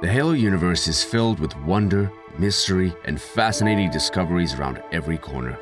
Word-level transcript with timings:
The 0.00 0.06
Halo 0.06 0.30
universe 0.30 0.86
is 0.86 1.02
filled 1.02 1.40
with 1.40 1.56
wonder, 1.56 2.08
mystery, 2.38 2.94
and 3.04 3.20
fascinating 3.20 3.90
discoveries 3.90 4.54
around 4.54 4.80
every 4.92 5.18
corner. 5.18 5.58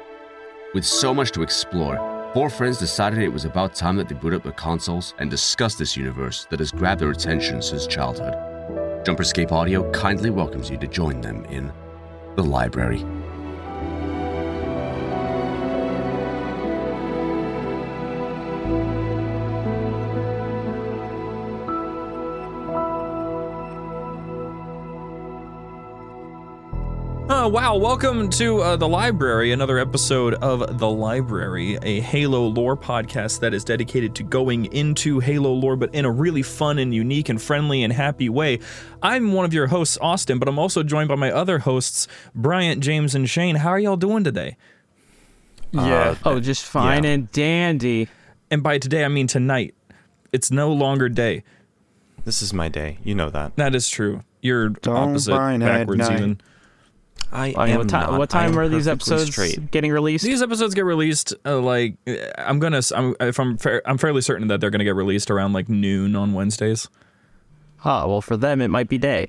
With 0.75 0.85
so 0.85 1.15
much 1.15 1.33
to 1.33 1.43
explore, 1.43 1.97
four 2.35 2.51
friends 2.51 2.77
decided 2.77 3.19
it 3.21 3.33
was 3.33 3.47
about 3.47 3.75
time 3.75 3.97
that 3.97 4.11
they 4.11 4.15
boot 4.15 4.35
up 4.35 4.43
their 4.43 4.53
consoles 4.53 5.15
and 5.19 5.31
discuss 5.31 5.77
this 5.77 5.97
universe 5.97 6.47
that 6.51 6.59
has 6.59 6.71
grabbed 6.71 7.01
their 7.01 7.13
attention 7.13 7.63
since 7.63 7.87
childhood. 7.87 8.35
Jumperscape 9.07 9.53
Audio 9.53 9.91
kindly 9.93 10.29
welcomes 10.29 10.69
you 10.69 10.77
to 10.77 10.87
join 10.87 11.23
them 11.23 11.47
in 11.47 11.73
the 12.35 12.45
library. 12.45 13.07
Uh, 27.47 27.49
wow, 27.49 27.77
welcome 27.77 28.29
to 28.29 28.61
uh, 28.61 28.75
the 28.75 28.89
library, 28.89 29.53
another 29.53 29.79
episode 29.79 30.35
of 30.35 30.81
The 30.81 30.91
Library, 30.91 31.79
a 31.81 32.01
Halo 32.01 32.49
lore 32.49 32.77
podcast 32.77 33.39
that 33.39 33.55
is 33.55 33.63
dedicated 33.63 34.17
to 34.17 34.25
going 34.25 34.65
into 34.73 35.21
Halo 35.21 35.53
lore, 35.53 35.77
but 35.77 35.95
in 35.95 36.05
a 36.05 36.11
really 36.11 36.43
fun 36.43 36.81
and 36.81 36.93
unique 36.93 37.29
and 37.29 37.41
friendly 37.41 37.85
and 37.85 37.93
happy 37.93 38.29
way. 38.29 38.59
I'm 39.01 39.33
one 39.33 39.45
of 39.45 39.55
your 39.55 39.69
hosts, 39.69 39.97
Austin, 40.01 40.41
but 40.41 40.49
I'm 40.49 40.59
also 40.59 40.83
joined 40.83 41.09
by 41.09 41.15
my 41.15 41.31
other 41.31 41.61
hosts, 41.61 42.09
Bryant, 42.35 42.83
James, 42.83 43.15
and 43.15 43.31
Shane. 43.31 43.55
How 43.55 43.69
are 43.69 43.79
y'all 43.79 43.97
doing 43.97 44.25
today? 44.25 44.57
Yeah. 45.71 46.17
Oh, 46.25 46.41
just 46.41 46.65
fine 46.65 47.05
yeah. 47.05 47.11
and 47.11 47.31
dandy. 47.31 48.09
And 48.51 48.61
by 48.61 48.79
today, 48.79 49.05
I 49.05 49.09
mean 49.09 49.29
tonight. 49.29 49.73
It's 50.33 50.51
no 50.51 50.73
longer 50.73 51.09
day. 51.09 51.45
This 52.25 52.43
is 52.43 52.53
my 52.53 52.69
day. 52.69 52.99
You 53.05 53.15
know 53.15 53.31
that. 53.31 53.55
That 53.55 53.77
is 53.77 53.89
true. 53.89 54.25
You're 54.43 54.71
Don't 54.71 54.97
opposite, 55.11 55.33
at 55.33 55.61
backwards 55.61 56.01
night. 56.01 56.19
even. 56.19 56.41
I 57.37 57.55
I 57.57 57.69
am 57.69 57.79
what, 57.79 57.89
ti- 57.89 57.93
not. 57.97 58.19
what 58.19 58.31
time 58.31 58.53
am 58.53 58.59
are 58.59 58.69
these 58.69 58.89
episodes 58.89 59.31
Straight. 59.31 59.71
getting 59.71 59.93
released? 59.93 60.25
These 60.25 60.43
episodes 60.43 60.75
get 60.75 60.85
released 60.85 61.35
uh, 61.45 61.59
like 61.61 61.97
I'm 62.39 62.59
gonna. 62.59 62.81
I'm, 62.95 63.15
if 63.21 63.39
I'm 63.39 63.57
fair, 63.59 63.83
I'm 63.87 63.99
fairly 63.99 64.23
certain 64.23 64.49
that 64.49 64.61
they're 64.61 64.71
gonna 64.71 64.85
get 64.85 64.97
released 64.97 65.31
around 65.31 65.53
like 65.53 65.69
noon 65.69 66.17
on 66.17 66.33
Wednesdays. 66.33 66.89
Huh, 67.79 68.05
well, 68.09 68.21
for 68.23 68.37
them, 68.37 68.61
it 68.61 68.69
might 68.69 68.89
be 68.89 68.99
day. 68.99 69.29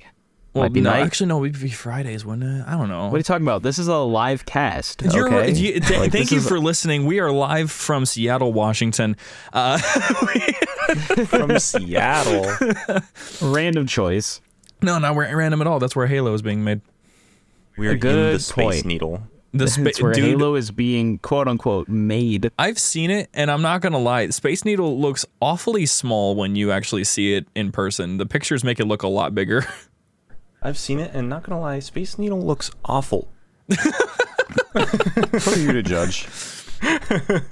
Well, 0.54 0.64
might 0.64 0.72
be 0.72 0.80
no, 0.80 0.90
night. 0.90 1.02
actually, 1.04 1.26
no, 1.26 1.44
it'd 1.44 1.60
be 1.60 1.68
Fridays, 1.68 2.24
wouldn't 2.24 2.60
it? 2.62 2.64
I 2.66 2.72
don't 2.72 2.88
know. 2.88 3.04
What 3.08 3.14
are 3.14 3.18
you 3.18 3.22
talking 3.22 3.44
about? 3.46 3.62
This 3.62 3.78
is 3.78 3.86
a 3.86 3.96
live 3.98 4.46
cast. 4.46 5.02
You're- 5.02 5.30
okay? 5.30 5.52
you- 5.52 5.72
th- 5.80 6.00
Like, 6.00 6.10
thank 6.10 6.30
you 6.32 6.38
is- 6.38 6.48
for 6.48 6.58
listening. 6.58 7.04
We 7.04 7.20
are 7.20 7.30
live 7.30 7.70
from 7.70 8.06
Seattle, 8.06 8.52
Washington. 8.54 9.16
Uh, 9.52 9.76
from 11.26 11.58
Seattle. 11.58 12.50
random 13.42 13.86
choice. 13.86 14.40
no, 14.82 14.98
not 14.98 15.16
random 15.16 15.60
at 15.60 15.66
all. 15.66 15.78
That's 15.78 15.94
where 15.94 16.06
Halo 16.06 16.32
is 16.32 16.40
being 16.42 16.64
made. 16.64 16.80
We're 17.78 17.92
in 17.92 17.98
good 18.00 18.34
the 18.34 18.40
Space 18.40 18.64
point. 18.64 18.84
Needle. 18.84 19.22
The 19.54 19.66
spa- 19.68 19.84
It's 19.84 20.02
where 20.02 20.12
dude, 20.12 20.24
Halo 20.24 20.56
is 20.56 20.70
being 20.70 21.18
quote 21.18 21.48
unquote 21.48 21.88
made. 21.88 22.50
I've 22.58 22.78
seen 22.78 23.10
it, 23.10 23.30
and 23.32 23.50
I'm 23.50 23.62
not 23.62 23.80
gonna 23.80 23.98
lie. 23.98 24.28
Space 24.28 24.64
Needle 24.64 25.00
looks 25.00 25.24
awfully 25.40 25.86
small 25.86 26.34
when 26.34 26.54
you 26.56 26.70
actually 26.70 27.04
see 27.04 27.34
it 27.34 27.46
in 27.54 27.72
person. 27.72 28.18
The 28.18 28.26
pictures 28.26 28.62
make 28.62 28.78
it 28.78 28.84
look 28.84 29.02
a 29.02 29.08
lot 29.08 29.34
bigger. 29.34 29.64
I've 30.62 30.76
seen 30.76 30.98
it, 30.98 31.12
and 31.14 31.28
not 31.28 31.44
gonna 31.44 31.60
lie, 31.60 31.78
Space 31.78 32.18
Needle 32.18 32.40
looks 32.42 32.70
awful. 32.84 33.28
Who 33.68 33.76
are 34.74 35.56
you 35.56 35.72
to 35.72 35.82
judge? 35.82 36.26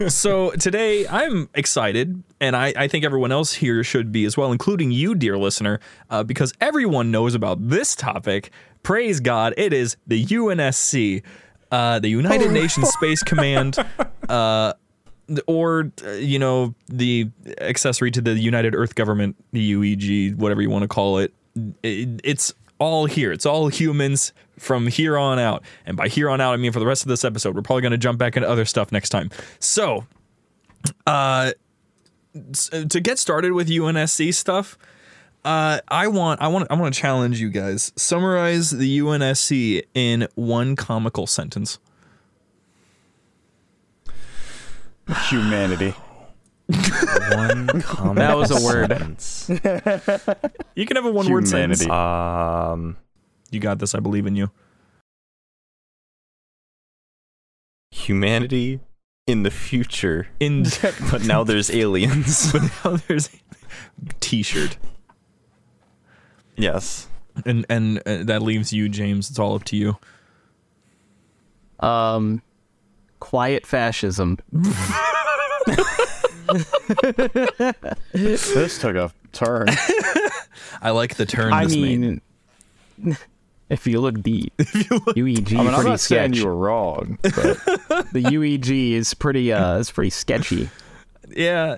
so 0.09 0.51
today 0.53 1.07
I'm 1.09 1.49
excited, 1.55 2.23
and 2.41 2.55
I, 2.55 2.73
I 2.77 2.89
think 2.89 3.05
everyone 3.05 3.33
else 3.33 3.55
here 3.55 3.83
should 3.83 4.13
be 4.13 4.25
as 4.25 4.37
well, 4.37 4.53
including 4.53 4.91
you, 4.93 5.15
dear 5.15 5.39
listener, 5.39 5.81
uh, 6.11 6.23
because 6.23 6.53
everyone 6.61 7.11
knows 7.11 7.35
about 7.35 7.69
this 7.69 7.95
topic. 7.97 8.51
Praise 8.87 9.19
God, 9.19 9.53
it 9.56 9.73
is 9.73 9.97
the 10.06 10.25
UNSC, 10.25 11.25
uh, 11.72 11.99
the 11.99 12.09
United 12.09 12.53
Nations 12.53 12.88
Space 12.91 13.21
Command, 13.21 13.77
uh, 14.28 14.75
or 15.49 15.91
uh, 16.05 16.11
you 16.12 16.38
know 16.38 16.72
the 16.87 17.28
accessory 17.59 18.12
to 18.12 18.21
the 18.21 18.34
United 18.34 18.77
Earth 18.77 18.94
Government, 18.94 19.34
the 19.50 19.72
UEG, 19.72 20.37
whatever 20.37 20.62
you 20.62 20.71
want 20.71 20.83
to 20.83 20.88
call 20.88 21.19
it. 21.19 21.34
it 21.83 22.21
it's 22.22 22.55
all 22.78 23.06
here. 23.06 23.33
It's 23.33 23.44
all 23.44 23.66
humans 23.66 24.33
from 24.56 24.87
here 24.87 25.19
on 25.19 25.41
out. 25.41 25.65
And 25.84 25.97
by 25.97 26.06
here 26.06 26.31
on 26.31 26.41
out, 26.41 26.53
I 26.53 26.56
mean 26.56 26.71
for 26.71 26.78
the 26.78 26.87
rest 26.87 27.03
of 27.03 27.09
this 27.09 27.25
episode. 27.25 27.56
We're 27.56 27.62
probably 27.62 27.82
going 27.82 27.91
to 27.91 27.99
jump 27.99 28.21
back 28.21 28.37
into 28.37 28.49
other 28.49 28.65
stuff 28.65 28.93
next 28.93 29.09
time. 29.09 29.31
So, 29.59 30.06
uh, 31.09 31.55
to 32.71 33.00
get 33.00 33.19
started 33.19 33.50
with 33.50 33.69
UNSC 33.69 34.32
stuff, 34.32 34.78
uh, 35.47 35.81
I 35.89 36.09
want, 36.09 36.43
I 36.43 36.49
want, 36.49 36.67
I 36.71 36.75
want 36.75 36.95
to 36.95 37.01
challenge 37.01 37.41
you 37.41 37.49
guys. 37.51 37.93
Summarize 37.97 38.71
the 38.71 38.99
UNSC 38.99 39.83
in 39.95 40.29
one 40.34 40.77
comical 40.77 41.27
sentence. 41.27 41.79
Humanity. 45.29 45.95
One 46.67 47.69
comment. 47.83 48.17
That 48.17 48.37
was 48.37 48.51
a 48.51 48.65
word. 48.67 48.89
sentence. 48.91 49.49
You 50.75 50.85
can 50.87 50.97
have 50.97 51.05
a 51.06 51.11
one-word 51.12 51.47
sentence. 51.47 51.89
Um, 51.89 52.97
You 53.53 53.61
got 53.61 53.79
this. 53.79 53.95
I 53.95 54.01
believe 54.01 54.27
in 54.27 54.35
you. 54.37 54.51
humanity 57.93 58.79
in 59.27 59.43
the 59.43 59.51
future, 59.51 60.29
In 60.39 60.65
but 61.11 61.25
now 61.25 61.43
there's 61.43 61.71
aliens. 61.75 62.53
but 62.53 62.62
now 62.85 62.97
there's 63.09 63.31
T-shirt, 64.21 64.77
yes. 66.56 67.09
and 67.44 67.67
and 67.69 67.99
uh, 68.06 68.25
that 68.25 68.43
leaves 68.43 68.72
you, 68.72 68.89
James. 68.89 69.31
It's 69.31 69.39
all 69.39 69.55
up 69.55 69.65
to 69.65 69.77
you. 69.77 69.97
Um, 71.81 72.43
quiet 73.21 73.67
fascism. 73.67 74.39
This 78.12 78.78
took 78.78 78.97
a 78.97 79.12
turn. 79.33 79.67
I 80.81 80.91
like 80.91 81.17
the 81.17 81.27
turn 81.27 81.53
I 81.53 81.65
this 81.65 81.77
made. 81.77 82.00
mean, 82.00 82.21
if 83.69 83.87
you 83.87 84.00
look 84.00 84.23
deep, 84.23 84.56
UEG 84.59 85.53
I 85.53 85.56
mean, 85.59 85.67
I'm 85.67 85.75
pretty 85.75 85.91
not 85.91 86.00
saying 86.00 86.34
you 86.34 86.47
were 86.47 86.56
wrong, 86.56 87.19
but 87.23 87.33
The 88.12 88.23
UEG 88.23 88.93
is 88.93 89.12
pretty 89.15 89.53
uh, 89.53 89.78
is 89.78 89.91
pretty 89.91 90.11
sketchy. 90.11 90.71
Yeah. 91.28 91.77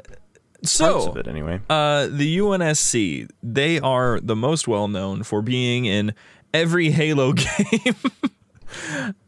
Parts 0.61 0.73
So, 0.73 1.11
of 1.11 1.17
it 1.17 1.29
anyway. 1.29 1.61
uh, 1.71 2.09
the 2.11 2.39
UNSC, 2.39 3.29
they 3.43 3.79
are 3.79 4.19
the 4.21 4.35
most 4.37 4.67
well 4.67 4.89
known 4.89 5.23
for 5.23 5.41
being 5.41 5.85
in 5.85 6.15
every 6.53 6.91
Halo 6.91 7.33
game. 7.35 7.95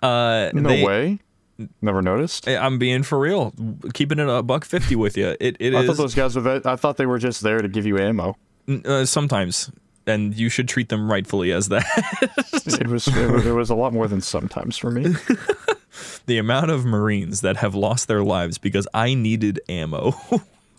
uh, 0.03 0.51
no 0.53 0.69
they- 0.69 0.85
way. 0.85 1.19
Never 1.83 2.01
noticed. 2.01 2.49
I'm 2.49 2.79
being 2.79 3.03
for 3.03 3.19
real, 3.19 3.53
keeping 3.93 4.19
it 4.19 4.27
a 4.31 4.43
buck 4.43 4.65
fifty 4.65 4.97
with 4.97 5.15
you. 5.19 5.37
It 5.41 5.59
it 5.61 5.75
I 5.75 5.81
is 5.81 5.87
thought 5.89 5.97
those 5.99 6.15
guys 6.15 6.35
were. 6.35 6.63
I 6.65 6.75
thought 6.77 6.97
they 6.97 7.05
were 7.05 7.19
just 7.19 7.43
there 7.43 7.59
to 7.61 7.69
give 7.69 7.85
you 7.85 7.99
ammo. 7.99 8.35
uh, 8.87 9.05
sometimes, 9.05 9.71
and 10.07 10.35
you 10.35 10.49
should 10.49 10.69
treat 10.71 10.89
them 10.89 11.11
rightfully 11.11 11.53
as 11.53 11.69
that. 11.69 11.85
It 12.81 12.87
was. 12.89 13.07
It 13.09 13.31
was, 13.31 13.47
it 13.47 13.53
was 13.53 13.69
a 13.69 13.75
lot 13.75 13.93
more 13.93 14.09
than 14.09 14.23
sometimes 14.23 14.79
for 14.79 14.91
me. 14.91 15.15
the 16.27 16.39
amount 16.39 16.71
of 16.71 16.87
Marines 16.87 17.43
that 17.43 17.59
have 17.59 17.75
lost 17.75 18.09
their 18.09 18.23
lives 18.25 18.57
because 18.57 18.89
I 18.95 19.12
needed 19.12 19.61
ammo. 19.69 20.15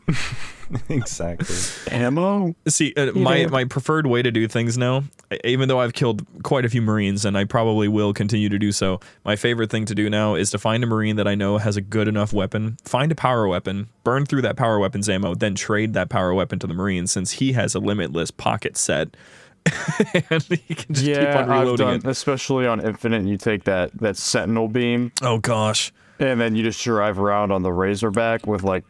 exactly. 0.89 1.55
ammo. 1.91 2.55
See, 2.67 2.93
uh, 2.95 3.11
my 3.13 3.45
my 3.47 3.65
preferred 3.65 4.07
way 4.07 4.21
to 4.21 4.31
do 4.31 4.47
things 4.47 4.77
now, 4.77 5.03
even 5.43 5.67
though 5.67 5.79
I've 5.79 5.93
killed 5.93 6.25
quite 6.43 6.65
a 6.65 6.69
few 6.69 6.81
Marines 6.81 7.25
and 7.25 7.37
I 7.37 7.43
probably 7.45 7.87
will 7.87 8.13
continue 8.13 8.49
to 8.49 8.59
do 8.59 8.71
so, 8.71 8.99
my 9.25 9.35
favorite 9.35 9.69
thing 9.69 9.85
to 9.85 9.95
do 9.95 10.09
now 10.09 10.35
is 10.35 10.49
to 10.51 10.57
find 10.57 10.83
a 10.83 10.87
Marine 10.87 11.15
that 11.17 11.27
I 11.27 11.35
know 11.35 11.57
has 11.57 11.77
a 11.77 11.81
good 11.81 12.07
enough 12.07 12.33
weapon, 12.33 12.77
find 12.85 13.11
a 13.11 13.15
power 13.15 13.47
weapon, 13.47 13.89
burn 14.03 14.25
through 14.25 14.41
that 14.43 14.55
power 14.55 14.79
weapon's 14.79 15.09
ammo, 15.09 15.35
then 15.35 15.55
trade 15.55 15.93
that 15.93 16.09
power 16.09 16.33
weapon 16.33 16.59
to 16.59 16.67
the 16.67 16.73
Marine 16.73 17.07
since 17.07 17.31
he 17.33 17.53
has 17.53 17.75
a 17.75 17.79
limitless 17.79 18.31
pocket 18.31 18.77
set. 18.77 19.15
and 20.31 20.41
he 20.43 20.73
can 20.73 20.95
just 20.95 21.05
keep 21.05 21.15
Yeah, 21.17 21.43
on 21.43 21.49
I've 21.51 21.77
done. 21.77 21.95
it. 21.97 22.05
Especially 22.07 22.65
on 22.65 22.83
Infinite, 22.83 23.25
you 23.25 23.37
take 23.37 23.65
that 23.65 23.91
that 23.99 24.17
Sentinel 24.17 24.67
beam, 24.67 25.11
Oh 25.21 25.37
gosh. 25.37 25.91
and 26.19 26.41
then 26.41 26.55
you 26.55 26.63
just 26.63 26.83
drive 26.83 27.19
around 27.19 27.51
on 27.51 27.61
the 27.61 27.71
Razorback 27.71 28.47
with 28.47 28.63
like 28.63 28.83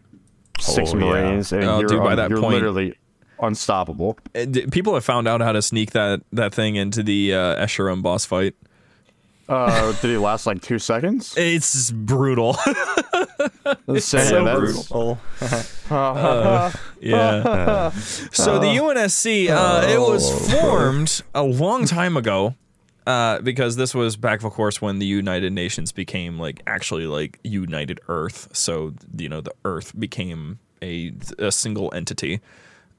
six 0.62 0.94
Oh, 0.94 0.98
yeah. 0.98 1.06
Marines, 1.06 1.52
and 1.52 1.64
Oh, 1.64 1.80
you're, 1.80 1.90
dude, 1.90 2.00
by 2.04 2.12
un- 2.12 2.18
that 2.18 2.30
you're 2.30 2.40
point- 2.40 2.54
literally 2.56 2.96
unstoppable. 3.42 4.18
Uh, 4.36 4.46
People 4.72 4.94
have 4.94 5.04
found 5.06 5.28
out 5.28 5.42
how 5.42 5.52
to 5.52 5.62
sneak 5.62 5.92
that, 5.92 6.22
that 6.32 6.54
thing 6.54 6.76
into 6.76 7.02
the 7.04 7.34
uh, 7.34 7.56
Escharum 7.66 8.02
boss 8.04 8.26
fight. 8.26 8.56
Uh, 9.50 9.92
did 10.02 10.10
he 10.12 10.18
last 10.18 10.46
like 10.46 10.62
two 10.62 10.80
seconds? 10.80 11.34
It's 11.38 11.92
brutal. 11.92 12.56
It's 13.88 14.06
so 14.06 14.18
that's- 14.18 14.88
brutal. 14.88 15.20
Yeah. 17.02 17.90
so 18.32 18.60
the 18.60 18.68
UNSC, 18.68 19.50
uh, 19.50 19.88
it 19.88 20.00
was 20.00 20.52
formed 20.52 21.22
a 21.34 21.44
long 21.44 21.86
time 21.86 22.16
ago. 22.18 22.56
Uh, 23.08 23.42
because 23.42 23.78
this 23.78 23.96
was 23.96 24.16
back, 24.16 24.44
of 24.44 24.54
course, 24.54 24.82
when 24.82 25.00
the 25.00 25.06
United 25.06 25.52
Nations 25.54 25.92
became 25.92 26.38
like 26.38 26.62
actually 26.68 27.08
like 27.08 27.40
United 27.44 28.00
Earth. 28.08 28.48
So 28.54 28.94
you 29.18 29.28
know 29.28 29.42
the 29.42 29.54
Earth 29.66 29.98
became 30.00 30.60
a 30.82 31.14
a 31.40 31.52
single 31.52 31.92
entity. 31.94 32.42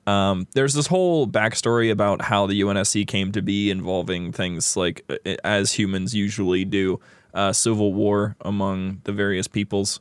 Um, 0.07 0.49
there's 0.55 0.75
this 0.75 0.89
whole 0.89 1.29
backstory 1.29 1.91
about 1.91 2.23
how 2.23 2.47
the 2.47 2.61
UNSC 2.61 3.07
came 3.07 3.31
to 3.33 3.43
be, 3.43 3.71
involving 3.71 4.33
things 4.33 4.77
like, 4.77 5.05
uh, 5.09 5.37
as 5.45 5.73
humans 5.73 6.13
usually 6.13 6.65
do, 6.65 6.99
uh, 7.35 7.53
civil 7.53 7.95
war 7.95 8.35
among 8.41 9.01
the 9.05 9.13
various 9.13 9.47
peoples, 9.47 10.01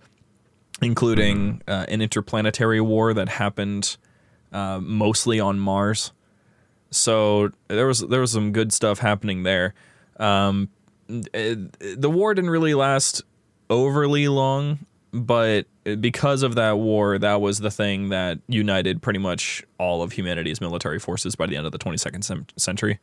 including 0.81 1.61
uh, 1.67 1.85
an 1.87 2.01
interplanetary 2.01 2.81
war 2.81 3.13
that 3.13 3.29
happened 3.29 3.97
uh, 4.51 4.79
mostly 4.81 5.39
on 5.39 5.59
Mars. 5.59 6.11
So 6.89 7.51
there 7.67 7.87
was 7.87 7.99
there 7.99 8.19
was 8.19 8.31
some 8.31 8.51
good 8.51 8.73
stuff 8.73 8.99
happening 8.99 9.43
there. 9.43 9.73
Um, 10.21 10.69
the 11.07 12.09
war 12.09 12.33
didn't 12.33 12.51
really 12.51 12.73
last 12.73 13.23
overly 13.69 14.27
long, 14.27 14.79
but 15.11 15.65
because 15.99 16.43
of 16.43 16.55
that 16.55 16.77
war, 16.77 17.17
that 17.17 17.41
was 17.41 17.59
the 17.59 17.71
thing 17.71 18.09
that 18.09 18.39
united 18.47 19.01
pretty 19.01 19.19
much 19.19 19.63
all 19.77 20.03
of 20.03 20.13
humanity's 20.13 20.61
military 20.61 20.99
forces 20.99 21.35
by 21.35 21.47
the 21.47 21.57
end 21.57 21.65
of 21.65 21.71
the 21.71 21.79
22nd 21.79 22.59
century. 22.59 22.99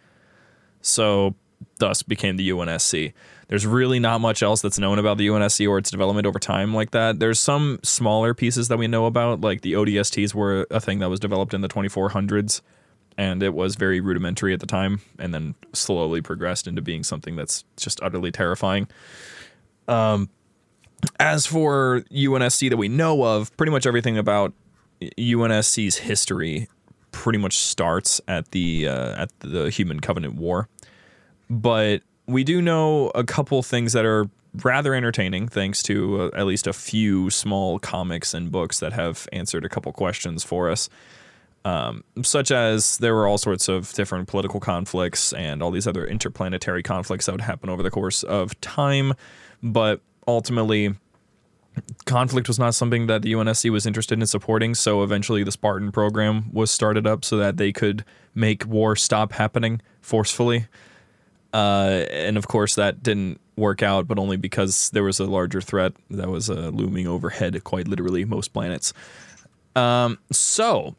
So, 0.81 1.35
thus 1.79 2.03
became 2.03 2.37
the 2.37 2.51
UNSC. 2.51 3.13
There's 3.49 3.67
really 3.67 3.99
not 3.99 4.21
much 4.21 4.43
else 4.43 4.63
that's 4.63 4.79
known 4.79 4.99
about 4.99 5.19
the 5.19 5.27
UNSC 5.27 5.69
or 5.69 5.79
its 5.79 5.91
development 5.91 6.27
over 6.27 6.39
time 6.39 6.75
like 6.75 6.93
that. 6.93 7.19
There's 7.19 7.41
some 7.41 7.81
smaller 7.83 8.33
pieces 8.35 8.69
that 8.69 8.79
we 8.79 8.87
know 8.87 9.07
about, 9.07 9.41
like 9.41 9.63
the 9.63 9.73
ODSTs 9.73 10.35
were 10.35 10.67
a 10.71 10.81
thing 10.81 11.01
that 11.01 11.11
was 11.11 11.19
developed 11.19 11.55
in 11.55 11.61
the 11.61 11.69
2400s, 11.69 12.61
and 13.19 13.43
it 13.43 13.53
was 13.53 13.75
very 13.75 14.01
rudimentary 14.01 14.55
at 14.55 14.61
the 14.61 14.67
time, 14.67 15.03
and 15.19 15.35
then 15.35 15.55
slowly 15.75 16.23
progressed 16.23 16.67
into 16.67 16.81
being 16.81 17.03
something 17.03 17.37
that's 17.37 17.65
just 17.77 18.01
utterly 18.03 18.33
terrifying. 18.33 18.89
As 21.21 21.47
for 21.47 22.05
UNSC 22.11 22.71
that 22.71 22.77
we 22.77 22.89
know 22.89 23.25
of, 23.25 23.55
pretty 23.57 23.73
much 23.73 23.87
everything 23.87 24.17
about 24.17 24.55
UNSC's 25.01 25.99
history 25.99 26.69
pretty 27.13 27.39
much 27.39 27.59
starts 27.59 28.21
at 28.29 28.51
the 28.53 28.89
uh, 28.89 29.23
at 29.23 29.31
the 29.41 29.71
Human 29.71 30.01
Covenant 30.01 30.35
War. 30.35 30.69
But 31.51 32.03
we 32.27 32.45
do 32.45 32.61
know 32.61 33.11
a 33.15 33.25
couple 33.25 33.63
things 33.63 33.93
that 33.95 34.05
are 34.05 34.29
rather 34.63 34.95
entertaining, 34.95 35.49
thanks 35.49 35.83
to 35.85 36.23
uh, 36.23 36.31
at 36.37 36.47
least 36.47 36.67
a 36.67 36.73
few 36.73 37.31
small 37.31 37.79
comics 37.79 38.35
and 38.35 38.51
books 38.51 38.81
that 38.81 38.93
have 38.93 39.29
answered 39.33 39.65
a 39.65 39.69
couple 39.69 39.93
questions 39.93 40.45
for 40.45 40.71
us. 40.71 40.89
Um, 41.69 42.03
such 42.23 42.51
as 42.51 42.97
there 42.99 43.15
were 43.15 43.27
all 43.27 43.37
sorts 43.37 43.69
of 43.69 43.93
different 43.93 44.27
political 44.27 44.59
conflicts 44.59 45.35
and 45.35 45.63
all 45.63 45.71
these 45.71 45.87
other 45.87 46.07
interplanetary 46.07 46.83
conflicts 46.83 47.27
that 47.27 47.33
would 47.33 47.43
happen 47.43 47.69
over 47.69 47.83
the 47.83 47.91
course 47.91 48.23
of 48.23 48.59
time. 48.63 49.13
But 49.63 50.01
ultimately, 50.27 50.95
conflict 52.07 52.49
was 52.49 52.59
not 52.59 52.75
something 52.75 53.07
that 53.09 53.21
the 53.21 53.33
UNSC 53.33 53.71
was 53.71 53.85
interested 53.85 54.19
in 54.19 54.27
supporting. 54.27 54.75
So 54.75 55.03
eventually, 55.03 55.43
the 55.43 55.53
Spartan 55.53 55.93
program 55.93 56.51
was 56.55 56.71
started 56.71 57.07
up 57.07 57.23
so 57.23 57.37
that 57.37 57.59
they 57.59 57.73
could 57.73 58.03
make 58.35 58.65
war 58.65 58.97
stop 58.97 59.33
happening 59.33 59.83
forcefully. 60.01 60.69
Uh, 61.53 62.07
and 62.11 62.39
of 62.39 62.49
course, 62.49 62.77
that 62.77 63.03
didn't 63.03 63.41
work 63.57 63.83
out, 63.83 64.09
but 64.09 64.19
only 64.19 64.39
because 64.39 64.89
there 64.91 65.03
was 65.03 65.21
a 65.21 65.27
larger 65.27 65.61
threat 65.61 65.93
that 66.09 66.29
was 66.29 66.49
uh, 66.49 66.71
looming 66.73 67.07
overhead, 67.07 67.63
quite 67.65 67.89
literally, 67.89 68.25
most 68.25 68.55
planets. 68.55 68.95
Um, 69.77 70.19
so, 70.33 70.95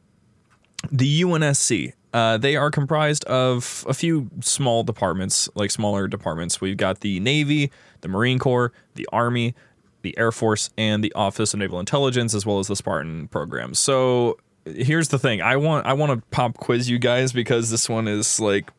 the 0.92 1.22
UNSC. 1.22 1.94
Uh, 2.12 2.38
they 2.38 2.56
are 2.56 2.72
comprised 2.72 3.24
of 3.26 3.86
a 3.88 3.94
few 3.94 4.30
small 4.42 4.84
departments, 4.84 5.48
like 5.54 5.70
smaller 5.70 6.08
departments. 6.08 6.60
We've 6.60 6.78
got 6.78 7.02
the 7.02 7.20
Navy, 7.20 7.72
the 8.02 8.08
Marine 8.08 8.40
Corps, 8.40 8.74
the 8.96 9.08
Army, 9.12 9.54
the 10.02 10.18
Air 10.18 10.31
Force, 10.31 10.72
and 10.78 11.04
the 11.04 11.14
Office 11.14 11.54
of 11.54 11.60
Naval 11.60 11.80
Intelligence, 11.80 12.34
as 12.34 12.46
well 12.46 12.58
as 12.58 12.68
the 12.68 12.76
Spartan 12.76 13.28
program. 13.28 13.76
So 13.76 14.40
here's 14.66 15.10
the 15.10 15.20
thing: 15.20 15.42
I 15.42 15.58
want 15.58 15.86
I 15.86 15.94
want 15.94 16.12
to 16.12 16.26
pop 16.31 16.58
quiz 16.58 16.90
you 16.90 16.98
guys 16.98 17.31
because 17.31 17.70
this 17.70 17.88
one 17.88 18.08
is 18.08 18.40
like 18.40 18.72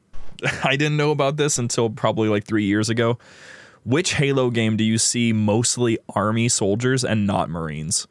I 0.65 0.77
didn't 0.77 0.97
know 0.97 1.11
about 1.11 1.37
this 1.37 1.59
until 1.59 1.91
probably 1.91 2.29
like 2.29 2.45
three 2.45 2.65
years 2.65 2.89
ago. 2.89 3.19
Which 3.85 4.15
Halo 4.15 4.51
game 4.51 4.77
do 4.77 4.85
you 4.85 4.99
see 4.99 5.33
mostly 5.33 5.99
Army 6.15 6.49
soldiers 6.49 7.03
and 7.05 7.27
not 7.27 7.49
Marines? 7.49 8.07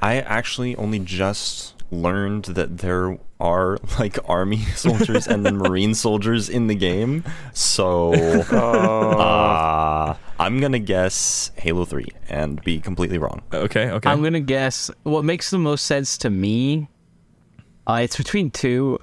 I 0.00 0.16
actually 0.20 0.74
only 0.76 0.98
just 0.98 1.81
learned 1.92 2.46
that 2.46 2.78
there 2.78 3.18
are 3.38 3.78
like 3.98 4.18
army 4.28 4.58
soldiers 4.74 5.28
and 5.28 5.44
then 5.46 5.56
marine 5.56 5.94
soldiers 5.94 6.48
in 6.48 6.66
the 6.66 6.74
game. 6.74 7.22
So 7.52 8.12
uh, 8.42 10.16
I'm 10.38 10.60
gonna 10.60 10.78
guess 10.78 11.50
Halo 11.56 11.84
3 11.84 12.06
and 12.28 12.62
be 12.62 12.80
completely 12.80 13.18
wrong. 13.18 13.42
Okay, 13.52 13.90
okay. 13.90 14.10
I'm 14.10 14.22
gonna 14.22 14.40
guess 14.40 14.90
what 15.02 15.24
makes 15.24 15.50
the 15.50 15.58
most 15.58 15.84
sense 15.84 16.18
to 16.18 16.30
me. 16.30 16.88
Uh, 17.86 18.00
it's 18.02 18.16
between 18.16 18.50
two. 18.50 18.98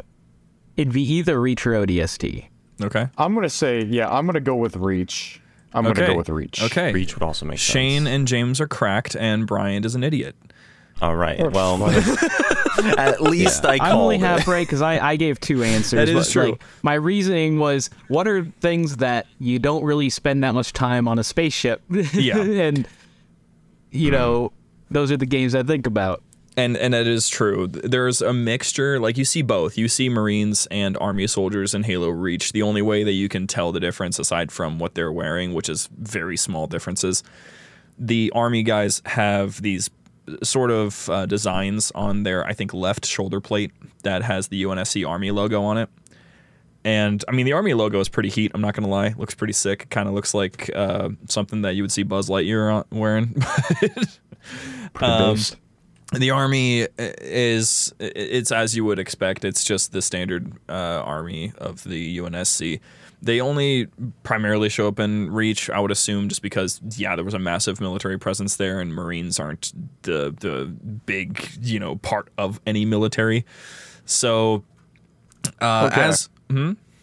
It'd 0.77 0.93
be 0.93 1.03
either 1.03 1.39
Reach 1.39 1.65
or 1.67 1.71
ODST. 1.71 2.47
okay. 2.81 3.07
I'm 3.17 3.35
gonna 3.35 3.49
say, 3.49 3.83
yeah, 3.83 4.09
I'm 4.09 4.25
gonna 4.25 4.39
go 4.39 4.55
with 4.55 4.75
Reach. 4.77 5.41
I'm 5.73 5.83
gonna 5.83 6.07
go 6.07 6.15
with 6.15 6.29
Reach. 6.29 6.63
Okay. 6.63 6.91
Reach 6.91 7.15
would 7.15 7.23
also 7.23 7.45
make 7.45 7.59
Shane 7.59 8.03
sense. 8.03 8.09
and 8.09 8.27
James 8.27 8.59
are 8.61 8.67
cracked, 8.67 9.15
and 9.15 9.45
Bryant 9.45 9.85
is 9.85 9.93
an 9.95 10.03
idiot. 10.03 10.35
All 11.01 11.15
right. 11.15 11.51
Well, 11.51 11.81
at 12.97 13.21
least 13.21 13.65
I 13.65 13.73
I'm 13.73 13.79
called 13.79 13.93
only 14.01 14.15
it. 14.15 14.21
half 14.21 14.47
right 14.47 14.65
because 14.65 14.81
I, 14.81 14.99
I 15.11 15.15
gave 15.15 15.39
two 15.39 15.63
answers. 15.63 15.91
That 15.97 16.09
is 16.09 16.27
but, 16.27 16.31
true. 16.31 16.51
like, 16.51 16.63
my 16.81 16.95
reasoning 16.95 17.59
was, 17.59 17.89
what 18.09 18.27
are 18.27 18.43
things 18.59 18.97
that 18.97 19.27
you 19.39 19.59
don't 19.59 19.83
really 19.83 20.09
spend 20.09 20.43
that 20.43 20.53
much 20.53 20.73
time 20.73 21.07
on 21.07 21.19
a 21.19 21.23
spaceship? 21.23 21.81
Yeah. 22.13 22.37
and 22.37 22.87
you 23.91 24.11
know, 24.11 24.51
those 24.91 25.11
are 25.11 25.17
the 25.17 25.25
games 25.25 25.55
I 25.55 25.63
think 25.63 25.87
about. 25.87 26.21
And 26.57 26.75
and 26.75 26.93
that 26.93 27.07
is 27.07 27.29
true. 27.29 27.67
There's 27.67 28.21
a 28.21 28.33
mixture. 28.33 28.99
Like 28.99 29.17
you 29.17 29.23
see 29.23 29.41
both. 29.41 29.77
You 29.77 29.87
see 29.87 30.09
Marines 30.09 30.67
and 30.69 30.97
Army 30.97 31.25
soldiers 31.27 31.73
in 31.73 31.83
Halo 31.83 32.09
Reach. 32.09 32.51
The 32.51 32.63
only 32.63 32.81
way 32.81 33.03
that 33.03 33.13
you 33.13 33.29
can 33.29 33.47
tell 33.47 33.71
the 33.71 33.79
difference, 33.79 34.19
aside 34.19 34.51
from 34.51 34.77
what 34.79 34.95
they're 34.95 35.11
wearing, 35.11 35.53
which 35.53 35.69
is 35.69 35.87
very 35.97 36.35
small 36.35 36.67
differences, 36.67 37.23
the 37.97 38.31
Army 38.35 38.63
guys 38.63 39.01
have 39.05 39.61
these 39.61 39.89
sort 40.43 40.71
of 40.71 41.09
uh, 41.09 41.25
designs 41.25 41.91
on 41.95 42.23
their, 42.23 42.45
I 42.45 42.53
think, 42.53 42.73
left 42.73 43.05
shoulder 43.05 43.39
plate 43.41 43.71
that 44.03 44.23
has 44.23 44.47
the 44.47 44.63
UNSC 44.63 45.07
Army 45.07 45.31
logo 45.31 45.61
on 45.63 45.77
it. 45.77 45.89
And 46.83 47.23
I 47.27 47.31
mean, 47.33 47.45
the 47.45 47.53
Army 47.53 47.73
logo 47.73 47.99
is 47.99 48.07
pretty 48.09 48.29
heat. 48.29 48.51
I'm 48.53 48.61
not 48.61 48.73
gonna 48.73 48.87
lie. 48.87 49.13
Looks 49.17 49.35
pretty 49.35 49.53
sick. 49.53 49.89
Kind 49.89 50.07
of 50.07 50.15
looks 50.15 50.33
like 50.33 50.71
uh, 50.73 51.09
something 51.27 51.61
that 51.63 51.75
you 51.75 51.83
would 51.83 51.91
see 51.91 52.03
Buzz 52.03 52.29
Lightyear 52.29 52.73
on- 52.73 52.85
wearing. 52.91 53.35
Um, 55.01 55.37
the 56.13 56.31
army 56.31 56.87
is 56.97 57.93
it's 57.99 58.51
as 58.51 58.75
you 58.75 58.83
would 58.85 58.97
expect 58.97 59.45
it's 59.45 59.63
just 59.63 59.91
the 59.91 60.01
standard 60.01 60.51
uh, 60.67 60.71
army 61.05 61.53
of 61.57 61.83
the 61.83 62.17
unsc 62.17 62.79
they 63.21 63.41
only 63.41 63.87
primarily 64.23 64.69
show 64.69 64.87
up 64.87 64.99
in 64.99 65.29
reach 65.31 65.69
i 65.69 65.79
would 65.79 65.91
assume 65.91 66.29
just 66.29 66.41
because 66.41 66.79
yeah 66.97 67.15
there 67.15 67.25
was 67.25 67.33
a 67.33 67.39
massive 67.39 67.81
military 67.81 68.17
presence 68.17 68.55
there 68.55 68.79
and 68.79 68.93
marines 68.93 69.39
aren't 69.39 69.73
the 70.03 70.33
the 70.39 70.65
big 71.05 71.49
you 71.61 71.79
know 71.79 71.95
part 71.97 72.29
of 72.37 72.59
any 72.65 72.85
military 72.85 73.45
so 74.05 74.63
uh, 75.61 75.89
Okay. 75.91 76.01
as 76.01 76.29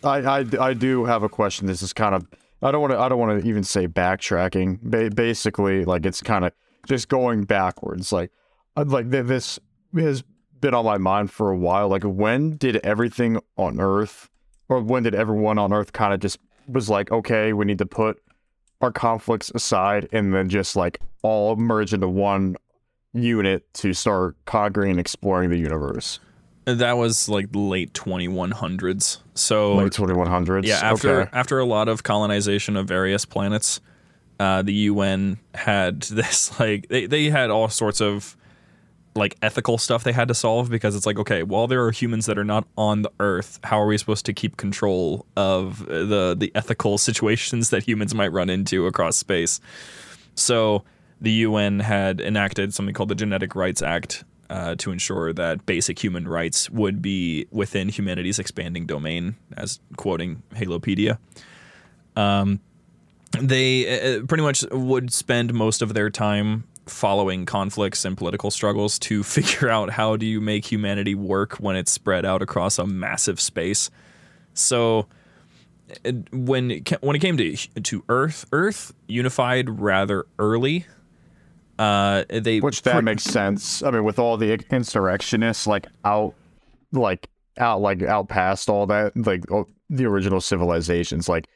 I, 0.04 0.18
I, 0.18 0.44
I 0.60 0.74
do 0.74 1.04
have 1.04 1.22
a 1.22 1.28
question. 1.28 1.66
This 1.66 1.82
is 1.82 1.92
kind 1.92 2.14
of 2.14 2.26
I 2.62 2.70
don't 2.70 2.80
want 2.80 2.92
to 2.92 2.98
I 2.98 3.08
don't 3.08 3.18
want 3.18 3.40
to 3.42 3.48
even 3.48 3.64
say 3.64 3.86
backtracking. 3.88 4.80
Ba- 4.82 5.10
basically, 5.10 5.84
like 5.84 6.04
it's 6.06 6.22
kind 6.22 6.44
of 6.44 6.52
just 6.86 7.08
going 7.08 7.44
backwards. 7.44 8.12
Like 8.12 8.30
uh, 8.76 8.84
like 8.86 9.10
this 9.10 9.58
has 9.94 10.22
been 10.60 10.74
on 10.74 10.84
my 10.84 10.98
mind 10.98 11.30
for 11.30 11.50
a 11.50 11.56
while. 11.56 11.88
Like 11.88 12.02
when 12.04 12.56
did 12.56 12.76
everything 12.84 13.38
on 13.56 13.80
Earth, 13.80 14.28
or 14.68 14.80
when 14.80 15.02
did 15.02 15.14
everyone 15.14 15.58
on 15.58 15.72
Earth 15.72 15.92
kind 15.92 16.12
of 16.12 16.20
just 16.20 16.38
was 16.68 16.88
like, 16.88 17.10
okay, 17.12 17.52
we 17.52 17.64
need 17.64 17.78
to 17.78 17.86
put 17.86 18.22
our 18.80 18.92
conflicts 18.92 19.50
aside 19.54 20.08
and 20.12 20.34
then 20.34 20.48
just 20.48 20.76
like 20.76 21.00
all 21.22 21.56
merge 21.56 21.94
into 21.94 22.08
one 22.08 22.56
unit 23.12 23.72
to 23.74 23.92
start 23.92 24.36
conquering 24.44 24.92
and 24.92 25.00
exploring 25.00 25.50
the 25.50 25.58
universe. 25.58 26.20
that 26.64 26.96
was 26.98 27.28
like 27.28 27.48
late 27.54 27.92
2100s 27.94 29.18
so 29.36 29.74
Late 29.76 29.92
2100s. 29.92 30.64
Yeah, 30.64 30.80
after 30.82 31.22
okay. 31.22 31.30
after 31.32 31.58
a 31.58 31.64
lot 31.64 31.88
of 31.88 32.02
colonization 32.02 32.76
of 32.76 32.88
various 32.88 33.24
planets, 33.24 33.80
uh, 34.40 34.62
the 34.62 34.72
UN 34.72 35.38
had 35.54 36.02
this 36.02 36.58
like 36.58 36.88
they, 36.88 37.06
they 37.06 37.30
had 37.30 37.50
all 37.50 37.68
sorts 37.68 38.00
of 38.00 38.36
like 39.16 39.36
ethical 39.42 39.78
stuff 39.78 40.04
they 40.04 40.12
had 40.12 40.28
to 40.28 40.34
solve 40.34 40.70
because 40.70 40.94
it's 40.94 41.06
like 41.06 41.18
okay, 41.18 41.42
while 41.42 41.66
there 41.66 41.84
are 41.84 41.90
humans 41.90 42.26
that 42.26 42.38
are 42.38 42.44
not 42.44 42.66
on 42.76 43.02
the 43.02 43.10
Earth, 43.20 43.58
how 43.64 43.80
are 43.80 43.86
we 43.86 43.98
supposed 43.98 44.26
to 44.26 44.32
keep 44.32 44.56
control 44.56 45.26
of 45.36 45.86
the 45.86 46.36
the 46.38 46.52
ethical 46.54 46.98
situations 47.08 47.70
that 47.70 47.82
humans 47.82 48.14
might 48.14 48.32
run 48.32 48.50
into 48.50 48.86
across 48.86 49.16
space? 49.16 49.60
So 50.34 50.84
the 51.20 51.32
UN 51.32 51.80
had 51.80 52.20
enacted 52.20 52.74
something 52.74 52.94
called 52.94 53.08
the 53.08 53.14
Genetic 53.14 53.54
Rights 53.54 53.82
Act 53.82 54.24
uh, 54.50 54.74
to 54.76 54.92
ensure 54.92 55.32
that 55.32 55.66
basic 55.66 56.02
human 56.02 56.28
rights 56.28 56.70
would 56.70 57.02
be 57.02 57.46
within 57.50 57.88
humanity's 57.88 58.38
expanding 58.38 58.86
domain, 58.86 59.36
as 59.56 59.80
quoting 59.96 60.42
Halopedia. 60.54 61.18
Um, 62.16 62.60
they 63.40 64.16
uh, 64.16 64.24
pretty 64.26 64.42
much 64.42 64.64
would 64.70 65.12
spend 65.12 65.52
most 65.52 65.82
of 65.82 65.94
their 65.94 66.10
time 66.10 66.64
following 66.86 67.46
conflicts 67.46 68.04
and 68.04 68.16
political 68.16 68.50
struggles 68.50 68.98
to 69.00 69.22
figure 69.24 69.68
out 69.68 69.90
how 69.90 70.16
do 70.16 70.26
you 70.26 70.40
make 70.40 70.64
humanity 70.64 71.14
work 71.14 71.56
when 71.56 71.76
it's 71.76 71.92
spread 71.92 72.24
out 72.24 72.42
across 72.42 72.78
a 72.78 72.86
massive 72.86 73.40
space. 73.40 73.90
So 74.54 75.06
when 76.32 76.70
it, 76.70 77.02
when 77.02 77.16
it 77.16 77.20
came 77.20 77.36
to 77.36 77.56
to 77.56 78.04
Earth, 78.08 78.46
Earth 78.52 78.92
unified 79.06 79.80
rather 79.80 80.26
early. 80.38 80.86
Uh, 81.78 82.24
they 82.30 82.60
Which 82.60 82.82
that 82.82 82.94
pre- 82.94 83.02
makes 83.02 83.24
sense. 83.24 83.82
I 83.82 83.90
mean, 83.90 84.04
with 84.04 84.18
all 84.18 84.36
the 84.36 84.58
insurrectionists 84.70 85.66
like 85.66 85.86
out, 86.04 86.34
like 86.92 87.28
out, 87.58 87.80
like 87.82 88.02
out 88.02 88.28
past 88.28 88.68
all 88.68 88.86
that, 88.86 89.14
like 89.14 89.44
the 89.90 90.06
original 90.06 90.40
civilizations, 90.40 91.28
like 91.28 91.46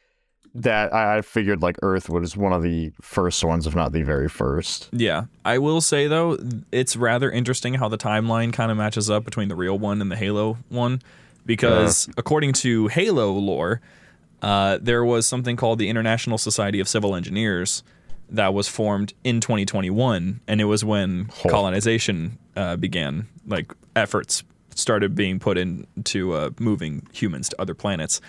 that. 0.54 0.92
I, 0.92 1.20
figured 1.22 1.62
like 1.62 1.76
Earth 1.82 2.08
was 2.08 2.36
one 2.36 2.52
of 2.52 2.62
the 2.62 2.92
first 3.00 3.44
ones, 3.44 3.66
if 3.66 3.74
not 3.74 3.92
the 3.92 4.02
very 4.02 4.28
first. 4.28 4.88
Yeah, 4.92 5.24
I 5.44 5.58
will 5.58 5.80
say 5.80 6.06
though, 6.06 6.38
it's 6.72 6.96
rather 6.96 7.30
interesting 7.30 7.74
how 7.74 7.88
the 7.88 7.98
timeline 7.98 8.52
kind 8.52 8.70
of 8.70 8.76
matches 8.76 9.10
up 9.10 9.24
between 9.24 9.48
the 9.48 9.56
real 9.56 9.78
one 9.78 10.00
and 10.00 10.10
the 10.10 10.16
Halo 10.16 10.58
one, 10.68 11.02
because 11.46 12.08
according 12.16 12.52
to 12.54 12.88
Halo 12.88 13.32
lore, 13.32 13.80
uh, 14.42 14.78
there 14.80 15.04
was 15.04 15.26
something 15.26 15.56
called 15.56 15.78
the 15.78 15.88
International 15.88 16.38
Society 16.38 16.80
of 16.80 16.88
Civil 16.88 17.14
Engineers 17.14 17.82
that 18.30 18.54
was 18.54 18.68
formed 18.68 19.12
in 19.24 19.40
2021, 19.40 20.40
and 20.46 20.60
it 20.60 20.64
was 20.64 20.84
when 20.84 21.26
colonization 21.48 22.38
uh, 22.56 22.76
began, 22.76 23.28
like 23.46 23.72
efforts 23.96 24.44
started 24.74 25.14
being 25.14 25.38
put 25.38 25.58
into 25.58 26.32
uh, 26.32 26.50
moving 26.58 27.06
humans 27.12 27.48
to 27.50 27.60
other 27.60 27.74
planets, 27.74 28.20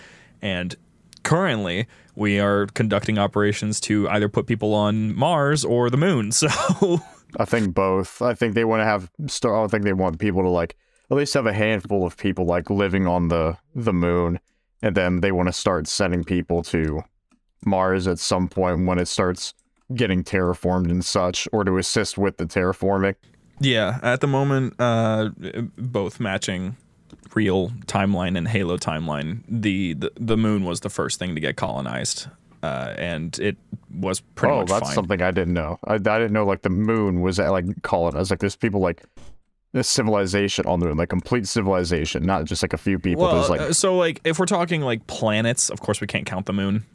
and 0.41 0.75
currently 1.23 1.87
we 2.15 2.39
are 2.39 2.67
conducting 2.67 3.17
operations 3.17 3.79
to 3.81 4.07
either 4.09 4.29
put 4.29 4.47
people 4.47 4.73
on 4.73 5.15
Mars 5.15 5.63
or 5.63 5.89
the 5.89 5.97
moon. 5.97 6.31
So 6.41 6.99
I 7.37 7.45
think 7.45 7.73
both. 7.73 8.21
I 8.21 8.33
think 8.33 8.55
they 8.55 8.65
want 8.65 8.81
to 8.81 8.85
have. 8.85 9.09
Start. 9.27 9.63
I 9.63 9.67
think 9.67 9.85
they 9.85 9.93
want 9.93 10.19
people 10.19 10.41
to 10.43 10.49
like 10.49 10.75
at 11.09 11.15
least 11.15 11.33
have 11.33 11.45
a 11.45 11.53
handful 11.53 12.05
of 12.05 12.17
people 12.17 12.45
like 12.45 12.69
living 12.69 13.07
on 13.07 13.29
the 13.29 13.57
the 13.73 13.93
moon, 13.93 14.39
and 14.81 14.95
then 14.95 15.21
they 15.21 15.31
want 15.31 15.47
to 15.47 15.53
start 15.53 15.87
sending 15.87 16.25
people 16.25 16.61
to 16.63 17.03
Mars 17.65 18.05
at 18.07 18.19
some 18.19 18.49
point 18.49 18.85
when 18.85 18.99
it 18.99 19.07
starts 19.07 19.53
getting 19.95 20.23
terraformed 20.23 20.91
and 20.91 21.05
such, 21.05 21.47
or 21.53 21.63
to 21.63 21.77
assist 21.77 22.17
with 22.17 22.35
the 22.37 22.45
terraforming. 22.45 23.15
yeah, 23.61 23.99
at 24.03 24.19
the 24.19 24.27
moment, 24.27 24.73
uh, 24.79 25.29
both 25.77 26.19
matching 26.19 26.75
real 27.35 27.69
timeline 27.85 28.37
and 28.37 28.47
Halo 28.47 28.77
timeline. 28.77 29.41
The, 29.47 29.93
the 29.93 30.11
the 30.15 30.37
moon 30.37 30.63
was 30.63 30.81
the 30.81 30.89
first 30.89 31.19
thing 31.19 31.35
to 31.35 31.41
get 31.41 31.55
colonized, 31.55 32.27
uh, 32.63 32.93
and 32.97 33.37
it 33.39 33.57
was 33.93 34.19
pretty 34.19 34.53
oh, 34.53 34.59
much 34.59 34.69
that's 34.69 34.87
fine. 34.87 34.93
something 34.93 35.21
I 35.21 35.31
didn't 35.31 35.53
know. 35.53 35.79
I, 35.85 35.95
I 35.95 35.97
didn't 35.97 36.33
know 36.33 36.45
like 36.45 36.61
the 36.61 36.69
moon 36.69 37.21
was 37.21 37.39
at, 37.39 37.49
like 37.49 37.65
colonized. 37.83 38.31
Like 38.31 38.39
there's 38.39 38.55
people 38.55 38.81
like 38.81 39.03
this 39.73 39.87
civilization 39.87 40.65
on 40.65 40.79
the 40.79 40.87
moon, 40.87 40.97
like 40.97 41.09
complete 41.09 41.47
civilization, 41.47 42.25
not 42.25 42.45
just 42.45 42.61
like 42.61 42.73
a 42.73 42.77
few 42.77 42.99
people. 42.99 43.23
Well, 43.23 43.49
like 43.49 43.61
uh, 43.61 43.73
so 43.73 43.97
like 43.97 44.21
if 44.23 44.39
we're 44.39 44.45
talking 44.45 44.81
like 44.81 45.07
planets, 45.07 45.69
of 45.69 45.81
course 45.81 46.01
we 46.01 46.07
can't 46.07 46.25
count 46.25 46.45
the 46.45 46.53
moon. 46.53 46.85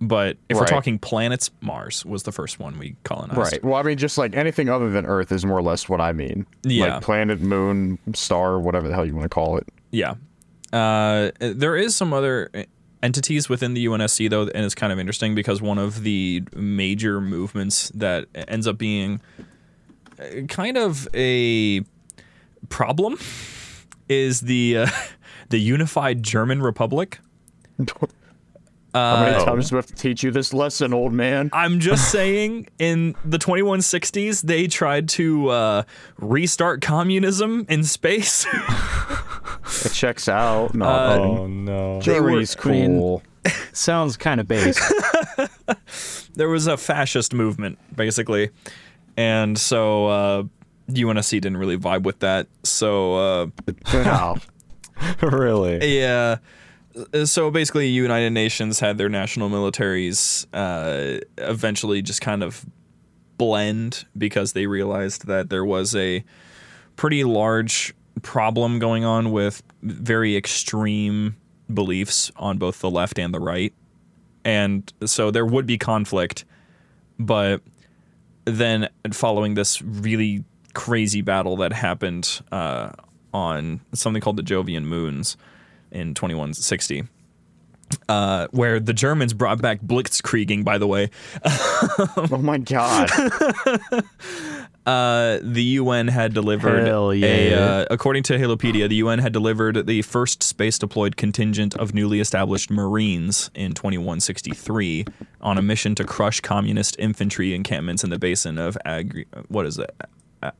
But 0.00 0.36
if 0.48 0.56
we're 0.56 0.66
talking 0.66 0.98
planets, 0.98 1.52
Mars 1.60 2.04
was 2.04 2.24
the 2.24 2.32
first 2.32 2.58
one 2.58 2.76
we 2.76 2.96
colonized. 3.04 3.38
Right. 3.38 3.64
Well, 3.64 3.76
I 3.76 3.84
mean, 3.84 3.98
just 3.98 4.18
like 4.18 4.34
anything 4.34 4.68
other 4.68 4.90
than 4.90 5.06
Earth 5.06 5.30
is 5.30 5.46
more 5.46 5.56
or 5.56 5.62
less 5.62 5.88
what 5.88 6.00
I 6.00 6.12
mean. 6.12 6.44
Yeah. 6.64 6.94
Like 6.94 7.04
planet, 7.04 7.40
moon, 7.40 8.00
star, 8.12 8.58
whatever 8.58 8.88
the 8.88 8.94
hell 8.94 9.06
you 9.06 9.14
want 9.14 9.26
to 9.26 9.28
call 9.28 9.58
it. 9.58 9.68
Yeah. 9.92 10.14
Uh, 10.72 11.30
there 11.38 11.76
is 11.76 11.94
some 11.94 12.12
other 12.12 12.50
entities 13.02 13.48
within 13.48 13.74
the 13.74 13.86
UNSC 13.86 14.30
though, 14.30 14.42
and 14.42 14.64
it's 14.64 14.74
kind 14.74 14.92
of 14.92 14.98
interesting 14.98 15.34
because 15.34 15.60
one 15.60 15.78
of 15.78 16.02
the 16.02 16.42
major 16.54 17.20
movements 17.20 17.90
that 17.94 18.26
ends 18.34 18.66
up 18.66 18.78
being 18.78 19.20
uh, 20.18 20.42
kind 20.48 20.76
of 20.76 21.06
a 21.14 21.82
problem 22.68 23.18
is 24.08 24.40
the 24.40 24.78
uh, 24.78 24.86
the 25.50 25.58
unified 25.58 26.22
German 26.22 26.62
Republic. 26.62 27.20
How 28.94 29.24
many 29.24 29.36
Uh, 29.36 29.44
times 29.46 29.70
do 29.70 29.76
we 29.76 29.78
have 29.78 29.86
to 29.86 29.94
teach 29.94 30.22
you 30.22 30.30
this 30.30 30.52
lesson, 30.52 30.92
old 30.92 31.12
man? 31.14 31.48
I'm 31.54 31.80
just 31.80 32.10
saying, 32.10 32.68
in 32.78 33.14
the 33.24 33.38
2160s, 33.38 34.42
they 34.42 34.66
tried 34.66 35.08
to 35.10 35.48
uh, 35.48 35.82
restart 36.18 36.82
communism 36.82 37.64
in 37.68 37.84
space. 37.84 38.46
It 39.84 39.92
checks 39.92 40.28
out. 40.28 40.74
No, 40.74 40.84
Uh, 40.86 41.18
Oh 41.20 41.46
no. 41.46 42.00
Germany's 42.00 42.56
I 42.64 42.68
mean- 42.68 42.98
cool. 42.98 43.22
Sounds 43.72 44.16
kind 44.16 44.40
of 44.40 44.46
base. 44.48 44.78
there 46.34 46.48
was 46.48 46.66
a 46.66 46.76
fascist 46.76 47.32
movement 47.32 47.78
basically 47.94 48.50
and 49.16 49.58
so 49.58 50.06
uh 50.06 50.42
UNSC 50.90 51.30
didn't 51.40 51.56
really 51.56 51.76
vibe 51.78 52.02
with 52.02 52.18
that 52.20 52.46
so 52.64 53.14
uh 53.14 53.46
Wow. 53.94 54.36
really? 55.22 55.98
yeah 55.98 56.36
so 57.24 57.50
basically 57.50 57.88
United 57.88 58.30
Nations 58.30 58.80
had 58.80 58.98
their 58.98 59.08
national 59.08 59.50
militaries 59.50 60.46
uh 60.52 61.20
eventually 61.38 62.02
just 62.02 62.20
kind 62.20 62.42
of 62.42 62.66
blend 63.38 64.04
because 64.16 64.52
they 64.52 64.66
realized 64.66 65.26
that 65.26 65.50
there 65.50 65.64
was 65.64 65.96
a 65.96 66.24
pretty 66.96 67.24
large 67.24 67.94
problem 68.22 68.78
going 68.78 69.04
on 69.04 69.32
with 69.32 69.62
very 69.82 70.36
extreme 70.36 71.36
beliefs 71.72 72.30
on 72.36 72.58
both 72.58 72.80
the 72.80 72.90
left 72.90 73.18
and 73.18 73.32
the 73.32 73.40
right. 73.40 73.72
And 74.44 74.92
so 75.06 75.30
there 75.30 75.46
would 75.46 75.66
be 75.66 75.78
conflict 75.78 76.44
but 77.18 77.62
then 78.44 78.88
following 79.12 79.54
this 79.54 79.80
really 79.82 80.44
crazy 80.74 81.22
battle 81.22 81.56
that 81.56 81.72
happened 81.72 82.40
uh, 82.50 82.90
on 83.32 83.80
something 83.92 84.20
called 84.20 84.36
the 84.36 84.42
Jovian 84.42 84.84
Moons 84.84 85.36
in 85.92 86.14
2160, 86.14 87.04
uh, 88.08 88.48
where 88.50 88.80
the 88.80 88.92
Germans 88.92 89.32
brought 89.32 89.60
back 89.62 89.80
blitzkrieging, 89.80 90.64
by 90.64 90.78
the 90.78 90.86
way. 90.86 91.10
oh 91.44 92.40
my 92.40 92.58
god. 92.58 93.10
Uh, 94.84 95.38
the 95.42 95.62
UN 95.62 96.08
had 96.08 96.34
delivered 96.34 96.86
Hell 96.88 97.12
a, 97.12 97.54
uh, 97.54 97.86
according 97.88 98.24
to 98.24 98.36
Halopedia, 98.36 98.88
the 98.88 98.96
UN 98.96 99.20
had 99.20 99.32
delivered 99.32 99.86
the 99.86 100.02
first 100.02 100.42
space 100.42 100.76
deployed 100.76 101.16
contingent 101.16 101.76
of 101.76 101.94
newly 101.94 102.18
established 102.18 102.68
Marines 102.68 103.48
in 103.54 103.74
2163 103.74 105.04
on 105.40 105.56
a 105.56 105.62
mission 105.62 105.94
to 105.94 106.04
crush 106.04 106.40
communist 106.40 106.96
infantry 106.98 107.54
encampments 107.54 108.02
in 108.02 108.10
the 108.10 108.18
basin 108.18 108.58
of 108.58 108.76
Agri- 108.84 109.26
what 109.46 109.66
is 109.66 109.78
it? 109.78 109.94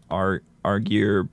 Ar- 0.08 0.42
Argyre 0.64 1.28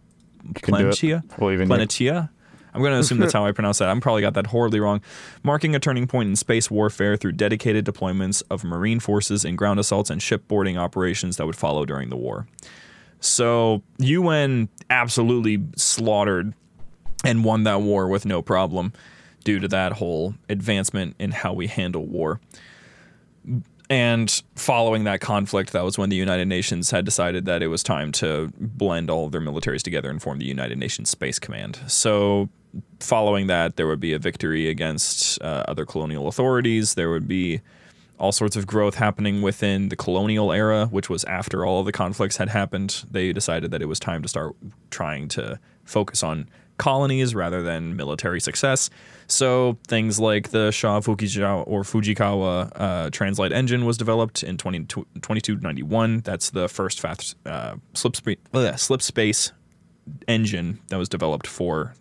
can 0.56 0.74
do 0.74 2.30
it. 2.70 2.76
Planitia? 2.76 2.76
Believe 2.76 2.76
in 2.76 2.76
you. 2.76 2.76
Planitia? 2.76 2.76
I'm 2.76 2.82
going 2.82 2.94
to 2.94 3.00
assume 3.00 3.18
that's 3.20 3.34
how 3.34 3.46
I 3.46 3.52
pronounce 3.52 3.78
that. 3.80 3.90
I'm 3.90 4.02
probably 4.02 4.22
got 4.22 4.34
that 4.36 4.48
horribly 4.48 4.80
wrong. 4.80 5.02
Marking 5.44 5.76
a 5.76 5.80
turning 5.80 6.08
point 6.08 6.30
in 6.30 6.36
space 6.36 6.70
warfare 6.70 7.18
through 7.18 7.34
dedicated 7.34 7.86
deployments 7.86 8.44
of 8.50 8.64
Marine 8.64 9.00
forces 9.00 9.46
in 9.46 9.56
ground 9.56 9.80
assaults 9.80 10.10
and 10.10 10.22
shipboarding 10.22 10.78
operations 10.78 11.38
that 11.38 11.46
would 11.46 11.56
follow 11.56 11.86
during 11.86 12.10
the 12.10 12.18
war. 12.18 12.48
So 13.20 13.84
UN 13.98 14.70
absolutely 14.90 15.64
slaughtered 15.76 16.54
and 17.26 17.44
won 17.44 17.64
that 17.64 17.82
war 17.82 18.08
with 18.08 18.26
no 18.26 18.42
problem 18.42 18.94
due 19.44 19.60
to 19.60 19.68
that 19.68 19.94
whole 19.94 20.36
advancement 20.48 21.16
in 21.20 21.32
how 21.32 21.54
we 21.54 21.68
handle 21.68 22.06
war. 22.06 22.40
And 23.90 24.44
following 24.56 25.06
that 25.06 25.20
conflict, 25.20 25.72
that 25.74 25.84
was 25.84 25.98
when 25.98 26.10
the 26.10 26.16
United 26.16 26.48
Nations 26.48 26.92
had 26.92 27.06
decided 27.06 27.46
that 27.46 27.64
it 27.64 27.68
was 27.68 27.82
time 27.82 28.12
to 28.14 28.52
blend 28.60 29.10
all 29.10 29.26
of 29.26 29.32
their 29.32 29.42
militaries 29.42 29.82
together 29.82 30.12
and 30.12 30.22
form 30.22 30.38
the 30.38 30.46
United 30.46 30.78
Nations 30.78 31.10
Space 31.10 31.40
Command. 31.40 31.80
So, 31.88 32.50
following 33.00 33.48
that, 33.48 33.76
there 33.76 33.88
would 33.88 34.00
be 34.00 34.14
a 34.14 34.20
victory 34.20 34.70
against 34.70 35.42
uh, 35.42 35.64
other 35.68 35.86
colonial 35.86 36.28
authorities. 36.28 36.96
There 36.96 37.10
would 37.10 37.28
be 37.28 37.62
all 38.20 38.32
sorts 38.32 38.56
of 38.56 38.68
growth 38.68 38.96
happening 38.96 39.42
within 39.42 39.90
the 39.90 39.96
colonial 39.96 40.52
era, 40.52 40.88
which 40.88 41.10
was 41.10 41.24
after 41.24 41.66
all 41.66 41.84
the 41.84 41.92
conflicts 41.92 42.38
had 42.38 42.50
happened. 42.50 43.06
They 43.10 43.32
decided 43.32 43.72
that 43.72 43.82
it 43.82 43.86
was 43.86 44.00
time 44.00 44.22
to 44.24 44.28
start 44.28 44.56
trying 44.92 45.30
to 45.30 45.60
focus 45.86 46.22
on 46.22 46.50
colonies 46.78 47.36
rather 47.36 47.62
than 47.62 47.96
military 47.96 48.40
success. 48.40 48.90
So 49.28 49.78
things 49.88 50.20
like 50.20 50.50
the 50.50 50.72
Shaw 50.72 51.00
Fujisawa 51.02 51.64
or 51.68 51.84
Fujikawa 51.84 52.72
uh, 52.76 53.10
translight 53.10 53.52
engine 53.52 53.86
was 53.86 53.98
developed 53.98 54.44
in 54.44 54.58
20, 54.58 54.86
2291. 54.86 56.22
That's 56.22 56.50
the 56.50 56.68
first 56.68 57.00
fast 57.00 57.36
uh, 57.46 57.76
slip, 57.94 58.16
slip 58.78 59.02
space 59.02 59.52
engine 60.28 60.80
that 60.88 60.98
was 60.98 61.10
developed 61.10 61.48
for 61.48 61.94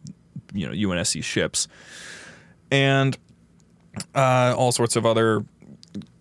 you 0.52 0.66
know 0.66 0.72
UNSC 0.72 1.22
ships, 1.22 1.68
and 2.70 3.16
uh, 4.14 4.54
all 4.56 4.72
sorts 4.72 4.96
of 4.96 5.06
other 5.06 5.44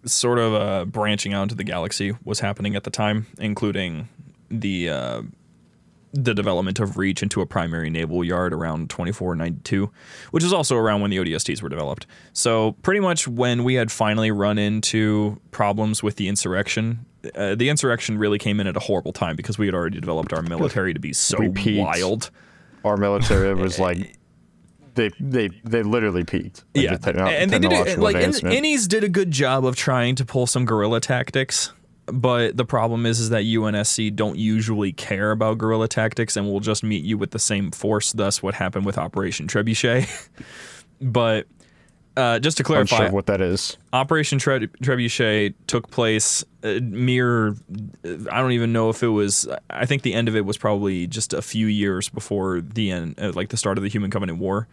sort 0.05 0.39
of 0.39 0.53
uh, 0.53 0.85
branching 0.85 1.33
out 1.33 1.43
into 1.43 1.55
the 1.55 1.63
galaxy 1.63 2.15
was 2.23 2.39
happening 2.39 2.75
at 2.75 2.83
the 2.83 2.89
time, 2.89 3.27
including 3.39 4.07
the 4.49 4.89
uh, 4.89 5.21
the 6.13 6.33
development 6.33 6.79
of 6.79 6.97
Reach 6.97 7.21
into 7.21 7.41
a 7.41 7.45
primary 7.45 7.89
naval 7.89 8.23
yard 8.23 8.53
around 8.53 8.89
2492, 8.89 9.91
which 10.31 10.43
is 10.43 10.53
also 10.53 10.75
around 10.75 11.01
when 11.01 11.11
the 11.11 11.17
ODSTs 11.17 11.61
were 11.61 11.69
developed. 11.69 12.07
So 12.33 12.71
pretty 12.81 13.01
much 13.01 13.27
when 13.27 13.63
we 13.63 13.75
had 13.75 13.91
finally 13.91 14.31
run 14.31 14.57
into 14.57 15.39
problems 15.51 16.01
with 16.01 16.15
the 16.15 16.27
insurrection 16.27 17.05
uh, 17.35 17.55
the 17.55 17.69
insurrection 17.69 18.17
really 18.17 18.37
came 18.37 18.59
in 18.59 18.67
at 18.67 18.77
a 18.77 18.79
horrible 18.79 19.11
time 19.11 19.35
because 19.35 19.57
we 19.57 19.65
had 19.65 19.75
already 19.75 19.99
developed 19.99 20.33
our 20.33 20.41
military 20.41 20.93
to 20.93 20.99
be 20.99 21.13
so 21.13 21.39
We 21.39 21.49
peaked. 21.49 21.79
wild. 21.81 22.29
Our 22.83 22.97
military 22.97 23.53
was 23.61 23.79
like 23.79 24.17
they 24.97 25.09
they 25.19 25.49
they 25.63 25.83
literally 25.83 26.25
peaked. 26.25 26.65
Like, 26.75 26.83
yeah, 26.83 26.97
the 26.97 27.23
and 27.23 27.51
they 27.51 27.59
did 27.59 27.71
it 27.71 27.99
like 27.99 28.17
in. 28.17 28.31
Innies 28.31 28.87
did 28.87 29.03
a 29.03 29.09
good 29.09 29.31
job 29.31 29.65
of 29.65 29.77
trying 29.77 30.15
to 30.15 30.25
pull 30.25 30.47
some 30.47 30.65
guerrilla 30.65 30.99
tactics, 30.99 31.71
but 32.07 32.57
the 32.57 32.65
problem 32.65 33.05
is 33.05 33.19
is 33.19 33.29
that 33.29 33.43
UNSC 33.43 34.13
don't 34.15 34.37
usually 34.37 34.91
care 34.91 35.31
about 35.31 35.57
guerrilla 35.57 35.87
tactics 35.87 36.35
and 36.35 36.47
will 36.47 36.59
just 36.59 36.83
meet 36.83 37.05
you 37.05 37.17
with 37.17 37.31
the 37.31 37.39
same 37.39 37.71
force. 37.71 38.11
Thus, 38.11 38.43
what 38.43 38.55
happened 38.55 38.85
with 38.85 38.97
Operation 38.97 39.47
Trebuchet. 39.47 40.29
but 41.01 41.47
uh, 42.17 42.39
just 42.39 42.57
to 42.57 42.63
unsure 42.63 42.85
clarify, 42.85 43.05
of 43.05 43.13
what 43.13 43.27
that 43.27 43.39
is. 43.39 43.77
Operation 43.93 44.39
Tre- 44.39 44.67
Trebuchet 44.67 45.53
took 45.67 45.91
place 45.91 46.43
uh, 46.63 46.79
mere. 46.81 47.55
I 48.31 48.41
don't 48.41 48.51
even 48.53 48.73
know 48.73 48.89
if 48.89 49.03
it 49.03 49.09
was. 49.09 49.47
I 49.69 49.85
think 49.85 50.01
the 50.01 50.13
end 50.13 50.27
of 50.27 50.35
it 50.35 50.43
was 50.45 50.57
probably 50.57 51.07
just 51.07 51.33
a 51.33 51.41
few 51.41 51.67
years 51.67 52.09
before 52.09 52.61
the 52.61 52.91
end, 52.91 53.19
uh, 53.19 53.31
like 53.33 53.49
the 53.49 53.57
start 53.57 53.77
of 53.77 53.83
the 53.83 53.89
Human 53.89 54.09
Covenant 54.09 54.39
War. 54.39 54.67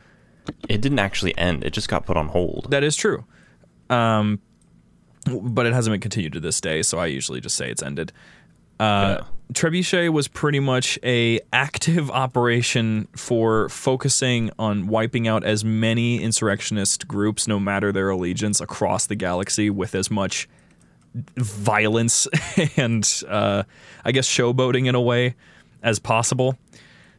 It 0.68 0.80
didn't 0.80 0.98
actually 0.98 1.36
end. 1.38 1.64
It 1.64 1.72
just 1.74 1.88
got 1.88 2.06
put 2.06 2.16
on 2.16 2.28
hold. 2.28 2.70
That 2.70 2.82
is 2.82 2.96
true. 2.96 3.24
Um, 3.90 4.40
but 5.26 5.66
it 5.66 5.72
hasn't 5.72 5.92
been 5.92 6.00
continued 6.00 6.32
to 6.34 6.40
this 6.40 6.60
day, 6.60 6.82
so 6.82 6.98
I 6.98 7.06
usually 7.06 7.40
just 7.40 7.56
say 7.56 7.70
it's 7.70 7.82
ended. 7.82 8.12
Uh, 8.84 9.18
Yeah. 9.20 9.26
Trebuchet 9.52 10.08
was 10.10 10.26
pretty 10.26 10.58
much 10.58 10.98
a 11.04 11.38
active 11.52 12.10
operation 12.24 13.06
for 13.14 13.68
focusing 13.68 14.50
on 14.58 14.86
wiping 14.86 15.28
out 15.28 15.44
as 15.44 15.64
many 15.64 16.20
insurrectionist 16.22 17.06
groups, 17.06 17.46
no 17.46 17.60
matter 17.60 17.92
their 17.92 18.08
allegiance, 18.08 18.60
across 18.60 19.06
the 19.06 19.14
galaxy 19.14 19.68
with 19.70 19.94
as 19.94 20.10
much 20.10 20.48
violence 21.36 22.26
and 22.76 23.22
uh, 23.28 23.62
I 24.04 24.12
guess 24.12 24.28
showboating 24.28 24.86
in 24.86 24.94
a 24.94 25.00
way 25.00 25.34
as 25.82 25.98
possible. 25.98 26.58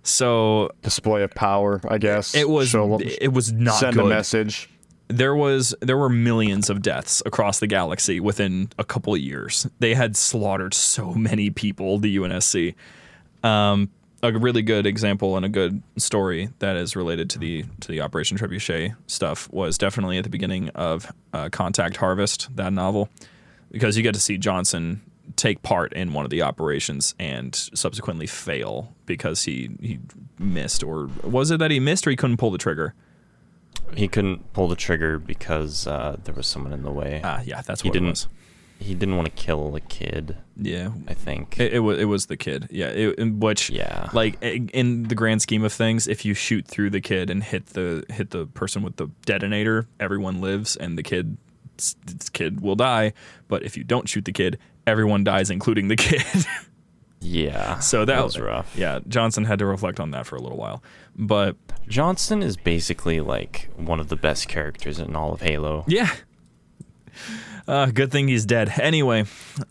So 0.03 0.71
Display 0.81 1.23
of 1.23 1.31
power, 1.31 1.81
I 1.87 1.97
guess. 1.97 2.35
it 2.35 2.49
was 2.49 2.69
Show- 2.69 2.99
it 2.99 3.33
was 3.33 3.51
not 3.51 3.75
send 3.75 3.95
good 3.95 4.05
a 4.05 4.09
message. 4.09 4.69
There 5.07 5.35
was 5.35 5.75
there 5.81 5.97
were 5.97 6.09
millions 6.09 6.69
of 6.69 6.81
deaths 6.81 7.21
across 7.25 7.59
the 7.59 7.67
galaxy 7.67 8.19
within 8.19 8.69
a 8.77 8.83
couple 8.83 9.13
of 9.13 9.19
years. 9.19 9.67
They 9.79 9.93
had 9.93 10.15
slaughtered 10.15 10.73
so 10.73 11.13
many 11.13 11.49
people. 11.49 11.99
The 11.99 12.17
UNSC, 12.17 12.75
um, 13.43 13.89
a 14.23 14.31
really 14.31 14.61
good 14.61 14.85
example 14.85 15.37
and 15.37 15.45
a 15.45 15.49
good 15.49 15.81
story 15.97 16.49
that 16.59 16.75
is 16.75 16.95
related 16.95 17.29
to 17.31 17.39
the 17.39 17.65
to 17.81 17.87
the 17.87 18.01
Operation 18.01 18.37
Trebuchet 18.37 18.95
stuff 19.07 19.51
was 19.51 19.77
definitely 19.77 20.17
at 20.17 20.23
the 20.23 20.29
beginning 20.29 20.69
of 20.69 21.11
uh, 21.33 21.49
Contact 21.49 21.97
Harvest, 21.97 22.55
that 22.55 22.73
novel, 22.73 23.09
because 23.71 23.97
you 23.97 24.03
get 24.03 24.13
to 24.15 24.19
see 24.19 24.37
Johnson 24.37 25.01
take 25.35 25.61
part 25.63 25.91
in 25.93 26.13
one 26.13 26.23
of 26.23 26.29
the 26.29 26.41
operations 26.41 27.15
and 27.19 27.55
subsequently 27.55 28.27
fail 28.27 28.93
because 29.05 29.43
he 29.43 29.69
he 29.81 29.99
missed 30.39 30.83
or 30.83 31.09
was 31.23 31.51
it 31.51 31.57
that 31.59 31.71
he 31.71 31.79
missed 31.79 32.05
or 32.05 32.09
he 32.09 32.15
couldn't 32.15 32.37
pull 32.37 32.51
the 32.51 32.57
trigger? 32.57 32.93
He 33.93 34.07
couldn't 34.07 34.51
pull 34.53 34.67
the 34.67 34.75
trigger 34.75 35.19
because 35.19 35.85
uh, 35.87 36.17
there 36.23 36.33
was 36.33 36.47
someone 36.47 36.73
in 36.73 36.83
the 36.83 36.91
way. 36.91 37.21
Ah, 37.23 37.41
yeah, 37.45 37.61
that's 37.61 37.81
he 37.81 37.89
what 37.89 37.95
it 37.95 37.99
didn't. 37.99 38.09
was. 38.09 38.27
He 38.77 38.93
didn't 38.93 39.15
want 39.15 39.25
to 39.27 39.31
kill 39.41 39.73
a 39.75 39.79
kid. 39.79 40.35
Yeah, 40.57 40.89
I 41.07 41.13
think. 41.13 41.57
It, 41.59 41.73
it 41.75 41.79
was 41.79 41.97
it 41.97 42.05
was 42.05 42.25
the 42.25 42.35
kid. 42.35 42.67
Yeah, 42.71 42.87
it, 42.87 43.17
which 43.35 43.69
Yeah. 43.69 44.09
like 44.11 44.41
in 44.41 45.03
the 45.03 45.15
grand 45.15 45.41
scheme 45.41 45.63
of 45.63 45.71
things, 45.71 46.07
if 46.07 46.25
you 46.25 46.33
shoot 46.33 46.67
through 46.67 46.89
the 46.89 46.99
kid 46.99 47.29
and 47.29 47.41
hit 47.41 47.67
the 47.67 48.03
hit 48.09 48.31
the 48.31 48.47
person 48.47 48.83
with 48.83 48.97
the 48.97 49.07
detonator, 49.25 49.87
everyone 49.99 50.41
lives 50.41 50.75
and 50.75 50.97
the 50.97 51.03
kid 51.03 51.37
this 51.77 52.29
kid 52.33 52.59
will 52.61 52.75
die. 52.75 53.13
But 53.47 53.63
if 53.63 53.77
you 53.77 53.83
don't 53.85 54.09
shoot 54.09 54.25
the 54.25 54.33
kid, 54.33 54.57
everyone 54.85 55.23
dies, 55.23 55.49
including 55.49 55.87
the 55.87 55.95
kid. 56.07 56.45
yeah. 57.21 57.79
so 57.79 58.05
that, 58.05 58.23
was 58.23 58.37
rough. 58.39 58.75
Yeah, 58.77 58.99
Johnson 59.07 59.45
had 59.45 59.59
to 59.59 59.65
reflect 59.65 59.99
on 59.99 60.11
that 60.11 60.25
for 60.25 60.35
a 60.35 60.41
little 60.41 60.57
while, 60.57 60.83
but 61.15 61.55
Johnson 61.87 62.41
is 62.43 62.57
basically 62.57 63.21
like 63.21 63.69
one 63.75 63.99
of 63.99 64.09
the 64.09 64.15
best 64.15 64.47
characters 64.47 64.99
in 64.99 65.15
all 65.15 65.33
of 65.33 65.41
Halo. 65.41 65.83
yeah. 65.87 66.13
Uh, 67.67 67.87
good 67.87 68.11
thing 68.11 68.27
he's 68.27 68.45
dead. 68.45 68.71
Anyway, 68.79 69.25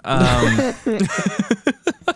um, 0.04 0.74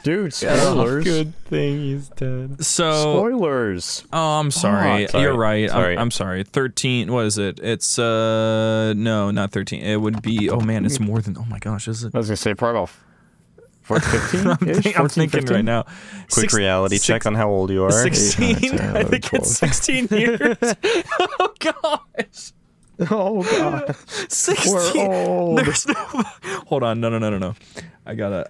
Dude, 0.03 0.33
spoilers. 0.35 1.05
Good 1.05 1.37
thing 1.44 1.79
he's 1.79 2.09
dead. 2.09 2.64
so 2.64 2.90
Spoilers. 3.03 4.05
Oh, 4.12 4.40
I'm 4.40 4.51
sorry. 4.51 5.07
Sorry. 5.07 5.22
You're 5.22 5.37
right. 5.37 5.70
Sorry. 5.70 5.94
I'm, 5.94 6.01
I'm 6.03 6.11
sorry. 6.11 6.42
13. 6.44 7.12
What 7.12 7.27
is 7.27 7.38
it? 7.38 7.61
It's 7.61 7.99
uh 7.99 8.92
no, 8.96 9.31
not 9.31 9.53
13. 9.53 9.81
It 9.83 9.96
would 10.01 10.20
be 10.22 10.51
Oh 10.51 10.61
man, 10.61 10.85
it's 10.85 10.99
more 10.99 11.20
than 11.20 11.37
Oh 11.38 11.44
my 11.49 11.59
gosh, 11.59 11.87
is 11.88 12.03
it? 12.05 12.14
I 12.14 12.18
was 12.18 12.27
gonna 12.29 12.37
say 12.37 12.55
probably 12.55 12.81
about 12.81 12.90
four- 13.88 14.01
15 14.01 14.46
I'm, 14.46 14.57
think- 14.83 15.01
I'm 15.01 15.09
thinking 15.09 15.44
right 15.46 15.64
now. 15.64 15.83
Quick 16.31 16.51
Six- 16.51 16.55
reality 16.55 16.96
six- 16.96 17.07
check 17.07 17.27
on 17.27 17.35
how 17.35 17.48
old 17.48 17.70
you 17.70 17.83
are. 17.85 17.90
16. 17.90 18.55
I 18.79 19.03
think 19.05 19.24
12. 19.24 19.33
it's 19.33 19.57
16 19.59 20.09
years. 20.12 20.57
oh 21.40 21.55
gosh. 21.59 22.53
Oh 23.11 23.42
god, 23.44 23.94
16. 24.29 24.72
we're 24.72 25.07
old. 25.09 25.59
There's 25.59 25.87
no 25.87 25.94
Hold 26.66 26.83
on. 26.83 27.01
No, 27.01 27.09
no, 27.09 27.18
no, 27.18 27.31
no, 27.31 27.38
no. 27.38 27.55
I 28.05 28.14
got 28.14 28.29
to 28.31 28.46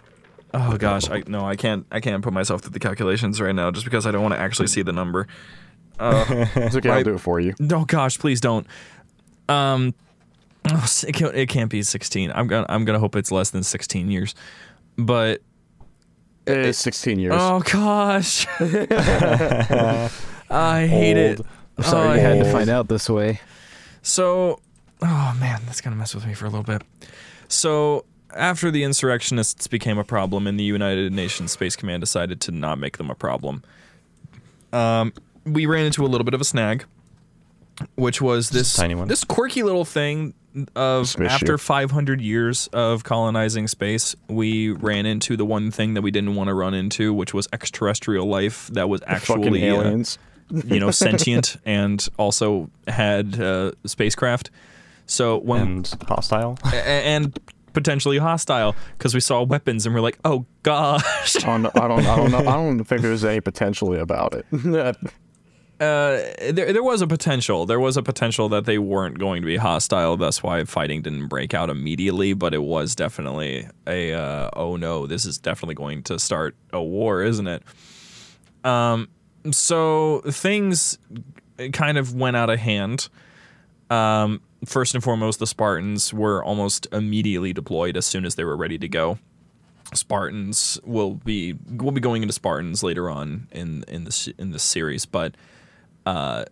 Oh 0.55 0.77
gosh, 0.79 1.11
I 1.11 1.23
no, 1.27 1.45
I 1.45 1.55
can't 1.57 1.85
I 1.93 2.01
can't 2.01 2.23
put 2.25 2.33
myself 2.33 2.63
through 2.63 2.73
the 2.73 2.79
calculations 2.81 3.41
right 3.41 3.55
now 3.55 3.71
just 3.71 3.85
because 3.85 4.07
I 4.07 4.11
don't 4.11 4.23
want 4.23 4.33
to 4.35 4.41
actually 4.41 4.69
see 4.69 4.81
the 4.83 4.93
number. 4.93 5.27
It's 6.01 6.77
okay, 6.77 6.89
I- 6.91 6.97
I'll 6.99 7.05
do 7.05 7.15
it 7.15 7.19
for 7.21 7.41
you. 7.41 7.55
No, 7.59 7.85
gosh, 7.85 8.19
please 8.19 8.41
don't. 8.41 8.67
Um, 9.51 9.95
oh, 10.71 10.87
it 11.07 11.13
can't, 11.15 11.35
it 11.35 11.49
can't 11.51 11.71
be 11.71 11.83
16. 11.83 12.33
I'm 12.35 12.47
gonna 12.47 12.67
I'm 12.71 12.85
gonna 12.87 12.99
hope 12.99 13.17
it's 13.17 13.31
less 13.31 13.51
than 13.51 13.63
16 13.63 14.11
years. 14.11 14.35
But 14.99 15.41
It's 16.47 16.79
16 16.79 17.19
years. 17.21 17.35
oh 17.37 17.61
gosh, 17.61 18.47
I 20.51 20.87
hate 20.87 21.17
it. 21.17 21.41
I'm 21.77 21.85
sorry 21.85 22.09
Oh, 22.09 22.15
you 22.15 22.21
had 22.21 22.45
to 22.45 22.51
find 22.53 22.69
out 22.69 22.89
this 22.89 23.09
way. 23.09 23.41
So, 24.03 24.61
oh 25.03 25.37
man, 25.41 25.61
that's 25.67 25.81
gonna 25.81 25.97
mess 25.97 26.15
with 26.15 26.27
me 26.27 26.35
for 26.35 26.47
a 26.47 26.51
little 26.51 26.65
bit. 26.65 26.83
So 27.49 28.05
after 28.35 28.71
the 28.71 28.83
insurrectionists 28.83 29.67
became 29.69 29.99
a 29.99 30.05
problem, 30.05 30.47
and 30.47 30.59
the 30.59 30.65
United 30.65 31.13
Nations 31.13 31.53
Space 31.53 31.77
Command 31.77 32.01
decided 32.01 32.41
to 32.43 32.51
not 32.51 32.79
make 32.79 32.97
them 32.99 33.11
a 33.11 33.15
problem, 33.15 33.63
um, 34.73 35.13
we 35.45 35.67
ran 35.67 35.87
into 35.87 36.05
a 36.05 36.09
little 36.09 36.25
bit 36.25 36.35
of 36.35 36.41
a 36.41 36.45
snag, 36.45 36.85
which 37.95 38.21
was 38.21 38.51
this 38.51 38.75
tiny 38.75 38.95
one. 38.95 39.07
this 39.09 39.23
quirky 39.25 39.63
little 39.63 39.85
thing 39.85 40.35
of 40.75 41.09
Space 41.09 41.31
after 41.31 41.59
ship. 41.59 41.61
500 41.61 42.21
years 42.21 42.69
of 42.73 43.05
colonizing 43.05 43.69
space, 43.69 44.15
we 44.29 44.71
ran 44.71 45.07
into 45.07 45.37
the 45.37 45.45
one 45.45 45.71
thing 45.71 45.95
that 45.95 46.03
we 46.03 46.11
didn't 46.11 46.35
want 46.35 46.49
to 46.49 46.55
run 46.55 46.75
into, 46.75 47.13
which 47.13 47.35
was 47.35 47.49
extraterrestrial 47.53 48.27
life 48.27 48.69
that 48.69 48.89
was 48.89 49.01
Fucking 49.01 49.15
actually 49.15 49.69
uh, 49.69 50.05
you 50.65 50.81
know, 50.81 50.91
sentient 50.93 51.57
and 51.65 52.09
also 52.19 52.71
had 52.87 53.41
uh, 53.41 53.73
spacecraft. 53.85 54.51
So 55.07 55.39
when 55.39 55.61
and 55.61 55.97
hostile. 56.07 56.59
and 56.73 57.39
potentially 57.73 58.19
hostile 58.19 58.75
because 58.97 59.15
we 59.15 59.21
saw 59.21 59.43
weapons 59.43 59.87
and 59.87 59.95
we're 59.95 60.01
like, 60.01 60.19
oh 60.25 60.45
gosh. 60.63 61.37
I 61.37 61.41
don't, 61.41 61.67
I 61.67 61.89
don't, 61.89 62.07
I 62.07 62.17
don't 62.17 62.31
know. 62.31 62.39
I 62.39 62.43
don't 62.55 62.85
think 62.85 63.03
there's 63.03 63.25
any 63.25 63.41
potentially 63.41 63.99
about 63.99 64.35
it. 64.35 64.47
Uh, 65.81 66.23
there, 66.51 66.73
there 66.73 66.83
was 66.83 67.03
a 67.03 67.07
potential. 67.07 67.65
There 67.65 67.79
was 67.79 67.97
a 67.97 68.03
potential 68.03 68.49
that 68.49 68.65
they 68.65 68.79
weren't 68.79 69.19
going 69.19 69.43
to 69.43 69.47
be 69.47 69.57
hostile. 69.57 70.17
That's 70.17 70.43
why 70.43 70.65
fighting 70.65 71.03
didn't 71.03 71.29
break 71.29 71.55
out 71.55 71.71
immediately. 71.71 72.33
But 72.33 72.53
it 72.53 72.63
was 72.63 72.97
definitely 72.97 73.69
a 73.87 74.13
uh, 74.13 74.51
oh 74.55 74.77
no, 74.77 75.07
this 75.07 75.25
is 75.25 75.39
definitely 75.39 75.77
going 75.77 76.03
to 76.05 76.19
start 76.19 76.57
a 76.73 76.83
war, 76.83 77.23
isn't 77.23 77.47
it? 77.47 77.63
Um, 78.65 79.09
so 79.53 80.23
things 80.27 80.99
kind 81.73 81.97
of 81.97 82.15
went 82.15 82.37
out 82.37 82.51
of 82.51 82.59
hand. 82.59 83.09
Um, 83.89 84.41
first 84.65 84.95
and 84.95 85.03
foremost, 85.03 85.39
the 85.39 85.47
Spartans 85.47 86.13
were 86.13 86.43
almost 86.43 86.87
immediately 86.93 87.53
deployed 87.53 87.97
as 87.97 88.05
soon 88.05 88.25
as 88.25 88.35
they 88.35 88.45
were 88.45 88.57
ready 88.57 88.79
to 88.79 88.89
go. 88.89 89.19
Spartans 89.95 90.79
will 90.85 91.15
be 91.15 91.55
we'll 91.71 91.93
be 91.93 92.01
going 92.01 92.23
into 92.23 92.35
Spartans 92.35 92.83
later 92.83 93.09
on 93.09 93.49
in 93.53 93.85
in 93.89 94.05
this 94.05 94.29
in 94.39 94.51
this 94.51 94.63
series, 94.63 95.07
but 95.07 95.35
uh, 96.09 96.43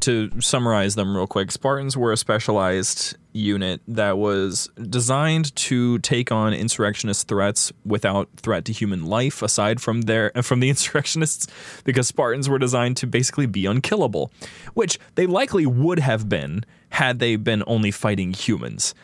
to 0.00 0.40
summarize 0.40 0.94
them 0.94 1.14
real 1.14 1.26
quick, 1.26 1.52
Spartans 1.52 1.98
were 1.98 2.12
a 2.12 2.16
specialized 2.16 3.14
unit 3.34 3.82
that 3.86 4.16
was 4.16 4.70
designed 4.88 5.54
to 5.54 5.98
take 5.98 6.32
on 6.32 6.54
insurrectionist 6.54 7.28
threats 7.28 7.70
without 7.84 8.30
threat 8.36 8.64
to 8.64 8.72
human 8.72 9.04
life, 9.04 9.42
aside 9.42 9.82
from 9.82 10.02
their 10.02 10.30
from 10.42 10.60
the 10.60 10.70
insurrectionists, 10.70 11.46
because 11.84 12.06
Spartans 12.08 12.48
were 12.48 12.58
designed 12.58 12.96
to 12.96 13.06
basically 13.06 13.44
be 13.44 13.66
unkillable, 13.66 14.32
which 14.72 14.98
they 15.16 15.26
likely 15.26 15.66
would 15.66 15.98
have 15.98 16.30
been 16.30 16.64
had 16.88 17.18
they 17.18 17.36
been 17.36 17.62
only 17.66 17.90
fighting 17.90 18.32
humans. 18.32 18.94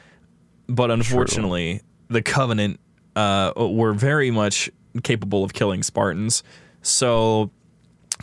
But 0.68 0.90
unfortunately, 0.90 1.82
the 2.08 2.22
Covenant 2.22 2.80
uh, 3.14 3.52
were 3.56 3.92
very 3.92 4.30
much 4.30 4.70
capable 5.02 5.44
of 5.44 5.52
killing 5.52 5.82
Spartans. 5.82 6.42
So 6.80 7.50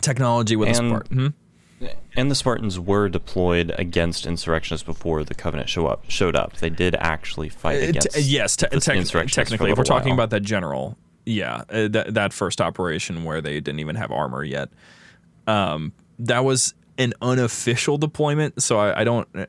technology 0.00 0.56
with 0.56 0.70
a 0.70 0.74
Spartan. 0.74 1.16
Hmm? 1.16 1.28
And 2.16 2.30
the 2.30 2.34
Spartans 2.34 2.80
were 2.80 3.08
deployed 3.08 3.74
against 3.76 4.24
insurrectionists 4.26 4.84
before 4.86 5.22
the 5.24 5.34
Covenant 5.34 5.68
show 5.68 5.86
up 5.86 6.04
showed 6.08 6.34
up. 6.34 6.56
They 6.56 6.70
did 6.70 6.94
actually 6.94 7.48
fight 7.50 7.76
Uh, 7.76 7.80
t- 7.80 7.88
against. 7.90 8.18
yes, 8.22 8.56
te- 8.56 8.66
the 8.70 8.80
tec- 8.80 8.96
insurrectionists 8.96 9.34
for 9.34 9.40
a 9.40 9.44
technically, 9.44 9.70
if 9.72 9.78
we're 9.78 9.84
talking 9.84 10.10
while. 10.10 10.14
about 10.20 10.30
that 10.30 10.40
general, 10.40 10.96
yeah, 11.26 11.62
uh, 11.68 11.88
that 11.88 12.14
that 12.14 12.32
first 12.32 12.60
operation 12.62 13.24
where 13.24 13.40
they 13.42 13.60
didn't 13.60 13.80
even 13.80 13.96
have 13.96 14.10
armor 14.10 14.42
yet, 14.42 14.70
um, 15.46 15.92
that 16.18 16.44
was 16.44 16.72
an 16.98 17.12
unofficial 17.20 17.98
deployment. 17.98 18.62
So 18.62 18.78
I, 18.78 19.00
I 19.00 19.04
don't. 19.04 19.28
uh, 19.34 19.44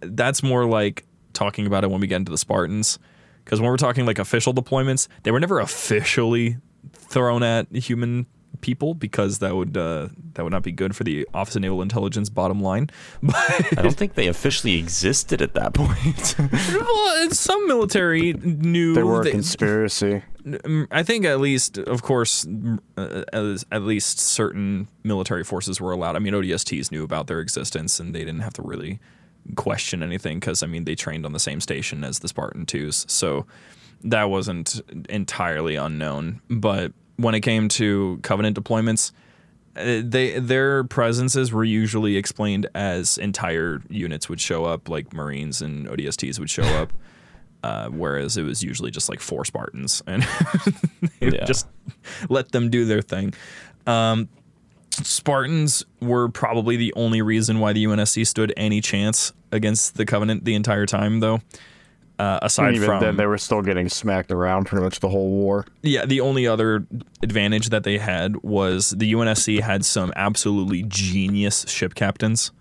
That's 0.00 0.42
more 0.42 0.66
like 0.66 1.06
talking 1.32 1.66
about 1.66 1.84
it 1.84 1.90
when 1.90 2.00
we 2.00 2.06
get 2.06 2.16
into 2.16 2.30
the 2.32 2.36
Spartans, 2.38 2.98
because 3.44 3.58
when 3.60 3.70
we're 3.70 3.76
talking 3.78 4.04
like 4.04 4.18
official 4.18 4.52
deployments, 4.52 5.08
they 5.22 5.30
were 5.30 5.40
never 5.40 5.60
officially 5.60 6.58
thrown 6.92 7.42
at 7.42 7.74
human 7.74 8.26
people 8.60 8.94
because 8.94 9.38
that 9.38 9.54
would 9.54 9.76
uh, 9.76 10.08
that 10.34 10.42
would 10.42 10.52
not 10.52 10.62
be 10.62 10.72
good 10.72 10.94
for 10.94 11.04
the 11.04 11.26
Office 11.32 11.56
of 11.56 11.62
Naval 11.62 11.82
Intelligence 11.82 12.28
bottom 12.28 12.60
line. 12.60 12.90
But 13.22 13.78
I 13.78 13.82
don't 13.82 13.96
think 13.96 14.14
they 14.14 14.28
officially 14.28 14.78
existed 14.78 15.42
at 15.42 15.54
that 15.54 15.74
point. 15.74 16.34
well, 16.72 17.30
some 17.30 17.66
military 17.66 18.32
knew 18.34 18.94
They 18.94 19.02
were 19.02 19.22
a 19.22 19.30
conspiracy. 19.30 20.22
I 20.90 21.02
think 21.02 21.26
at 21.26 21.38
least, 21.40 21.76
of 21.78 22.02
course, 22.02 22.46
uh, 22.96 23.24
at 23.32 23.64
at 23.70 23.82
least 23.82 24.18
certain 24.18 24.88
military 25.04 25.44
forces 25.44 25.80
were 25.80 25.92
allowed. 25.92 26.16
I 26.16 26.18
mean, 26.18 26.32
ODSTs 26.32 26.90
knew 26.90 27.04
about 27.04 27.26
their 27.26 27.40
existence, 27.40 28.00
and 28.00 28.14
they 28.14 28.20
didn't 28.20 28.40
have 28.40 28.54
to 28.54 28.62
really 28.62 29.00
question 29.56 30.02
anything 30.02 30.40
because 30.40 30.62
I 30.62 30.66
mean, 30.66 30.84
they 30.84 30.94
trained 30.94 31.26
on 31.26 31.32
the 31.32 31.38
same 31.38 31.60
station 31.60 32.04
as 32.04 32.20
the 32.20 32.28
Spartan 32.28 32.66
twos, 32.66 33.04
so 33.08 33.46
that 34.02 34.24
wasn't 34.24 34.80
entirely 35.08 35.76
unknown. 35.76 36.40
But 36.48 36.92
when 37.20 37.34
it 37.34 37.40
came 37.40 37.68
to 37.70 38.18
Covenant 38.22 38.56
deployments, 38.56 39.12
uh, 39.76 40.00
they 40.04 40.38
their 40.38 40.84
presences 40.84 41.52
were 41.52 41.64
usually 41.64 42.16
explained 42.16 42.68
as 42.74 43.18
entire 43.18 43.82
units 43.88 44.28
would 44.28 44.40
show 44.40 44.64
up, 44.64 44.88
like 44.88 45.12
Marines 45.12 45.62
and 45.62 45.86
ODSTs 45.86 46.38
would 46.38 46.50
show 46.50 46.62
up. 46.64 46.92
Uh, 47.62 47.88
whereas 47.90 48.38
it 48.38 48.42
was 48.42 48.62
usually 48.62 48.90
just 48.90 49.08
like 49.10 49.20
four 49.20 49.44
Spartans, 49.44 50.02
and 50.06 50.26
Yeah. 51.20 51.44
just 51.44 51.66
let 52.30 52.52
them 52.52 52.70
do 52.70 52.86
their 52.86 53.02
thing. 53.02 53.34
Um, 53.86 54.28
Spartans 55.02 55.84
were 56.00 56.28
probably 56.28 56.76
the 56.76 56.92
only 56.94 57.22
reason 57.22 57.60
why 57.60 57.72
the 57.72 57.84
UNSC 57.84 58.26
stood 58.26 58.52
any 58.56 58.80
chance 58.80 59.32
against 59.52 59.96
the 59.96 60.04
Covenant 60.06 60.44
the 60.44 60.54
entire 60.54 60.86
time, 60.86 61.20
though. 61.20 61.40
Uh, 62.20 62.38
aside 62.42 62.68
And 62.68 62.76
even 62.76 62.86
from 62.86 63.00
then, 63.00 63.16
they 63.16 63.24
were 63.24 63.38
still 63.38 63.62
getting 63.62 63.88
smacked 63.88 64.30
around 64.30 64.66
pretty 64.66 64.84
much 64.84 65.00
the 65.00 65.08
whole 65.08 65.30
war. 65.30 65.64
yeah, 65.80 66.04
the 66.04 66.20
only 66.20 66.46
other 66.46 66.86
advantage 67.22 67.70
that 67.70 67.82
they 67.82 67.96
had 67.96 68.36
was 68.42 68.90
the 68.90 69.10
UNSC 69.14 69.60
had 69.60 69.86
some 69.86 70.12
absolutely 70.16 70.82
genius 70.82 71.64
ship 71.66 71.94
captains. 71.94 72.52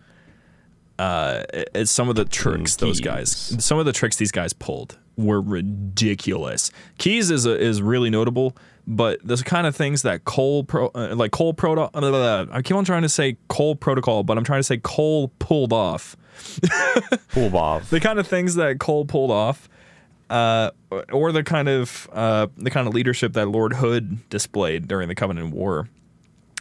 Uh, 0.98 1.44
it's 1.76 1.92
some 1.92 2.08
of 2.08 2.16
the 2.16 2.24
tricks 2.24 2.78
those 2.78 3.02
guys, 3.02 3.30
some 3.60 3.78
of 3.80 3.86
the 3.86 3.92
tricks 3.92 4.16
these 4.16 4.32
guys 4.32 4.54
pulled 4.54 4.98
were 5.18 5.42
ridiculous. 5.42 6.72
Keyes 6.98 7.30
is 7.30 7.46
a, 7.46 7.60
is 7.60 7.82
really 7.82 8.10
notable, 8.10 8.56
but 8.90 9.20
the 9.24 9.38
kind 9.38 9.68
of 9.68 9.76
things 9.76 10.02
that 10.02 10.26
Cole 10.26 10.64
pro, 10.64 10.88
uh, 10.88 11.14
like 11.16 11.32
Cole 11.32 11.54
proto, 11.54 11.90
I 11.94 12.62
keep 12.64 12.76
on 12.76 12.84
trying 12.84 13.04
to 13.04 13.10
say 13.10 13.38
Cole 13.48 13.76
protocol, 13.76 14.24
but 14.24 14.36
I'm 14.36 14.44
trying 14.44 14.60
to 14.60 14.64
say 14.64 14.78
Cole 14.78 15.28
pulled 15.38 15.72
off 15.72 16.18
Pulbov. 17.32 17.90
the 17.90 18.00
kind 18.00 18.18
of 18.18 18.26
things 18.28 18.56
that 18.56 18.80
Cole 18.80 19.06
pulled 19.06 19.30
off, 19.30 19.70
uh, 20.32 20.72
or 21.12 21.32
the 21.32 21.44
kind 21.44 21.70
of 21.70 22.10
uh, 22.12 22.48
the 22.58 22.72
kind 22.72 22.88
of 22.88 22.96
leadership 22.96 23.34
that 23.34 23.48
Lord 23.48 23.74
Hood 23.74 24.28
displayed 24.30 24.88
during 24.88 25.08
the 25.08 25.16
Covenant 25.16 25.54
War. 25.54 25.88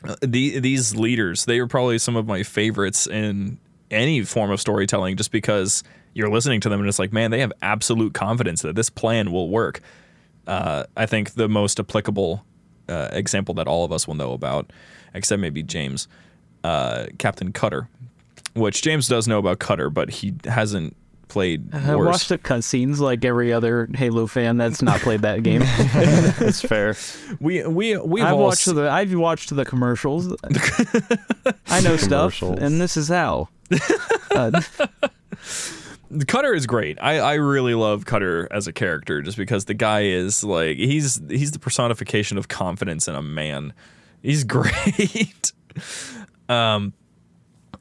Uh, 0.05 0.17
the, 0.21 0.59
these 0.59 0.95
leaders, 0.95 1.47
they 1.47 1.59
were 1.61 1.67
probably 1.67 1.99
some 1.99 2.15
of 2.15 2.27
my 2.27 2.43
favorites 2.43 3.07
in 3.07 3.59
any 3.91 4.23
form 4.23 4.51
of 4.51 4.61
storytelling, 4.61 5.17
just 5.17 5.33
because 5.33 5.83
you're 6.13 6.29
listening 6.29 6.61
to 6.61 6.69
them 6.69 6.81
and 6.81 6.89
it's 6.91 6.99
like, 6.99 7.13
man, 7.13 7.31
they 7.31 7.41
have 7.41 7.53
absolute 7.63 8.13
confidence 8.13 8.61
that 8.63 8.77
this 8.77 8.91
plan 8.91 9.33
will 9.33 9.49
work. 9.49 9.81
Uh, 10.49 10.85
I 10.97 11.07
think 11.07 11.35
the 11.35 11.49
most 11.49 11.79
applicable 11.79 12.45
uh, 12.89 13.09
example 13.13 13.55
that 13.57 13.69
all 13.69 13.85
of 13.85 13.93
us 13.93 14.09
will 14.09 14.15
know 14.15 14.33
about, 14.33 14.73
except 15.15 15.41
maybe 15.41 15.63
James, 15.63 16.09
uh, 16.65 17.07
Captain 17.19 17.53
Cutter, 17.53 17.89
which 18.55 18.83
James 18.83 19.07
does 19.09 19.29
know 19.29 19.39
about 19.39 19.59
Cutter, 19.61 19.91
but 19.91 20.09
he 20.11 20.35
hasn't 20.45 20.97
played 21.29 21.75
I 21.75 21.95
wars. 21.95 22.07
watched 22.07 22.29
the 22.31 22.39
cutscenes 22.39 22.99
like 23.01 23.23
every 23.23 23.53
other 23.53 23.87
Halo 23.95 24.27
fan 24.27 24.57
that's 24.57 24.81
not 24.81 25.01
played 25.01 25.21
that 25.21 25.43
game. 25.43 25.61
It's 26.41 26.63
fair. 26.63 26.97
we 27.41 27.67
we 27.67 27.99
we've 27.99 28.25
I've 28.25 28.39
watched 28.39 28.67
s- 28.67 28.75
the 28.75 28.91
I've 28.91 29.13
watched 29.15 29.55
the 29.55 29.67
commercials. 29.67 30.35
I 31.69 31.81
know 31.83 31.99
stuff, 31.99 32.41
and 32.41 32.81
this 32.81 32.97
is 32.97 33.09
how. 33.09 33.49
Uh, 34.31 34.63
Cutter 36.27 36.55
is 36.55 36.67
great. 36.67 36.99
I, 37.01 37.19
I 37.19 37.35
really 37.35 37.75
love 37.75 38.05
Cutter 38.07 38.49
as 38.51 38.67
a 38.67 38.73
character 38.73 39.21
just 39.21 39.37
because 39.37 39.67
the 39.67 39.75
guy 39.75 40.05
is 40.05 40.43
like 40.43 40.77
he's 40.79 41.21
he's 41.29 41.53
the 41.53 41.59
personification 41.59 42.39
of 42.39 42.49
confidence 42.49 43.09
in 43.09 43.15
a 43.15 43.23
man. 43.23 43.75
He's 44.23 44.45
great. 44.45 45.53
um 46.49 46.93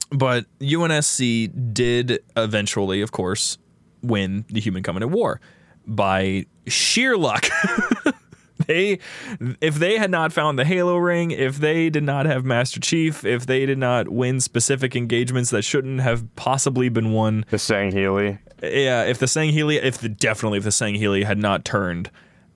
but 0.10 0.46
UNSC 0.62 1.74
did 1.74 2.24
eventually, 2.38 3.02
of 3.02 3.12
course, 3.12 3.58
win 4.02 4.46
the 4.50 4.62
Human 4.62 4.84
Covenant 4.84 5.12
War 5.12 5.42
by 5.86 6.46
sheer 6.66 7.18
luck. 7.18 7.46
they 8.66 9.00
if 9.62 9.76
they 9.76 9.98
had 9.98 10.10
not 10.12 10.34
found 10.34 10.58
the 10.58 10.66
Halo 10.66 10.98
ring, 10.98 11.32
if 11.32 11.58
they 11.58 11.90
did 11.90 12.04
not 12.04 12.26
have 12.26 12.44
Master 12.46 12.80
Chief, 12.80 13.24
if 13.24 13.46
they 13.46 13.66
did 13.66 13.78
not 13.78 14.10
win 14.10 14.40
specific 14.42 14.96
engagements 14.96 15.50
that 15.52 15.62
shouldn't 15.64 16.02
have 16.02 16.34
possibly 16.36 16.90
been 16.90 17.12
won, 17.12 17.46
The 17.50 17.58
Sangheili. 17.58 18.40
yeah, 18.64 19.04
if 19.04 19.20
the 19.20 19.26
Sangheili, 19.28 19.82
if 19.82 20.00
the 20.00 20.10
definitely 20.10 20.58
if 20.58 20.64
the 20.64 20.72
Sangheili 20.72 21.24
had 21.24 21.38
not 21.38 21.64
turned 21.66 22.10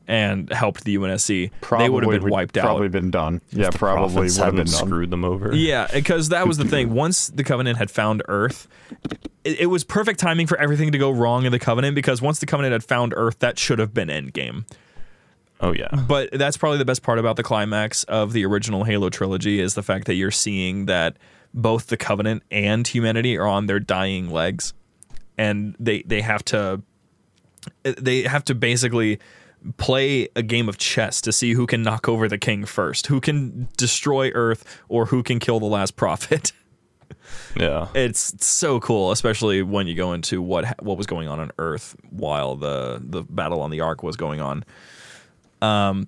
and 0.07 0.51
helped 0.51 0.83
the 0.83 0.95
UNSC, 0.97 1.51
Probably 1.61 1.85
they 1.85 1.89
would 1.89 2.03
have 2.03 2.11
been 2.11 2.23
would- 2.23 2.31
wiped 2.31 2.57
out. 2.57 2.63
Probably 2.65 2.89
been 2.89 3.11
done. 3.11 3.39
Yeah, 3.51 3.69
probably 3.69 4.23
would 4.23 4.35
have 4.37 4.55
been 4.55 4.65
done. 4.65 4.67
screwed 4.67 5.09
them 5.11 5.23
over. 5.23 5.55
Yeah, 5.55 5.87
because 5.93 6.29
that 6.29 6.47
was 6.47 6.57
the 6.57 6.65
thing. 6.65 6.93
Once 6.93 7.27
the 7.27 7.43
Covenant 7.43 7.77
had 7.77 7.89
found 7.89 8.21
Earth, 8.27 8.67
it, 9.45 9.61
it 9.61 9.65
was 9.67 9.83
perfect 9.85 10.19
timing 10.19 10.47
for 10.47 10.57
everything 10.57 10.91
to 10.91 10.97
go 10.97 11.11
wrong 11.11 11.45
in 11.45 11.51
the 11.53 11.59
Covenant. 11.59 11.95
Because 11.95 12.21
once 12.21 12.39
the 12.39 12.45
Covenant 12.45 12.73
had 12.73 12.83
found 12.83 13.13
Earth, 13.15 13.39
that 13.39 13.57
should 13.57 13.79
have 13.79 13.93
been 13.93 14.09
Endgame. 14.09 14.65
Oh 15.61 15.73
yeah. 15.73 15.89
But 16.07 16.29
that's 16.33 16.57
probably 16.57 16.77
the 16.79 16.85
best 16.85 17.03
part 17.03 17.19
about 17.19 17.35
the 17.35 17.43
climax 17.43 18.03
of 18.05 18.33
the 18.33 18.45
original 18.45 18.83
Halo 18.83 19.09
trilogy 19.09 19.59
is 19.59 19.75
the 19.75 19.83
fact 19.83 20.07
that 20.07 20.15
you're 20.15 20.31
seeing 20.31 20.87
that 20.87 21.17
both 21.53 21.87
the 21.87 21.97
Covenant 21.97 22.43
and 22.51 22.87
humanity 22.87 23.37
are 23.37 23.47
on 23.47 23.67
their 23.67 23.79
dying 23.79 24.29
legs, 24.29 24.73
and 25.37 25.75
they 25.79 26.01
they 26.03 26.21
have 26.21 26.43
to 26.45 26.81
they 27.83 28.23
have 28.23 28.43
to 28.45 28.55
basically 28.55 29.19
play 29.77 30.27
a 30.35 30.41
game 30.41 30.67
of 30.67 30.77
chess 30.77 31.21
to 31.21 31.31
see 31.31 31.53
who 31.53 31.67
can 31.67 31.83
knock 31.83 32.09
over 32.09 32.27
the 32.27 32.37
king 32.37 32.65
first, 32.65 33.07
who 33.07 33.21
can 33.21 33.67
destroy 33.77 34.29
Earth, 34.29 34.65
or 34.89 35.05
who 35.07 35.21
can 35.21 35.39
kill 35.39 35.59
the 35.59 35.65
last 35.65 35.95
prophet. 35.95 36.51
Yeah. 37.55 37.87
it's 37.93 38.45
so 38.45 38.79
cool, 38.79 39.11
especially 39.11 39.61
when 39.61 39.85
you 39.85 39.95
go 39.95 40.13
into 40.13 40.41
what 40.41 40.81
what 40.83 40.97
was 40.97 41.05
going 41.05 41.27
on 41.27 41.39
on 41.39 41.51
Earth 41.59 41.95
while 42.09 42.55
the 42.55 43.01
the 43.03 43.21
battle 43.23 43.61
on 43.61 43.69
the 43.69 43.81
Ark 43.81 44.03
was 44.03 44.17
going 44.17 44.41
on. 44.41 44.63
Um, 45.61 46.07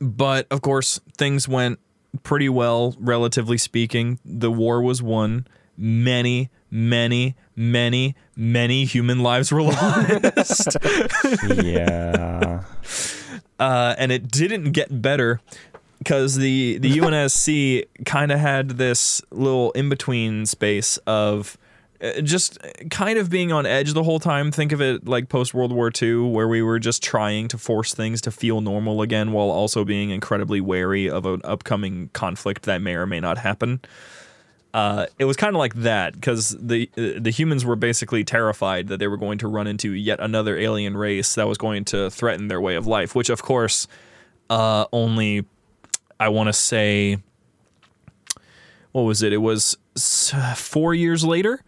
but 0.00 0.46
of 0.50 0.62
course, 0.62 1.00
things 1.16 1.48
went 1.48 1.78
pretty 2.22 2.48
well, 2.48 2.94
relatively 2.98 3.58
speaking. 3.58 4.18
The 4.24 4.50
war 4.50 4.82
was 4.82 5.02
won. 5.02 5.46
Many, 5.76 6.50
many, 6.70 7.34
many, 7.56 8.14
many 8.36 8.84
human 8.84 9.20
lives 9.20 9.50
were 9.50 9.62
lost. 9.64 10.76
yeah. 11.62 12.62
uh, 13.58 13.94
and 13.98 14.12
it 14.12 14.30
didn't 14.30 14.72
get 14.72 15.02
better 15.02 15.40
because 15.98 16.36
the 16.36 16.78
the 16.78 16.98
UNSC 16.98 17.84
kind 18.04 18.30
of 18.30 18.38
had 18.38 18.70
this 18.70 19.22
little 19.30 19.72
in 19.72 19.88
between 19.88 20.46
space 20.46 20.98
of 21.06 21.56
just 22.22 22.58
kind 22.90 23.18
of 23.18 23.30
being 23.30 23.52
on 23.52 23.66
edge 23.66 23.92
the 23.92 24.02
whole 24.02 24.20
time. 24.20 24.50
Think 24.50 24.72
of 24.72 24.80
it 24.80 25.06
like 25.06 25.28
post 25.28 25.54
World 25.54 25.72
War 25.72 25.90
II, 26.00 26.30
where 26.30 26.48
we 26.48 26.62
were 26.62 26.78
just 26.78 27.02
trying 27.02 27.48
to 27.48 27.58
force 27.58 27.94
things 27.94 28.20
to 28.22 28.30
feel 28.30 28.60
normal 28.60 29.02
again, 29.02 29.32
while 29.32 29.50
also 29.50 29.84
being 29.84 30.10
incredibly 30.10 30.60
wary 30.60 31.08
of 31.08 31.26
an 31.26 31.40
upcoming 31.44 32.10
conflict 32.12 32.64
that 32.64 32.82
may 32.82 32.94
or 32.94 33.06
may 33.06 33.20
not 33.20 33.38
happen. 33.38 33.80
Uh, 34.74 35.06
it 35.20 35.24
was 35.24 35.36
kind 35.36 35.54
of 35.54 35.58
like 35.58 35.74
that 35.74 36.14
because 36.14 36.56
the 36.60 36.90
uh, 36.98 37.20
the 37.20 37.30
humans 37.30 37.64
were 37.64 37.76
basically 37.76 38.24
terrified 38.24 38.88
that 38.88 38.98
they 38.98 39.06
were 39.06 39.16
going 39.16 39.38
to 39.38 39.46
run 39.46 39.68
into 39.68 39.92
yet 39.92 40.18
another 40.18 40.58
alien 40.58 40.96
race 40.96 41.36
that 41.36 41.46
was 41.46 41.56
going 41.56 41.84
to 41.84 42.10
threaten 42.10 42.48
their 42.48 42.60
way 42.60 42.74
of 42.74 42.84
life. 42.84 43.14
Which, 43.14 43.30
of 43.30 43.40
course, 43.40 43.86
uh, 44.50 44.86
only 44.92 45.46
I 46.18 46.28
want 46.28 46.48
to 46.48 46.52
say, 46.52 47.18
what 48.90 49.02
was 49.02 49.22
it? 49.22 49.32
It 49.32 49.38
was 49.38 49.76
four 50.56 50.92
years 50.92 51.24
later. 51.24 51.62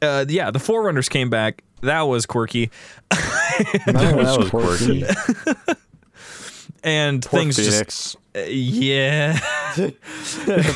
Uh, 0.00 0.24
yeah, 0.28 0.50
the 0.50 0.58
Forerunners 0.58 1.08
came 1.08 1.30
back. 1.30 1.62
That 1.82 2.02
was 2.02 2.24
quirky. 2.26 2.70
that 3.10 4.14
was 4.16 4.48
quirky. 4.50 5.04
and 6.84 7.22
Poor 7.24 7.40
things 7.40 7.56
just 7.56 7.70
Phoenix. 7.70 8.16
uh, 8.34 8.40
yeah. 8.48 9.38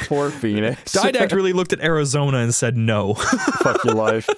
Poor 0.06 0.30
Phoenix. 0.30 0.92
Didact 0.92 1.32
really 1.32 1.52
looked 1.52 1.72
at 1.72 1.80
Arizona 1.80 2.38
and 2.38 2.54
said 2.54 2.76
no. 2.76 3.14
Fuck 3.14 3.84
your 3.84 3.94
life. 3.94 4.28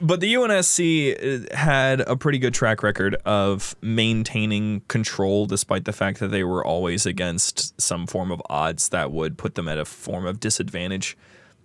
but 0.00 0.20
the 0.20 0.34
UNSC 0.34 1.52
had 1.52 2.00
a 2.00 2.16
pretty 2.16 2.38
good 2.38 2.54
track 2.54 2.82
record 2.82 3.14
of 3.24 3.76
maintaining 3.80 4.80
control 4.88 5.46
despite 5.46 5.84
the 5.84 5.92
fact 5.92 6.18
that 6.20 6.28
they 6.28 6.42
were 6.42 6.64
always 6.64 7.06
against 7.06 7.80
some 7.80 8.06
form 8.06 8.32
of 8.32 8.42
odds 8.50 8.88
that 8.88 9.12
would 9.12 9.38
put 9.38 9.54
them 9.54 9.68
at 9.68 9.78
a 9.78 9.84
form 9.84 10.26
of 10.26 10.40
disadvantage. 10.40 11.16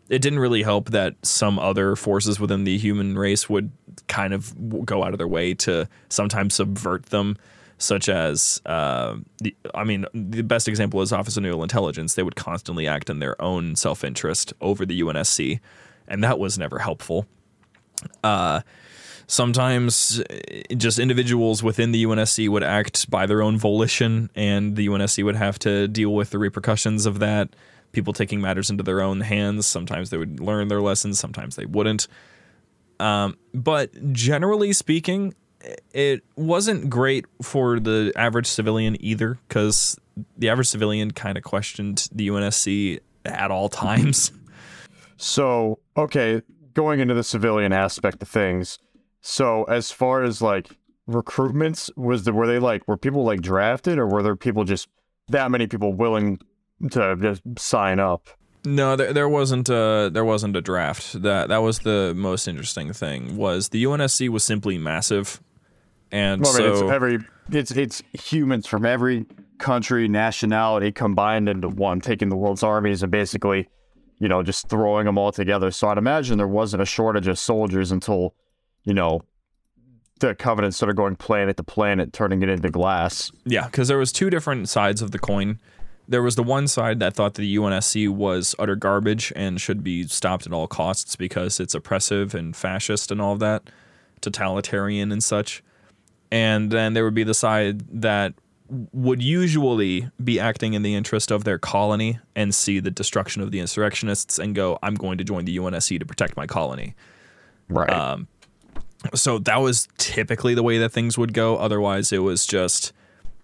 It 0.10 0.20
didn't 0.22 0.39
really 0.39 0.63
help 0.63 0.91
that 0.91 1.15
some 1.24 1.58
other 1.58 1.96
forces 1.96 2.39
within 2.39 2.63
the 2.63 2.78
human 2.78 3.18
race 3.18 3.50
would 3.50 3.72
kind 4.08 4.34
of 4.34 4.86
go 4.86 5.04
out 5.04 5.13
of 5.13 5.18
their 5.18 5.28
way 5.28 5.54
to 5.56 5.88
sometimes 6.10 6.54
subvert 6.54 7.08
them, 7.08 7.38
such 7.78 8.08
as, 8.08 8.62
uh, 8.65 9.15
the, 9.39 9.56
I 9.74 9.84
mean, 9.84 10.06
the 10.13 10.44
best 10.44 10.68
example 10.68 11.02
is 11.02 11.12
Office 11.12 11.38
of 11.38 11.44
Naval 11.44 11.63
Intelligence. 11.63 12.13
They 12.13 12.24
would 12.24 12.36
constantly 12.36 12.88
act 12.88 13.10
in 13.10 13.20
their 13.20 13.41
own 13.41 13.76
self 13.76 14.04
interest 14.04 14.54
over 14.62 14.86
the 14.86 15.02
UNSC, 15.02 15.60
and 16.08 16.24
that 16.24 16.38
was 16.38 16.58
never 16.58 16.80
helpful 16.80 17.26
sometimes 19.28 20.20
uh, 20.20 20.76
just 20.76 21.00
individuals 21.00 21.63
within 21.63 21.91
the 21.91 22.04
UNSC 22.04 22.50
would 22.50 22.63
act 22.63 23.10
by 23.10 23.26
their 23.26 23.41
own 23.41 23.58
volition, 23.58 24.30
and 24.36 24.76
the 24.76 24.88
UNSC 24.88 25.24
would 25.24 25.36
have 25.36 25.60
to 25.60 25.88
deal 25.88 26.13
with 26.13 26.30
the 26.30 26.39
repercussions 26.39 27.06
of 27.06 27.20
that. 27.20 27.50
People 27.95 28.12
taking 28.12 28.41
matters 28.41 28.69
into 28.69 28.84
their 28.84 29.01
own 29.01 29.21
hands. 29.21 29.65
Sometimes 29.65 30.10
they 30.10 30.17
would 30.17 30.41
learn 30.41 30.67
their 30.67 30.81
lessons, 30.81 31.17
sometimes 31.17 31.55
they 31.55 31.65
wouldn't. 31.65 32.10
Um, 32.99 33.38
but 33.53 34.12
generally 34.12 34.73
speaking, 34.73 35.34
it 35.93 36.21
wasn't 36.36 36.89
great 36.89 37.25
for 37.41 37.79
the 37.79 38.12
average 38.17 38.47
civilian 38.47 38.97
either, 38.99 39.39
because 39.47 39.97
the 40.38 40.49
average 40.49 40.67
civilian 40.67 41.12
kind 41.12 41.38
of 41.38 41.45
questioned 41.45 42.10
the 42.12 42.27
UNSC 42.27 42.99
at 43.23 43.49
all 43.49 43.69
times. 43.69 44.31
So, 45.17 45.79
okay, 45.95 46.41
going 46.73 46.99
into 46.99 47.13
the 47.13 47.23
civilian 47.23 47.71
aspect 47.71 48.21
of 48.21 48.27
things. 48.27 48.79
So, 49.21 49.63
as 49.63 49.89
far 49.89 50.23
as 50.23 50.41
like 50.41 50.77
recruitments, 51.10 51.89
was 51.95 52.25
the 52.25 52.34
were 52.34 52.45
they 52.45 52.60
like 52.60 52.86
were 52.86 52.97
people 52.97 53.23
like 53.23 53.39
drafted, 53.39 53.97
or 53.97 54.08
were 54.08 54.21
there 54.21 54.36
people 54.36 54.65
just 54.65 54.89
that 55.29 55.49
many 55.51 55.67
people 55.67 55.93
willing 55.93 56.39
to 56.91 57.15
just 57.19 57.41
sign 57.58 58.00
up? 58.00 58.30
No, 58.65 58.95
there, 58.95 59.13
there 59.13 59.30
wasn't 59.30 59.69
a 59.69 60.10
there 60.12 60.26
wasn't 60.26 60.56
a 60.56 60.62
draft. 60.62 61.21
That 61.21 61.50
that 61.50 61.58
was 61.58 61.80
the 61.80 62.13
most 62.15 62.48
interesting 62.48 62.93
thing. 62.93 63.38
Was 63.38 63.69
the 63.69 63.84
UNSC 63.84 64.30
was 64.30 64.43
simply 64.43 64.78
massive, 64.78 65.41
and 66.12 66.41
Well, 66.41 66.56
I 66.56 66.60
mean, 66.60 66.76
so 66.76 66.86
it's 66.86 66.93
every 66.93 67.19
it's 67.52 67.71
it's 67.71 68.04
humans 68.13 68.65
from 68.65 68.86
every 68.86 69.26
country, 69.58 70.08
nationality 70.08 70.91
combined 70.91 71.48
into 71.48 71.69
one, 71.69 72.02
taking 72.02 72.30
the 72.30 72.36
world's 72.36 72.63
armies 72.63 73.04
and 73.04 73.12
basically, 73.12 73.69
you 74.19 74.28
know, 74.28 74.43
just 74.43 74.67
throwing 74.67 75.06
them 75.06 75.17
all 75.17 75.32
together. 75.32 75.71
So 75.71 75.89
I'd 75.89 75.98
imagine 75.98 76.38
there 76.38 76.48
wasn't 76.48 76.82
a 76.82 76.86
shortage 76.86 77.28
of 77.28 77.39
soldiers 77.39 77.91
until, 77.91 78.34
you 78.84 78.93
know, 78.93 79.21
the 80.19 80.34
Covenant 80.34 80.74
started 80.74 80.95
going 80.95 81.15
planet 81.15 81.58
to 81.58 81.63
planet, 81.63 82.13
turning 82.13 82.41
it 82.41 82.50
into 82.50 82.69
glass. 82.69 83.32
yeah, 83.45 83.65
because 83.65 83.88
there 83.88 83.98
was 83.98 84.12
two 84.12 84.30
different 84.30 84.69
sides 84.69 85.02
of 85.02 85.12
the 85.12 85.19
coin. 85.19 85.60
There 86.08 86.22
was 86.22 86.36
the 86.36 86.44
one 86.44 86.68
side 86.68 87.00
that 87.00 87.15
thought 87.15 87.34
the 87.34 87.56
UNSC 87.56 88.10
was 88.10 88.56
utter 88.60 88.76
garbage 88.76 89.34
and 89.36 89.60
should 89.60 89.84
be 89.84 90.06
stopped 90.08 90.46
at 90.46 90.54
all 90.54 90.68
costs 90.68 91.15
because 91.15 91.60
it's 91.60 91.74
oppressive 91.74 92.36
and 92.36 92.56
fascist 92.56 93.12
and 93.12 93.22
all 93.22 93.34
of 93.34 93.39
that, 93.39 93.70
totalitarian 94.22 95.12
and 95.12 95.24
such. 95.24 95.63
And 96.32 96.72
then 96.72 96.94
there 96.94 97.04
would 97.04 97.15
be 97.15 97.24
the 97.24 97.34
side 97.34 98.02
that 98.02 98.34
would 98.70 99.22
usually 99.22 100.10
be 100.24 100.39
acting 100.39 100.74
in 100.74 100.82
the 100.82 100.96
interest 100.96 101.32
of 101.32 101.44
their 101.44 101.60
colony 101.60 102.20
and 102.36 102.54
see 102.54 102.80
the 102.80 102.91
destruction 102.91 103.41
of 103.41 103.52
the 103.52 103.60
insurrectionists 103.60 104.39
and 104.39 104.56
go, 104.56 104.80
I'm 104.82 104.96
going 104.96 105.18
to 105.20 105.24
join 105.24 105.46
the 105.46 105.58
UNSC 105.58 106.00
to 106.00 106.06
protect 106.06 106.36
my 106.36 106.48
colony. 106.48 106.96
Right. 107.70 107.89
Um, 107.89 108.28
so 109.13 109.38
that 109.39 109.58
was 109.58 109.88
typically 109.98 110.56
the 110.56 110.63
way 110.63 110.78
that 110.80 110.89
things 110.89 111.18
would 111.18 111.34
go. 111.34 111.58
Otherwise, 111.58 112.12
it 112.12 112.20
was 112.20 112.46
just 112.46 112.91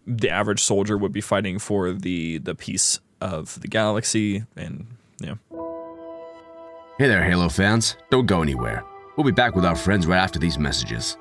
the 0.06 0.30
average 0.30 0.62
soldier 0.62 0.98
would 0.98 1.12
be 1.12 1.22
fighting 1.22 1.60
for 1.60 1.92
the 1.92 2.40
the 2.40 2.56
peace 2.56 3.00
of 3.20 3.60
the 3.62 3.68
galaxy, 3.68 4.44
and 4.56 4.88
yeah. 5.20 5.36
Hey 6.98 7.08
there, 7.08 7.24
Halo 7.24 7.50
fans. 7.50 7.96
Don't 8.10 8.26
go 8.26 8.42
anywhere. 8.42 8.84
We'll 9.16 9.26
be 9.26 9.32
back 9.32 9.56
with 9.56 9.66
our 9.66 9.76
friends 9.76 10.08
right 10.08 10.18
after 10.18 10.40
these 10.40 10.58
messages. 10.58 11.18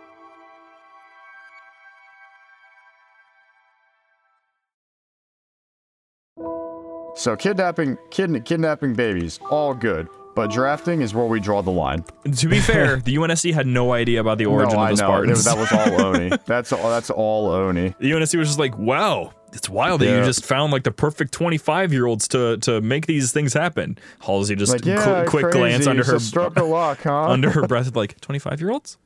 so 7.21 7.37
kidnapping 7.37 7.99
kid, 8.11 8.45
kidnapping 8.45 8.95
babies, 8.95 9.39
all 9.51 9.75
good. 9.75 10.09
But 10.35 10.51
drafting 10.51 11.03
is 11.03 11.13
where 11.13 11.27
we 11.27 11.41
draw 11.41 11.61
the 11.61 11.73
line. 11.73 12.05
To 12.37 12.49
be 12.49 12.61
fair, 12.61 12.97
the 13.05 13.17
UNSC 13.17 13.53
had 13.53 13.67
no 13.67 13.93
idea 13.93 14.21
about 14.21 14.39
the 14.39 14.47
origin 14.47 14.77
no, 14.77 14.85
of 14.85 14.97
the 14.99 15.05
I 15.05 15.09
know. 15.09 15.23
It- 15.23 15.37
Spartans. 15.37 15.45
That 15.45 15.59
was 15.59 15.73
all 15.73 16.07
ONI. 16.15 16.31
That's 16.47 16.73
all 16.73 16.89
that's 16.91 17.11
all 17.11 17.47
ONI. 17.51 17.95
the 17.99 18.11
UNSC 18.13 18.39
was 18.39 18.49
just 18.49 18.59
like, 18.59 18.79
"Wow, 18.79 19.33
it's 19.53 19.69
wild 19.69 20.01
that 20.03 20.07
you 20.07 20.25
just 20.25 20.45
found 20.45 20.73
like 20.73 20.85
the 20.85 20.93
perfect 20.93 21.33
25 21.33 21.93
year 21.93 22.07
olds 22.07 22.29
to 22.29 22.57
to 22.59 22.81
make 22.81 23.07
these 23.07 23.33
things 23.33 23.53
happen." 23.55 23.99
Halsey 24.21 24.55
just 24.55 24.73
Like, 24.73 24.83
qu- 24.83 24.91
yeah, 24.91 25.25
quick 25.27 25.43
crazy. 25.47 25.59
glance 25.59 25.87
under 25.89 26.01
It's 26.03 26.11
her 26.11 26.17
a 26.17 26.21
stroke 26.21 26.57
of 26.57 26.69
luck, 26.79 27.01
huh? 27.03 27.29
under 27.29 27.51
her 27.51 27.67
breath, 27.67 27.95
like 27.97 28.21
25 28.21 28.61
year 28.61 28.71
olds. 28.71 28.99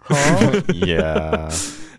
Huh? 0.00 0.60
yeah. 0.74 1.44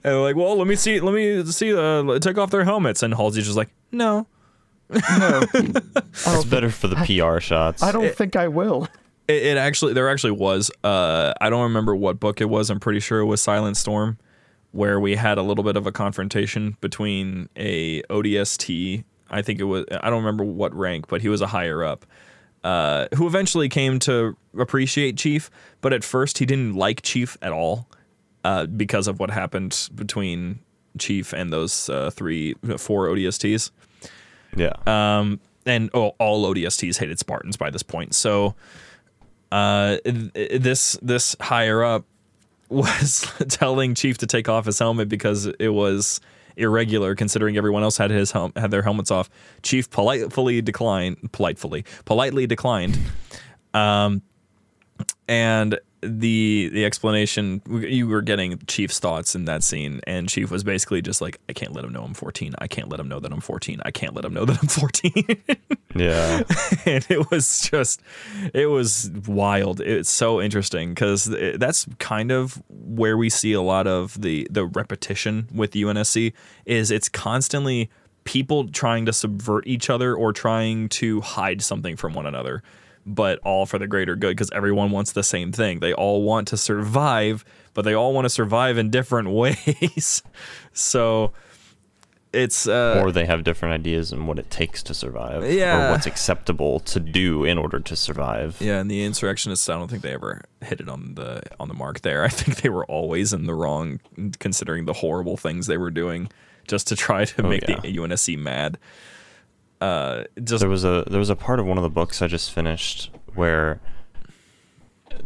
And 0.05 0.11
they're 0.11 0.19
like, 0.19 0.35
well, 0.35 0.57
let 0.57 0.67
me 0.67 0.75
see, 0.75 0.99
let 0.99 1.13
me 1.15 1.45
see, 1.45 1.73
uh, 1.73 2.19
take 2.19 2.37
off 2.37 2.51
their 2.51 2.65
helmets. 2.65 3.01
And 3.01 3.13
Halsey's 3.13 3.45
just 3.45 3.55
like, 3.55 3.69
no. 3.91 4.27
It's 6.13 6.45
better 6.45 6.69
for 6.69 6.87
the 6.87 6.95
PR 6.95 7.39
shots. 7.39 7.81
I 7.81 7.91
don't 7.91 8.15
think 8.15 8.35
I 8.35 8.47
will. 8.47 8.87
It, 9.27 9.43
it 9.43 9.57
actually, 9.57 9.93
there 9.93 10.09
actually 10.09 10.31
was. 10.31 10.71
Uh, 10.83 11.33
I 11.41 11.49
don't 11.49 11.63
remember 11.63 11.95
what 11.95 12.19
book 12.19 12.41
it 12.41 12.49
was. 12.49 12.69
I'm 12.69 12.79
pretty 12.79 12.99
sure 12.99 13.19
it 13.19 13.25
was 13.25 13.41
Silent 13.41 13.77
Storm, 13.77 14.17
where 14.71 14.99
we 14.99 15.15
had 15.15 15.37
a 15.37 15.41
little 15.41 15.63
bit 15.63 15.75
of 15.75 15.87
a 15.87 15.91
confrontation 15.91 16.77
between 16.81 17.49
a 17.55 18.01
ODST. 18.03 19.03
I 19.29 19.41
think 19.41 19.59
it 19.59 19.63
was. 19.63 19.85
I 19.91 20.09
don't 20.09 20.23
remember 20.23 20.43
what 20.43 20.73
rank, 20.75 21.07
but 21.07 21.21
he 21.21 21.29
was 21.29 21.41
a 21.41 21.47
higher 21.47 21.83
up. 21.83 22.05
Uh, 22.63 23.07
who 23.15 23.27
eventually 23.27 23.67
came 23.67 23.99
to 23.99 24.37
appreciate 24.57 25.17
Chief, 25.17 25.49
but 25.81 25.91
at 25.91 26.03
first 26.03 26.37
he 26.37 26.45
didn't 26.45 26.75
like 26.75 27.01
Chief 27.01 27.37
at 27.41 27.51
all 27.51 27.89
uh, 28.45 28.65
because 28.67 29.07
of 29.07 29.19
what 29.19 29.29
happened 29.31 29.89
between 29.95 30.59
Chief 30.97 31.33
and 31.33 31.51
those 31.51 31.89
uh, 31.89 32.09
three, 32.11 32.53
four 32.77 33.07
ODSTs. 33.07 33.71
Yeah. 34.55 34.73
Um, 34.85 35.39
and 35.65 35.89
oh, 35.93 36.15
all 36.19 36.45
ODSTs 36.53 36.97
hated 36.97 37.19
Spartans 37.19 37.57
by 37.57 37.69
this 37.69 37.83
point. 37.83 38.15
So 38.15 38.55
uh, 39.51 39.97
this 40.03 40.97
this 41.01 41.35
higher 41.39 41.83
up 41.83 42.05
was 42.69 43.31
telling 43.49 43.95
Chief 43.95 44.17
to 44.19 44.27
take 44.27 44.49
off 44.49 44.65
his 44.65 44.79
helmet 44.79 45.09
because 45.09 45.45
it 45.45 45.69
was 45.69 46.19
irregular, 46.57 47.15
considering 47.15 47.57
everyone 47.57 47.83
else 47.83 47.97
had 47.97 48.11
his 48.11 48.31
hel- 48.31 48.51
had 48.55 48.71
their 48.71 48.81
helmets 48.81 49.11
off. 49.11 49.29
Chief 49.61 49.89
politely 49.89 50.61
declined, 50.61 51.31
politely, 51.31 51.85
politely 52.05 52.47
declined. 52.47 52.97
Um, 53.73 54.21
and 55.27 55.79
the 56.03 56.69
the 56.73 56.85
explanation 56.85 57.61
you 57.69 58.07
were 58.07 58.21
getting 58.21 58.57
Chief's 58.67 58.99
thoughts 58.99 59.35
in 59.35 59.45
that 59.45 59.63
scene, 59.63 60.01
and 60.05 60.27
Chief 60.27 60.51
was 60.51 60.63
basically 60.63 61.01
just 61.01 61.21
like, 61.21 61.39
"I 61.49 61.53
can't 61.53 61.73
let 61.73 61.85
him 61.85 61.93
know 61.93 62.03
I'm 62.03 62.13
14. 62.13 62.55
I 62.59 62.67
can't 62.67 62.89
let 62.89 62.99
him 62.99 63.07
know 63.07 63.19
that 63.19 63.31
I'm 63.31 63.39
14. 63.39 63.81
I 63.85 63.91
can't 63.91 64.13
let 64.13 64.25
him 64.25 64.33
know 64.33 64.45
that 64.45 64.59
I'm 64.61 64.67
14." 64.67 65.13
yeah. 65.95 66.43
and 66.85 67.05
it 67.09 67.31
was 67.31 67.69
just 67.69 68.01
it 68.53 68.67
was 68.67 69.11
wild 69.27 69.79
it's 69.79 70.09
so 70.09 70.41
interesting 70.41 70.89
because 70.89 71.25
that's 71.55 71.85
kind 71.99 72.31
of 72.31 72.61
where 72.69 73.15
we 73.17 73.29
see 73.29 73.53
a 73.53 73.61
lot 73.61 73.87
of 73.87 74.19
the 74.19 74.47
the 74.49 74.65
repetition 74.65 75.47
with 75.53 75.71
unsc 75.73 76.33
is 76.65 76.89
it's 76.89 77.09
constantly 77.09 77.89
people 78.23 78.67
trying 78.69 79.05
to 79.05 79.13
subvert 79.13 79.67
each 79.67 79.89
other 79.89 80.15
or 80.15 80.33
trying 80.33 80.89
to 80.89 81.21
hide 81.21 81.61
something 81.61 81.95
from 81.95 82.13
one 82.13 82.25
another 82.25 82.63
but 83.05 83.39
all 83.39 83.65
for 83.65 83.77
the 83.77 83.87
greater 83.87 84.15
good 84.15 84.29
because 84.35 84.49
everyone 84.51 84.91
wants 84.91 85.11
the 85.11 85.23
same 85.23 85.51
thing 85.51 85.79
they 85.79 85.93
all 85.93 86.21
want 86.23 86.47
to 86.47 86.55
survive 86.57 87.43
but 87.73 87.83
they 87.83 87.93
all 87.93 88.13
want 88.13 88.25
to 88.25 88.29
survive 88.29 88.77
in 88.77 88.89
different 88.89 89.29
ways 89.31 90.21
so 90.71 91.31
it's 92.31 92.67
uh 92.67 92.99
or 93.03 93.11
they 93.11 93.25
have 93.25 93.43
different 93.43 93.73
ideas 93.75 94.11
on 94.11 94.25
what 94.25 94.39
it 94.39 94.49
takes 94.49 94.81
to 94.81 94.93
survive. 94.95 95.47
Yeah. 95.51 95.89
Or 95.89 95.91
what's 95.91 96.07
acceptable 96.07 96.79
to 96.79 96.99
do 96.99 97.43
in 97.45 97.59
order 97.59 97.79
to 97.79 97.95
survive. 97.95 98.57
Yeah, 98.59 98.79
and 98.79 98.89
the 98.89 99.03
insurrectionists, 99.03 99.69
I 99.69 99.75
don't 99.77 99.87
think 99.87 100.01
they 100.01 100.13
ever 100.13 100.41
hit 100.61 100.79
it 100.81 100.89
on 100.89 101.13
the 101.13 101.43
on 101.59 101.67
the 101.67 101.75
mark 101.75 102.01
there. 102.01 102.23
I 102.29 102.29
think 102.29 102.61
they 102.61 102.69
were 102.69 102.85
always 102.85 103.33
in 103.33 103.45
the 103.45 103.53
wrong, 103.53 103.99
considering 104.39 104.85
the 104.85 104.93
horrible 104.93 105.37
things 105.37 105.67
they 105.67 105.77
were 105.77 105.91
doing 105.91 106.27
just 106.67 106.87
to 106.87 106.95
try 106.95 107.25
to 107.25 107.45
Oh, 107.45 107.49
make 107.49 107.67
yeah. 107.69 107.79
the 107.81 107.95
UNSC 107.97 108.35
mad. 108.39 108.79
Uh, 109.83 110.23
just 110.41 110.61
There 110.61 110.69
was 110.69 110.85
a 110.85 111.03
there 111.09 111.19
was 111.19 111.29
a 111.29 111.35
part 111.35 111.59
of 111.59 111.65
one 111.65 111.77
of 111.77 111.83
the 111.83 111.89
books 111.89 112.21
I 112.21 112.27
just 112.27 112.53
finished 112.53 113.11
where 113.35 113.81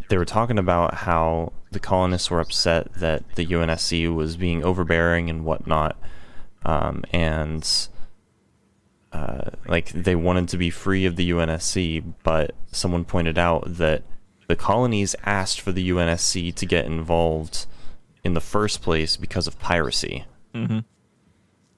they 0.08 0.18
were 0.18 0.24
talking 0.24 0.58
about 0.58 0.94
how 0.94 1.52
the 1.70 1.78
colonists 1.78 2.28
were 2.28 2.40
upset 2.40 2.92
that 2.94 3.22
the 3.36 3.46
UNSC 3.46 4.12
was 4.12 4.36
being 4.36 4.64
overbearing 4.64 5.30
and 5.30 5.44
whatnot, 5.44 5.96
um, 6.64 7.04
and 7.12 7.88
uh, 9.12 9.50
like 9.68 9.90
they 9.92 10.16
wanted 10.16 10.48
to 10.48 10.56
be 10.56 10.70
free 10.70 11.06
of 11.06 11.14
the 11.14 11.30
UNSC, 11.30 12.02
but 12.24 12.52
someone 12.72 13.04
pointed 13.04 13.38
out 13.38 13.62
that 13.64 14.02
the 14.48 14.56
colonies 14.56 15.14
asked 15.24 15.60
for 15.60 15.70
the 15.70 15.88
UNSC 15.88 16.52
to 16.56 16.66
get 16.66 16.84
involved 16.84 17.66
in 18.24 18.34
the 18.34 18.40
first 18.40 18.82
place 18.82 19.16
because 19.16 19.46
of 19.46 19.60
piracy. 19.60 20.24
Mm-hmm. 20.52 20.80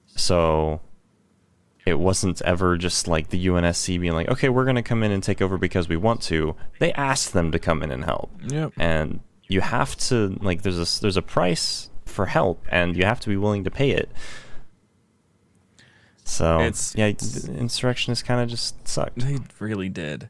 So 0.07 0.81
it 1.91 1.99
wasn't 1.99 2.41
ever 2.41 2.77
just 2.77 3.07
like 3.07 3.29
the 3.29 3.45
UNSC 3.45 3.99
being 4.01 4.13
like, 4.13 4.27
okay, 4.29 4.49
we're 4.49 4.63
going 4.63 4.75
to 4.77 4.81
come 4.81 5.03
in 5.03 5.11
and 5.11 5.21
take 5.21 5.41
over 5.41 5.57
because 5.59 5.87
we 5.87 5.97
want 5.97 6.21
to. 6.23 6.55
They 6.79 6.91
asked 6.93 7.33
them 7.33 7.51
to 7.51 7.59
come 7.59 7.83
in 7.83 7.91
and 7.91 8.03
help. 8.05 8.31
Yep. 8.47 8.73
And 8.77 9.19
you 9.47 9.61
have 9.61 9.95
to 9.97 10.37
like 10.41 10.63
there's 10.63 10.79
a 10.97 11.01
there's 11.01 11.17
a 11.17 11.21
price 11.21 11.89
for 12.05 12.25
help 12.25 12.65
and 12.69 12.97
you 12.97 13.03
have 13.05 13.19
to 13.19 13.29
be 13.29 13.37
willing 13.37 13.63
to 13.65 13.69
pay 13.71 13.91
it. 13.91 14.09
So 16.23 16.59
It's- 16.61 16.93
yeah, 16.97 17.11
the 17.11 17.55
insurrectionists 17.57 18.23
kind 18.23 18.41
of 18.41 18.49
just 18.49 18.87
sucked. 18.87 19.19
They 19.19 19.37
really 19.59 19.89
did. 19.89 20.29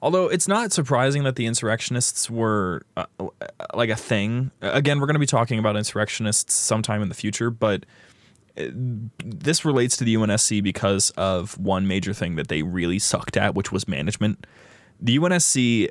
Although 0.00 0.26
it's 0.28 0.48
not 0.48 0.72
surprising 0.72 1.22
that 1.24 1.36
the 1.36 1.46
insurrectionists 1.46 2.28
were 2.28 2.82
uh, 2.96 3.04
uh, 3.20 3.28
like 3.74 3.88
a 3.90 3.94
thing. 3.96 4.50
Again, 4.60 4.98
we're 4.98 5.06
going 5.06 5.14
to 5.14 5.20
be 5.20 5.26
talking 5.26 5.60
about 5.60 5.76
insurrectionists 5.76 6.54
sometime 6.54 7.02
in 7.02 7.08
the 7.08 7.14
future, 7.14 7.50
but 7.50 7.86
this 8.54 9.64
relates 9.64 9.96
to 9.96 10.04
the 10.04 10.14
UNSC 10.14 10.62
because 10.62 11.10
of 11.10 11.58
one 11.58 11.86
major 11.86 12.12
thing 12.12 12.36
that 12.36 12.48
they 12.48 12.62
really 12.62 12.98
sucked 12.98 13.36
at, 13.36 13.54
which 13.54 13.72
was 13.72 13.88
management. 13.88 14.46
The 15.00 15.16
UNSC 15.18 15.88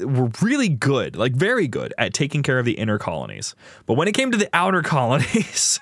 were 0.00 0.30
really 0.42 0.68
good, 0.68 1.16
like 1.16 1.32
very 1.32 1.66
good 1.68 1.94
at 1.98 2.12
taking 2.14 2.42
care 2.42 2.58
of 2.58 2.64
the 2.64 2.72
inner 2.72 2.98
colonies. 2.98 3.54
But 3.86 3.94
when 3.94 4.08
it 4.08 4.12
came 4.12 4.30
to 4.32 4.38
the 4.38 4.48
outer 4.52 4.82
colonies, 4.94 5.80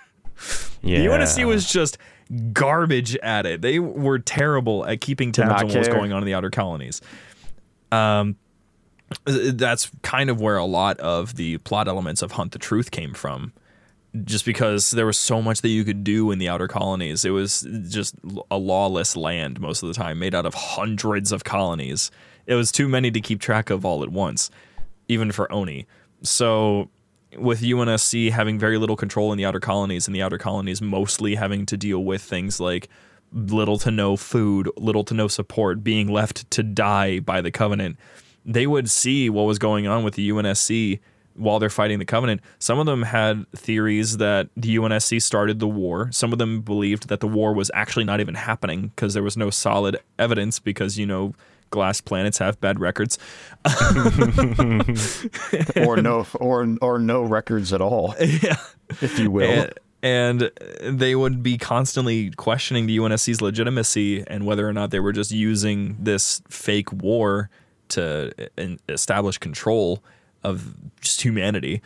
Yeah. 0.82 0.98
the 0.98 1.06
UNSC 1.06 1.44
was 1.46 1.70
just 1.70 1.98
garbage 2.52 3.16
at 3.16 3.44
it. 3.46 3.60
They 3.62 3.78
were 3.78 4.18
terrible 4.18 4.86
at 4.86 5.00
keeping 5.00 5.32
tabs 5.32 5.62
on 5.62 5.68
what 5.68 5.76
was 5.78 5.88
going 5.88 6.12
on 6.12 6.22
in 6.22 6.26
the 6.26 6.34
outer 6.34 6.50
colonies. 6.50 7.00
Um, 7.90 8.36
that's 9.26 9.90
kind 10.02 10.30
of 10.30 10.40
where 10.40 10.56
a 10.56 10.64
lot 10.64 10.98
of 11.00 11.36
the 11.36 11.58
plot 11.58 11.88
elements 11.88 12.22
of 12.22 12.32
Hunt 12.32 12.52
the 12.52 12.58
Truth 12.58 12.90
came 12.90 13.12
from. 13.12 13.52
Just 14.24 14.44
because 14.44 14.90
there 14.90 15.06
was 15.06 15.18
so 15.18 15.40
much 15.40 15.62
that 15.62 15.70
you 15.70 15.84
could 15.84 16.04
do 16.04 16.30
in 16.30 16.38
the 16.38 16.48
outer 16.48 16.68
colonies, 16.68 17.24
it 17.24 17.30
was 17.30 17.66
just 17.88 18.14
a 18.50 18.58
lawless 18.58 19.16
land 19.16 19.58
most 19.58 19.82
of 19.82 19.88
the 19.88 19.94
time, 19.94 20.18
made 20.18 20.34
out 20.34 20.44
of 20.44 20.54
hundreds 20.54 21.32
of 21.32 21.44
colonies. 21.44 22.10
It 22.46 22.54
was 22.54 22.70
too 22.70 22.88
many 22.88 23.10
to 23.10 23.20
keep 23.20 23.40
track 23.40 23.70
of 23.70 23.86
all 23.86 24.02
at 24.02 24.10
once, 24.10 24.50
even 25.08 25.32
for 25.32 25.50
ONI. 25.50 25.86
So 26.22 26.90
with 27.38 27.62
UNSC 27.62 28.30
having 28.30 28.58
very 28.58 28.76
little 28.76 28.96
control 28.96 29.32
in 29.32 29.38
the 29.38 29.44
outer 29.46 29.60
colonies, 29.60 30.06
and 30.06 30.14
the 30.14 30.22
outer 30.22 30.38
colonies 30.38 30.82
mostly 30.82 31.34
having 31.34 31.64
to 31.66 31.76
deal 31.76 32.04
with 32.04 32.20
things 32.22 32.60
like 32.60 32.88
little 33.32 33.78
to 33.78 33.90
no 33.90 34.16
food, 34.16 34.68
little 34.76 35.04
to 35.04 35.14
no 35.14 35.28
support, 35.28 35.82
being 35.82 36.08
left 36.08 36.50
to 36.50 36.62
die 36.62 37.20
by 37.20 37.40
the 37.40 37.50
Covenant, 37.50 37.96
they 38.44 38.66
would 38.66 38.90
see 38.90 39.30
what 39.30 39.44
was 39.44 39.58
going 39.58 39.86
on 39.86 40.04
with 40.04 40.14
the 40.14 40.28
UNSC 40.28 41.00
while 41.34 41.58
they're 41.58 41.70
fighting 41.70 41.98
the 41.98 42.04
Covenant. 42.04 42.40
Some 42.58 42.78
of 42.78 42.86
them 42.86 43.02
had 43.02 43.50
theories 43.52 44.18
that 44.18 44.48
the 44.56 44.76
UNSC 44.76 45.22
started 45.22 45.58
the 45.58 45.68
war. 45.68 46.10
Some 46.12 46.32
of 46.32 46.38
them 46.38 46.60
believed 46.60 47.08
that 47.08 47.20
the 47.20 47.28
war 47.28 47.52
was 47.52 47.70
actually 47.74 48.04
not 48.04 48.20
even 48.20 48.34
happening 48.34 48.88
because 48.88 49.14
there 49.14 49.22
was 49.22 49.36
no 49.36 49.50
solid 49.50 49.98
evidence 50.18 50.58
because, 50.58 50.98
you 50.98 51.06
know, 51.06 51.34
glass 51.72 52.00
planets 52.00 52.38
have 52.38 52.60
bad 52.60 52.78
records. 52.78 53.18
or 55.76 55.96
no 56.00 56.26
or 56.40 56.76
or 56.80 56.98
no 57.00 57.22
records 57.22 57.72
at 57.72 57.80
all, 57.80 58.14
yeah. 58.20 58.56
if 59.00 59.18
you 59.18 59.30
will. 59.30 59.50
and, 59.50 59.72
and 60.02 60.98
they 61.00 61.16
would 61.16 61.42
be 61.42 61.58
constantly 61.58 62.30
questioning 62.30 62.86
the 62.86 62.98
UNSC's 62.98 63.40
legitimacy 63.40 64.24
and 64.28 64.46
whether 64.46 64.68
or 64.68 64.72
not 64.72 64.90
they 64.90 65.00
were 65.00 65.12
just 65.12 65.32
using 65.32 65.96
this 65.98 66.42
fake 66.48 66.92
war 66.92 67.50
to 67.88 68.32
establish 68.88 69.38
control 69.38 70.02
of 70.44 70.74
just 71.00 71.22
humanity. 71.22 71.82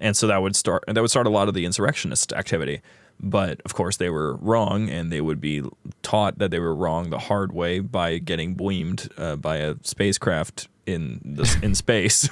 And 0.00 0.16
so 0.16 0.26
that 0.28 0.42
would 0.42 0.54
start 0.54 0.84
that 0.86 1.00
would 1.00 1.10
start 1.10 1.26
a 1.26 1.30
lot 1.30 1.48
of 1.48 1.54
the 1.54 1.64
insurrectionist 1.64 2.32
activity. 2.32 2.80
But 3.20 3.60
of 3.64 3.74
course, 3.74 3.96
they 3.96 4.10
were 4.10 4.36
wrong, 4.36 4.88
and 4.88 5.10
they 5.10 5.20
would 5.20 5.40
be 5.40 5.62
taught 6.02 6.38
that 6.38 6.52
they 6.52 6.60
were 6.60 6.74
wrong 6.74 7.10
the 7.10 7.18
hard 7.18 7.52
way 7.52 7.80
by 7.80 8.18
getting 8.18 8.54
beamed 8.54 9.08
uh, 9.18 9.34
by 9.34 9.56
a 9.56 9.74
spacecraft 9.82 10.68
in 10.86 11.20
the, 11.24 11.58
in 11.60 11.74
space. 11.74 12.28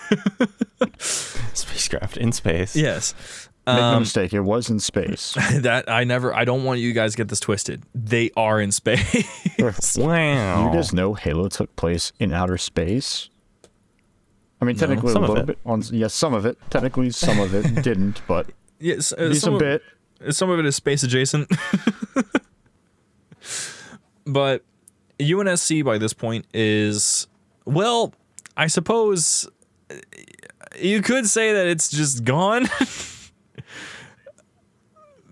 spacecraft 0.98 2.16
in 2.16 2.30
space. 2.30 2.76
yes, 2.76 3.14
Make 3.66 3.78
no 3.78 3.82
um, 3.82 4.02
mistake, 4.02 4.32
it 4.32 4.42
was 4.42 4.70
in 4.70 4.78
space. 4.78 5.32
that 5.54 5.90
I 5.90 6.04
never. 6.04 6.32
I 6.32 6.44
don't 6.44 6.62
want 6.62 6.78
you 6.78 6.92
guys 6.92 7.12
to 7.12 7.16
get 7.16 7.28
this 7.28 7.40
twisted. 7.40 7.82
They 7.96 8.30
are 8.36 8.60
in 8.60 8.70
space. 8.70 9.26
Wow. 9.96 10.66
You 10.66 10.76
guys 10.76 10.92
know 10.92 11.14
Halo 11.14 11.48
took 11.48 11.74
place 11.76 12.12
in 12.20 12.30
outer 12.30 12.58
space? 12.58 13.30
I 14.60 14.64
mean, 14.64 14.76
technically 14.76 15.12
some 15.12 15.22
a 15.22 15.24
of 15.24 15.30
little 15.30 15.44
it. 15.44 15.46
bit. 15.46 15.58
On 15.66 15.82
yes, 15.90 16.14
some 16.14 16.34
of 16.34 16.46
it. 16.46 16.58
Technically, 16.70 17.10
some 17.10 17.40
of 17.40 17.54
it 17.54 17.74
didn't, 17.82 18.22
but 18.26 18.46
yes, 18.78 19.12
uh, 19.12 19.34
some 19.34 19.54
of, 19.54 19.60
bit. 19.60 19.82
some 20.30 20.50
of 20.50 20.58
it 20.58 20.66
is 20.66 20.76
space 20.76 21.02
adjacent. 21.02 21.50
but 24.26 24.62
UNSC 25.18 25.84
by 25.84 25.98
this 25.98 26.12
point 26.12 26.46
is 26.54 27.26
well, 27.64 28.14
I 28.56 28.66
suppose 28.66 29.48
uh, 29.90 29.94
you 30.80 31.02
could 31.02 31.28
say 31.28 31.52
that 31.52 31.66
it's 31.66 31.90
just 31.90 32.24
gone. 32.24 32.66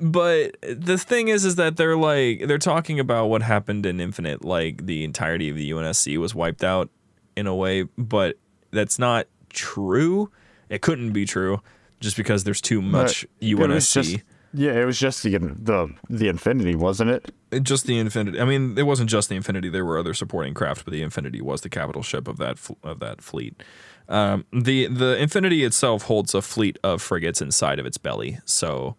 but 0.00 0.56
the 0.60 0.98
thing 0.98 1.28
is 1.28 1.46
is 1.46 1.56
that 1.56 1.76
they're 1.76 1.96
like 1.96 2.46
they're 2.46 2.58
talking 2.58 3.00
about 3.00 3.28
what 3.28 3.42
happened 3.42 3.86
in 3.86 4.00
Infinite 4.00 4.44
like 4.44 4.84
the 4.84 5.02
entirety 5.04 5.48
of 5.48 5.56
the 5.56 5.70
UNSC 5.70 6.18
was 6.18 6.34
wiped 6.34 6.62
out 6.62 6.90
in 7.36 7.46
a 7.46 7.54
way, 7.54 7.84
but 7.96 8.36
that's 8.74 8.98
not 8.98 9.26
true. 9.48 10.30
It 10.68 10.82
couldn't 10.82 11.12
be 11.12 11.24
true 11.24 11.60
just 12.00 12.16
because 12.16 12.44
there's 12.44 12.60
too 12.60 12.82
much 12.82 13.24
It 13.40 13.54
was 13.56 13.68
UNSC. 13.68 13.94
just- 13.94 14.24
yeah, 14.56 14.72
it 14.72 14.84
was 14.84 14.98
just 15.00 15.22
the 15.24 15.36
the 15.38 15.92
the 16.08 16.28
Infinity, 16.28 16.76
wasn't 16.76 17.10
it? 17.10 17.32
It- 17.50 17.64
just 17.64 17.86
the 17.86 17.98
Infinity. 17.98 18.38
I 18.40 18.44
mean, 18.44 18.78
it 18.78 18.84
wasn't 18.84 19.10
just 19.10 19.28
the 19.28 19.34
Infinity. 19.34 19.68
There 19.68 19.84
were 19.84 19.98
other 19.98 20.14
supporting 20.14 20.54
craft, 20.54 20.84
but 20.84 20.92
the 20.92 21.02
Infinity 21.02 21.40
was 21.40 21.62
the 21.62 21.68
capital 21.68 22.02
ship 22.02 22.28
of 22.28 22.36
that 22.38 22.58
of 22.84 23.00
that 23.00 23.20
fleet. 23.20 23.60
Um, 24.08 24.44
the 24.52 24.86
the 24.86 25.16
Infinity 25.20 25.64
itself 25.64 26.04
holds 26.04 26.34
a 26.34 26.42
fleet 26.42 26.78
of 26.84 27.02
frigates 27.02 27.40
inside 27.42 27.78
of 27.80 27.86
its 27.86 27.98
belly, 27.98 28.38
so 28.44 28.94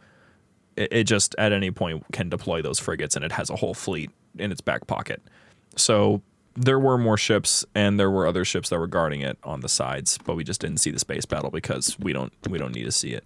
it, 0.75 0.91
it 0.91 1.03
just 1.05 1.33
at 1.37 1.53
any 1.53 1.71
point 1.71 2.03
can 2.11 2.27
deploy 2.27 2.61
those 2.61 2.79
frigates, 2.79 3.15
and 3.15 3.23
it 3.23 3.31
has 3.31 3.49
a 3.49 3.55
whole 3.55 3.73
fleet 3.73 4.11
in 4.37 4.51
its 4.51 4.59
back 4.61 4.87
pocket. 4.87 5.21
So 5.77 6.21
there 6.55 6.79
were 6.79 6.97
more 6.97 7.17
ships, 7.17 7.65
and 7.75 7.99
there 7.99 8.09
were 8.09 8.25
other 8.25 8.45
ships 8.45 8.69
that 8.69 8.79
were 8.79 8.87
guarding 8.87 9.21
it 9.21 9.37
on 9.43 9.61
the 9.61 9.69
sides, 9.69 10.17
but 10.25 10.35
we 10.35 10.43
just 10.43 10.61
didn't 10.61 10.77
see 10.77 10.91
the 10.91 10.99
space 10.99 11.25
battle 11.25 11.49
because 11.51 11.97
we 11.99 12.13
don't 12.13 12.31
we 12.49 12.57
don't 12.57 12.73
need 12.73 12.85
to 12.85 12.91
see 12.91 13.11
it. 13.11 13.23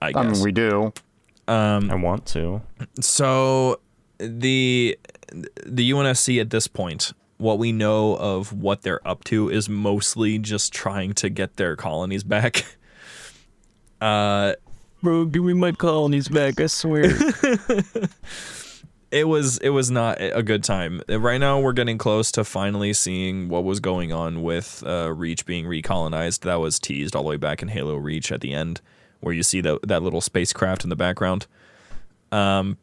I 0.00 0.08
I 0.08 0.12
guess. 0.12 0.36
mean, 0.36 0.44
we 0.44 0.52
do. 0.52 0.92
I 1.48 1.94
want 1.96 2.26
to. 2.26 2.62
So 3.00 3.80
the 4.18 4.96
the 5.66 5.90
UNSC 5.90 6.40
at 6.40 6.50
this 6.50 6.68
point, 6.68 7.12
what 7.38 7.58
we 7.58 7.72
know 7.72 8.14
of 8.16 8.52
what 8.52 8.82
they're 8.82 9.06
up 9.06 9.24
to 9.24 9.48
is 9.48 9.68
mostly 9.68 10.38
just 10.38 10.72
trying 10.72 11.12
to 11.14 11.28
get 11.28 11.56
their 11.56 11.76
colonies 11.76 12.22
back. 12.24 12.64
Uh, 14.00 14.54
Bro, 15.02 15.26
give 15.26 15.44
me 15.44 15.52
my 15.52 15.72
colonies 15.72 16.26
back, 16.28 16.58
I 16.58 16.68
swear. 16.68 17.10
it 19.10 19.26
was 19.26 19.58
it 19.58 19.70
was 19.70 19.90
not 19.90 20.18
a 20.20 20.42
good 20.42 20.62
time. 20.62 21.02
Right 21.08 21.38
now, 21.38 21.60
we're 21.60 21.72
getting 21.72 21.98
close 21.98 22.30
to 22.32 22.44
finally 22.44 22.92
seeing 22.92 23.48
what 23.48 23.64
was 23.64 23.80
going 23.80 24.12
on 24.12 24.42
with 24.42 24.84
uh, 24.86 25.12
Reach 25.12 25.44
being 25.46 25.64
recolonized. 25.66 26.40
That 26.40 26.60
was 26.60 26.78
teased 26.78 27.16
all 27.16 27.24
the 27.24 27.30
way 27.30 27.36
back 27.36 27.62
in 27.62 27.68
Halo 27.68 27.96
Reach 27.96 28.30
at 28.30 28.40
the 28.40 28.52
end, 28.52 28.80
where 29.20 29.34
you 29.34 29.42
see 29.42 29.60
that 29.62 29.80
that 29.82 30.02
little 30.02 30.20
spacecraft 30.20 30.84
in 30.84 30.90
the 30.90 30.96
background. 30.96 31.46
Um, 32.30 32.78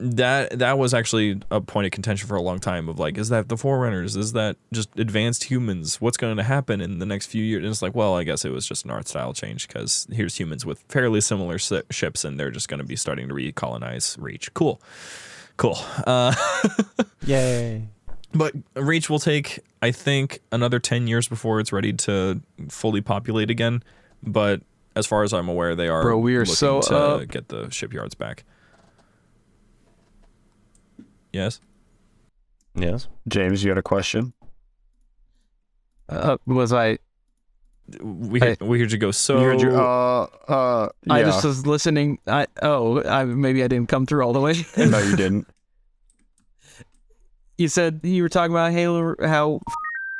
that 0.00 0.58
that 0.58 0.78
was 0.78 0.94
actually 0.94 1.40
a 1.50 1.60
point 1.60 1.84
of 1.84 1.92
contention 1.92 2.26
for 2.26 2.34
a 2.34 2.42
long 2.42 2.58
time. 2.58 2.88
Of 2.88 2.98
like, 2.98 3.16
is 3.16 3.28
that 3.28 3.48
the 3.48 3.56
Forerunners? 3.56 4.16
Is 4.16 4.32
that 4.32 4.56
just 4.72 4.98
advanced 4.98 5.44
humans? 5.44 6.00
What's 6.00 6.16
going 6.16 6.36
to 6.36 6.42
happen 6.42 6.80
in 6.80 6.98
the 6.98 7.06
next 7.06 7.26
few 7.26 7.44
years? 7.44 7.62
And 7.62 7.70
it's 7.70 7.82
like, 7.82 7.94
well, 7.94 8.16
I 8.16 8.24
guess 8.24 8.44
it 8.44 8.50
was 8.50 8.66
just 8.66 8.84
an 8.86 8.90
art 8.90 9.06
style 9.06 9.34
change 9.34 9.68
because 9.68 10.08
here's 10.10 10.40
humans 10.40 10.66
with 10.66 10.80
fairly 10.88 11.20
similar 11.20 11.58
si- 11.58 11.82
ships, 11.90 12.24
and 12.24 12.40
they're 12.40 12.50
just 12.50 12.68
going 12.68 12.80
to 12.80 12.86
be 12.86 12.96
starting 12.96 13.28
to 13.28 13.34
recolonize 13.34 14.20
Reach. 14.20 14.52
Cool. 14.54 14.80
Cool. 15.60 15.76
Uh, 16.06 16.34
Yay. 17.26 17.86
but 18.32 18.54
Reach 18.74 19.10
will 19.10 19.18
take, 19.18 19.60
I 19.82 19.90
think, 19.90 20.40
another 20.50 20.78
10 20.78 21.06
years 21.06 21.28
before 21.28 21.60
it's 21.60 21.70
ready 21.70 21.92
to 21.92 22.40
fully 22.70 23.02
populate 23.02 23.50
again. 23.50 23.82
But 24.22 24.62
as 24.96 25.04
far 25.04 25.22
as 25.22 25.34
I'm 25.34 25.50
aware, 25.50 25.74
they 25.76 25.88
are 25.88 26.00
Bro, 26.02 26.16
we 26.20 26.34
are 26.36 26.40
looking 26.40 26.54
so 26.54 26.80
to 26.80 26.96
up. 26.96 27.28
get 27.28 27.48
the 27.48 27.68
shipyards 27.68 28.14
back. 28.14 28.44
Yes? 31.30 31.60
Yes. 32.74 33.08
James, 33.28 33.62
you 33.62 33.70
had 33.70 33.76
a 33.76 33.82
question? 33.82 34.32
uh, 36.08 36.38
was 36.46 36.72
I? 36.72 36.96
We 38.00 38.40
Hey. 38.40 38.56
we 38.60 38.78
heard 38.80 38.92
you 38.92 38.98
go. 38.98 39.10
So 39.10 39.38
You 39.38 39.44
heard 39.44 39.60
your- 39.60 39.76
uh, 39.80 40.26
uh, 40.48 40.88
yeah. 41.06 41.12
I 41.14 41.22
just 41.22 41.44
was 41.44 41.66
listening. 41.66 42.18
I 42.26 42.46
oh, 42.62 43.02
I, 43.02 43.24
maybe 43.24 43.62
I 43.64 43.68
didn't 43.68 43.88
come 43.88 44.06
through 44.06 44.22
all 44.24 44.32
the 44.32 44.40
way. 44.40 44.64
no, 44.76 44.98
you 44.98 45.16
didn't. 45.16 45.46
you 47.58 47.68
said 47.68 48.00
you 48.02 48.22
were 48.22 48.28
talking 48.28 48.52
about 48.52 48.72
Halo, 48.72 49.14
how 49.20 49.60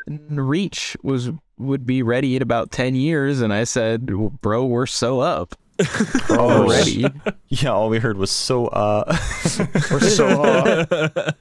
Reach 0.07 0.95
was 1.03 1.29
would 1.57 1.85
be 1.85 2.01
ready 2.03 2.35
in 2.35 2.41
about 2.41 2.71
ten 2.71 2.95
years, 2.95 3.41
and 3.41 3.53
I 3.53 3.63
said, 3.65 4.13
well, 4.13 4.29
"Bro, 4.41 4.65
we're 4.65 4.85
so 4.87 5.19
up 5.19 5.55
Oh, 6.29 6.63
already." 6.63 7.05
Yeah, 7.49 7.69
all 7.71 7.89
we 7.89 7.99
heard 7.99 8.17
was 8.17 8.31
so 8.31 8.67
uh 8.67 9.05
We're 9.91 9.99
so 9.99 10.27
uh, 10.43 11.31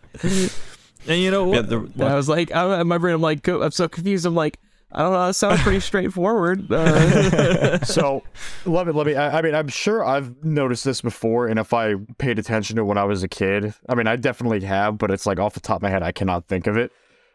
and 1.09 1.21
you 1.21 1.31
know 1.31 1.53
yeah, 1.55 1.63
the, 1.63 1.79
And 1.81 2.03
I 2.03 2.15
was 2.15 2.29
like, 2.29 2.53
I, 2.53 2.81
in 2.83 2.89
my 2.89 2.99
brain, 2.99 3.15
I'm 3.15 3.23
like, 3.23 3.47
I'm 3.49 3.71
so 3.71 3.89
confused. 3.89 4.27
I'm 4.27 4.35
like, 4.35 4.59
I 4.93 5.03
don't 5.03 5.13
know. 5.13 5.29
It 5.29 5.35
sounds 5.35 5.61
pretty 5.63 5.81
straightforward. 5.81 6.71
Uh, 6.73 7.79
so 7.85 8.23
let 8.67 8.87
me 8.87 8.93
let 8.93 9.07
me 9.07 9.15
I, 9.15 9.39
I 9.39 9.43
mean 9.43 9.55
i'm 9.55 9.69
sure 9.69 10.05
i've 10.05 10.45
noticed 10.45 10.85
this 10.85 11.01
before 11.01 11.47
and 11.47 11.59
if 11.59 11.73
i 11.73 11.95
paid 12.19 12.39
attention 12.39 12.77
to 12.77 12.83
it 12.83 12.85
when 12.87 12.99
i 12.99 13.05
was 13.05 13.23
a 13.23 13.29
kid 13.29 13.73
i 13.89 13.95
mean 13.95 14.07
i 14.07 14.17
definitely 14.17 14.61
have 14.63 14.99
but 14.99 15.11
it's 15.11 15.27
like 15.27 15.39
off 15.39 15.55
the 15.55 15.61
top 15.61 15.77
of 15.77 15.83
my 15.83 15.91
head 15.91 16.03
i 16.03 16.11
cannot 16.13 16.47
think 16.47 16.67
of 16.67 16.77
it 16.77 16.93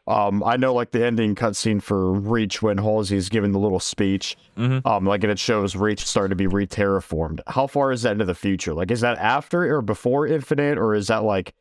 um 0.08 0.44
i 0.44 0.56
know 0.58 0.74
like 0.74 0.92
the 0.92 1.04
ending 1.06 1.34
cutscene 1.36 1.82
for 1.82 2.12
reach 2.14 2.62
when 2.62 2.78
halsey's 2.78 3.30
giving 3.30 3.52
the 3.54 3.60
little 3.60 3.80
speech 3.80 4.36
Mhm. 4.58 4.86
um 4.86 5.06
like 5.06 5.24
and 5.24 5.32
it 5.32 5.40
shows 5.40 5.76
reach 5.76 6.06
starting 6.06 6.30
to 6.30 6.36
be 6.36 6.48
re-terraformed 6.48 7.40
how 7.48 7.66
far 7.68 7.92
is 7.92 8.02
that 8.04 8.12
into 8.12 8.26
the 8.26 8.36
future 8.36 8.74
like 8.74 8.92
is 8.92 9.02
that 9.02 9.18
after 9.18 9.76
or 9.76 9.82
before 9.82 10.28
infinite 10.28 10.78
or 10.78 10.94
is 10.94 11.08
that 11.08 11.24
like 11.24 11.54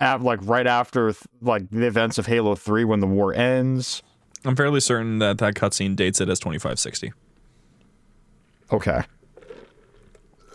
like 0.00 0.40
right 0.42 0.66
after 0.66 1.12
th- 1.12 1.22
like 1.40 1.68
the 1.70 1.86
events 1.86 2.18
of 2.18 2.26
halo 2.26 2.54
3 2.54 2.84
when 2.84 3.00
the 3.00 3.06
war 3.06 3.32
ends 3.34 4.02
I'm 4.44 4.56
fairly 4.56 4.80
certain 4.80 5.18
that 5.20 5.38
that 5.38 5.54
cutscene 5.54 5.96
dates 5.96 6.20
it 6.20 6.28
as 6.28 6.38
2560. 6.38 7.12
okay 8.72 9.02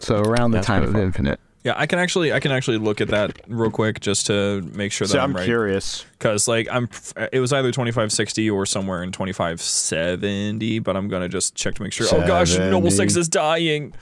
so 0.01 0.21
around 0.21 0.51
the 0.51 0.57
That's 0.57 0.67
time 0.67 0.83
of 0.83 0.93
far. 0.93 1.01
Infinite. 1.01 1.39
Yeah, 1.65 1.73
I 1.75 1.87
can 1.87 1.99
actually 1.99 2.31
I 2.31 2.39
can 2.39 2.51
actually 2.53 2.77
look 2.77 3.01
at 3.01 3.09
that 3.09 3.37
real 3.47 3.69
quick 3.69 3.99
just 3.99 4.27
to 4.27 4.61
make 4.73 4.93
sure 4.93 5.05
that 5.07 5.11
so 5.11 5.19
I'm, 5.19 5.31
i'm 5.31 5.35
right. 5.35 5.43
curious 5.45 6.05
Because 6.13 6.47
like 6.47 6.69
I'm, 6.71 6.87
it 7.33 7.41
was 7.41 7.51
either 7.51 7.67
2560 7.69 8.49
or 8.49 8.65
somewhere 8.65 9.03
in 9.03 9.11
2570, 9.11 10.79
but 10.79 10.95
I'm 10.95 11.09
gonna 11.09 11.27
just 11.27 11.55
check 11.55 11.75
to 11.75 11.83
make 11.83 11.91
sure. 11.91 12.07
Oh 12.11 12.25
gosh, 12.25 12.57
Noble 12.57 12.91
Six 12.91 13.17
is 13.17 13.27
dying. 13.27 13.93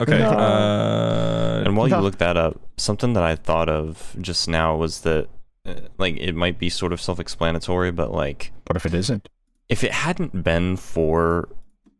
Okay. 0.00 0.18
No. 0.18 0.30
Uh, 0.30 1.62
And 1.64 1.76
while 1.76 1.86
you 1.86 1.96
look 1.98 2.18
that 2.18 2.36
up, 2.36 2.58
something 2.76 3.12
that 3.12 3.22
I 3.22 3.36
thought 3.36 3.68
of 3.68 4.16
just 4.20 4.48
now 4.48 4.74
was 4.74 5.02
that, 5.02 5.28
Uh, 5.66 5.74
like, 5.98 6.16
it 6.16 6.34
might 6.34 6.58
be 6.58 6.68
sort 6.70 6.92
of 6.92 7.00
self-explanatory, 7.00 7.90
but 7.92 8.12
like, 8.12 8.52
what 8.66 8.76
if 8.76 8.86
it 8.86 8.94
isn't 8.94 9.28
if 9.68 9.84
it 9.84 9.92
hadn't 9.92 10.42
been 10.42 10.76
for 10.76 11.48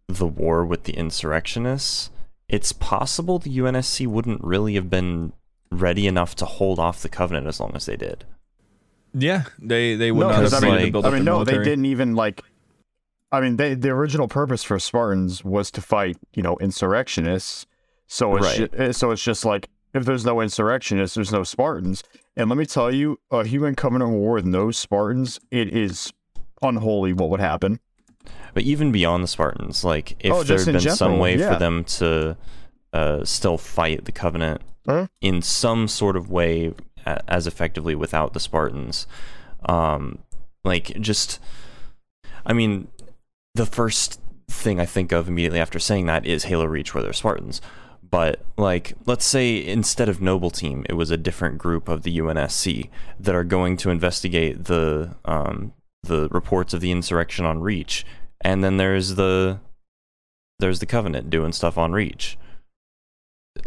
the 0.08 0.26
war 0.26 0.64
with 0.64 0.84
the 0.84 0.92
insurrectionists, 0.94 2.10
it's 2.48 2.72
possible 2.72 3.38
the 3.38 3.56
UNSC 3.58 4.06
wouldn't 4.08 4.42
really 4.42 4.74
have 4.74 4.90
been 4.90 5.32
ready 5.70 6.08
enough 6.08 6.34
to 6.36 6.44
hold 6.46 6.80
off 6.80 7.00
the 7.02 7.08
Covenant 7.08 7.46
as 7.46 7.60
long 7.60 7.70
as 7.76 7.86
they 7.86 7.96
did. 7.96 8.24
yeah, 9.14 9.44
they 9.60 9.94
they 9.94 10.10
would 10.10 10.20
No, 10.22 10.28
not 10.30 10.42
have 10.42 10.50
'cause 10.50 10.54
I 10.54 10.66
needed 10.66 10.76
mean- 10.78 10.86
to 10.86 10.92
build 10.92 11.06
I 11.06 11.10
mean, 11.10 11.18
the 11.20 11.30
no, 11.30 11.44
they 11.44 11.58
didn't 11.58 11.84
even 11.84 12.14
like. 12.16 12.42
I 13.32 13.40
mean, 13.40 13.56
they, 13.56 13.74
the 13.74 13.90
original 13.90 14.26
purpose 14.26 14.64
for 14.64 14.80
Spartans 14.80 15.44
was 15.44 15.70
to 15.72 15.80
fight, 15.80 16.16
you 16.34 16.42
know, 16.42 16.56
insurrectionists. 16.60 17.66
So 18.08 18.34
it's 18.36 18.46
Right. 18.46 18.56
ju- 18.72 18.76
eh, 18.76 18.90
so 18.92 19.12
it's 19.12 19.22
just 19.22 19.44
like 19.44 19.68
if 19.94 20.04
there's 20.04 20.24
no 20.24 20.40
insurrectionists, 20.40 21.14
there's 21.14 21.30
no 21.30 21.44
Spartans. 21.44 22.02
And 22.36 22.48
let 22.48 22.56
me 22.58 22.64
tell 22.66 22.92
you, 22.92 23.18
a 23.30 23.44
human 23.44 23.74
Covenant 23.74 24.12
war 24.12 24.34
with 24.34 24.44
no 24.46 24.70
Spartans, 24.70 25.40
it 25.50 25.74
is 25.76 26.12
unholy. 26.62 27.12
What 27.12 27.28
would 27.30 27.40
happen? 27.40 27.80
But 28.54 28.62
even 28.64 28.92
beyond 28.92 29.22
the 29.24 29.28
Spartans, 29.28 29.84
like, 29.84 30.16
if 30.20 30.32
Oh, 30.32 30.42
there 30.42 30.58
had 30.58 30.66
been 30.66 30.80
some 30.80 31.18
way 31.18 31.36
yeah. 31.36 31.52
for 31.52 31.58
them 31.58 31.84
to 31.84 32.36
uh, 32.92 33.24
still 33.24 33.58
fight 33.58 34.04
the 34.04 34.12
Covenant 34.12 34.62
Huh? 34.86 35.06
in 35.20 35.42
some 35.42 35.88
sort 35.88 36.16
of 36.16 36.30
way 36.30 36.72
as 37.04 37.46
effectively 37.46 37.94
without 37.94 38.32
the 38.32 38.40
Spartans, 38.40 39.06
um, 39.68 40.18
like, 40.64 40.98
just, 41.00 41.38
I 42.46 42.52
mean, 42.52 42.88
the 43.54 43.66
first 43.66 44.20
thing 44.48 44.80
I 44.80 44.86
think 44.86 45.12
of 45.12 45.28
immediately 45.28 45.60
after 45.60 45.78
saying 45.78 46.06
that 46.06 46.26
is 46.26 46.44
Halo 46.44 46.64
Reach, 46.66 46.94
where 46.94 47.02
they're 47.02 47.12
Spartans. 47.12 47.60
But 48.10 48.40
like, 48.56 48.94
let's 49.06 49.24
say 49.24 49.64
instead 49.64 50.08
of 50.08 50.20
Noble 50.20 50.50
Team, 50.50 50.84
it 50.88 50.94
was 50.94 51.10
a 51.10 51.16
different 51.16 51.58
group 51.58 51.88
of 51.88 52.02
the 52.02 52.18
UNSC 52.18 52.90
that 53.20 53.34
are 53.34 53.44
going 53.44 53.76
to 53.78 53.90
investigate 53.90 54.64
the 54.64 55.14
um, 55.24 55.72
the 56.02 56.28
reports 56.30 56.74
of 56.74 56.80
the 56.80 56.90
insurrection 56.90 57.44
on 57.44 57.60
Reach, 57.60 58.04
and 58.40 58.64
then 58.64 58.78
there's 58.78 59.14
the 59.14 59.60
there's 60.58 60.80
the 60.80 60.86
Covenant 60.86 61.30
doing 61.30 61.52
stuff 61.52 61.78
on 61.78 61.92
Reach. 61.92 62.36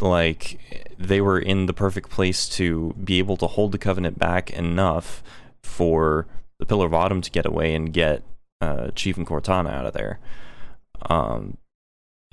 Like 0.02 0.92
they 0.98 1.22
were 1.22 1.40
in 1.40 1.66
the 1.68 1.74
perfect 1.74 2.10
place 2.10 2.50
to 2.50 2.94
be 3.02 3.20
able 3.20 3.38
to 3.38 3.48
hold 3.48 3.72
the 3.72 3.78
Covenant 3.78 4.20
back 4.20 4.50
enough 4.52 5.24
for 5.64 6.28
the 6.60 6.66
Pillar 6.66 6.88
of 6.88 6.94
Autumn 6.94 7.22
to 7.22 7.32
get 7.32 7.46
away 7.46 7.74
and 7.74 7.94
get 7.94 8.24
uh, 8.60 8.90
Chief 8.92 9.16
and 9.16 9.28
Cortana 9.28 9.72
out 9.72 9.86
of 9.86 9.94
there. 9.94 10.20
Um, 11.10 11.58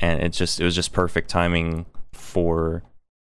and 0.00 0.22
it's 0.22 0.38
just 0.38 0.58
it 0.60 0.64
was 0.64 0.74
just 0.74 0.92
perfect 0.92 1.28
timing 1.28 1.86
for 2.12 2.82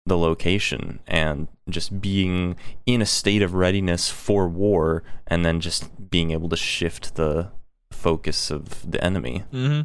the 0.06 0.18
location 0.18 1.00
and 1.08 1.48
just 1.70 2.02
being 2.02 2.56
in 2.86 3.02
a 3.02 3.06
state 3.06 3.42
of 3.42 3.54
readiness 3.54 4.10
for 4.10 4.48
war 4.48 5.04
and 5.28 5.46
then 5.46 5.60
just 5.60 6.10
being 6.10 6.32
able 6.32 6.50
to 6.50 6.56
shift 6.56 7.16
the 7.16 7.52
focus 7.92 8.50
of 8.50 8.90
the 8.90 9.04
enemy. 9.04 9.44
hmm 9.52 9.82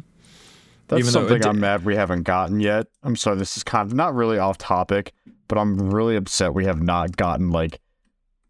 That's 0.87 0.99
Even 1.01 1.11
something 1.11 1.39
di- 1.39 1.47
I'm 1.47 1.59
mad 1.59 1.85
we 1.85 1.95
haven't 1.95 2.23
gotten 2.23 2.59
yet. 2.59 2.87
I'm 3.03 3.15
sorry, 3.15 3.37
this 3.37 3.57
is 3.57 3.63
kind 3.63 3.87
of 3.89 3.95
not 3.95 4.15
really 4.15 4.39
off 4.39 4.57
topic, 4.57 5.13
but 5.47 5.57
I'm 5.57 5.77
really 5.91 6.15
upset 6.15 6.53
we 6.53 6.65
have 6.65 6.81
not 6.81 7.15
gotten 7.15 7.51
like 7.51 7.79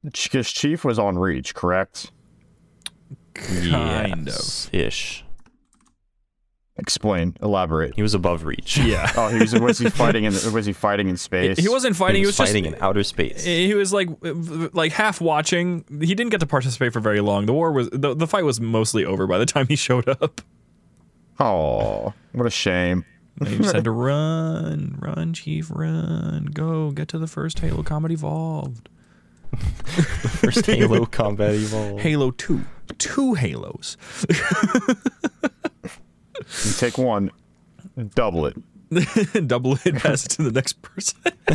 because 0.04 0.52
Chief 0.52 0.86
was 0.86 0.98
on 0.98 1.18
Reach, 1.18 1.54
correct? 1.54 2.12
Kind 3.34 4.28
Yes, 4.28 4.70
ish. 4.72 5.26
Explain, 6.80 7.36
elaborate. 7.42 7.96
He 7.96 8.04
was 8.04 8.14
above 8.14 8.46
reach. 8.46 8.78
Yeah. 8.88 9.12
Oh, 9.18 9.28
he 9.30 9.40
was 9.40 9.54
was 9.60 9.80
he 9.80 9.90
fighting 9.90 10.24
in 10.24 10.34
was 10.54 10.66
he 10.66 10.74
fighting 10.74 11.10
in 11.10 11.18
space? 11.18 11.58
He 11.58 11.68
wasn't 11.68 11.96
fighting. 11.96 12.18
he 12.18 12.22
He 12.22 12.26
was, 12.28 12.40
was, 12.40 12.48
fighting 12.48 12.64
just, 12.66 12.78
in 12.78 12.84
outer 12.84 13.04
space. 13.04 13.44
He 13.44 13.74
was 13.74 13.92
like 13.92 14.10
like 14.74 14.92
half 14.92 15.20
watching. 15.20 15.84
He 15.90 16.14
didn't 16.14 16.30
get 16.30 16.40
to 16.42 16.46
participate 16.48 16.94
for 16.94 17.00
very 17.00 17.20
long. 17.20 17.48
The 17.48 17.54
war 17.54 17.72
was 17.72 17.90
the, 17.90 18.16
the 18.16 18.28
fight 18.28 18.46
was 18.46 18.62
mostly 18.62 19.04
over 19.04 19.28
by 19.28 19.38
the 19.40 19.46
time 19.46 19.68
he 19.68 19.76
showed 19.76 20.08
up. 20.08 20.42
Oh, 21.40 22.14
what 22.32 22.46
a 22.46 22.50
shame. 22.52 23.06
And 23.40 23.50
he 23.50 23.58
just 23.58 23.76
had 23.76 23.84
to 23.84 23.92
run, 24.10 24.98
run, 25.00 25.34
chief, 25.34 25.70
run, 25.72 26.50
go, 26.54 26.92
get 26.92 27.08
to 27.10 27.20
the 27.20 27.28
first 27.28 27.60
Halo 27.60 27.84
Combat 27.84 28.12
Evolved. 28.12 28.90
First 29.58 30.66
Halo 30.66 31.06
Combat 31.06 31.54
Evolved. 31.56 32.02
Halo 32.02 32.32
Two, 32.32 32.64
two 32.98 33.34
Halos. 33.34 33.96
You 36.66 36.72
take 36.74 36.98
one, 36.98 37.32
double 38.16 38.46
it. 38.46 38.56
Double 39.48 39.78
it, 39.84 39.96
pass 39.96 40.26
it 40.26 40.30
to 40.30 40.44
the 40.44 40.52
next 40.52 40.82
person. 40.82 41.20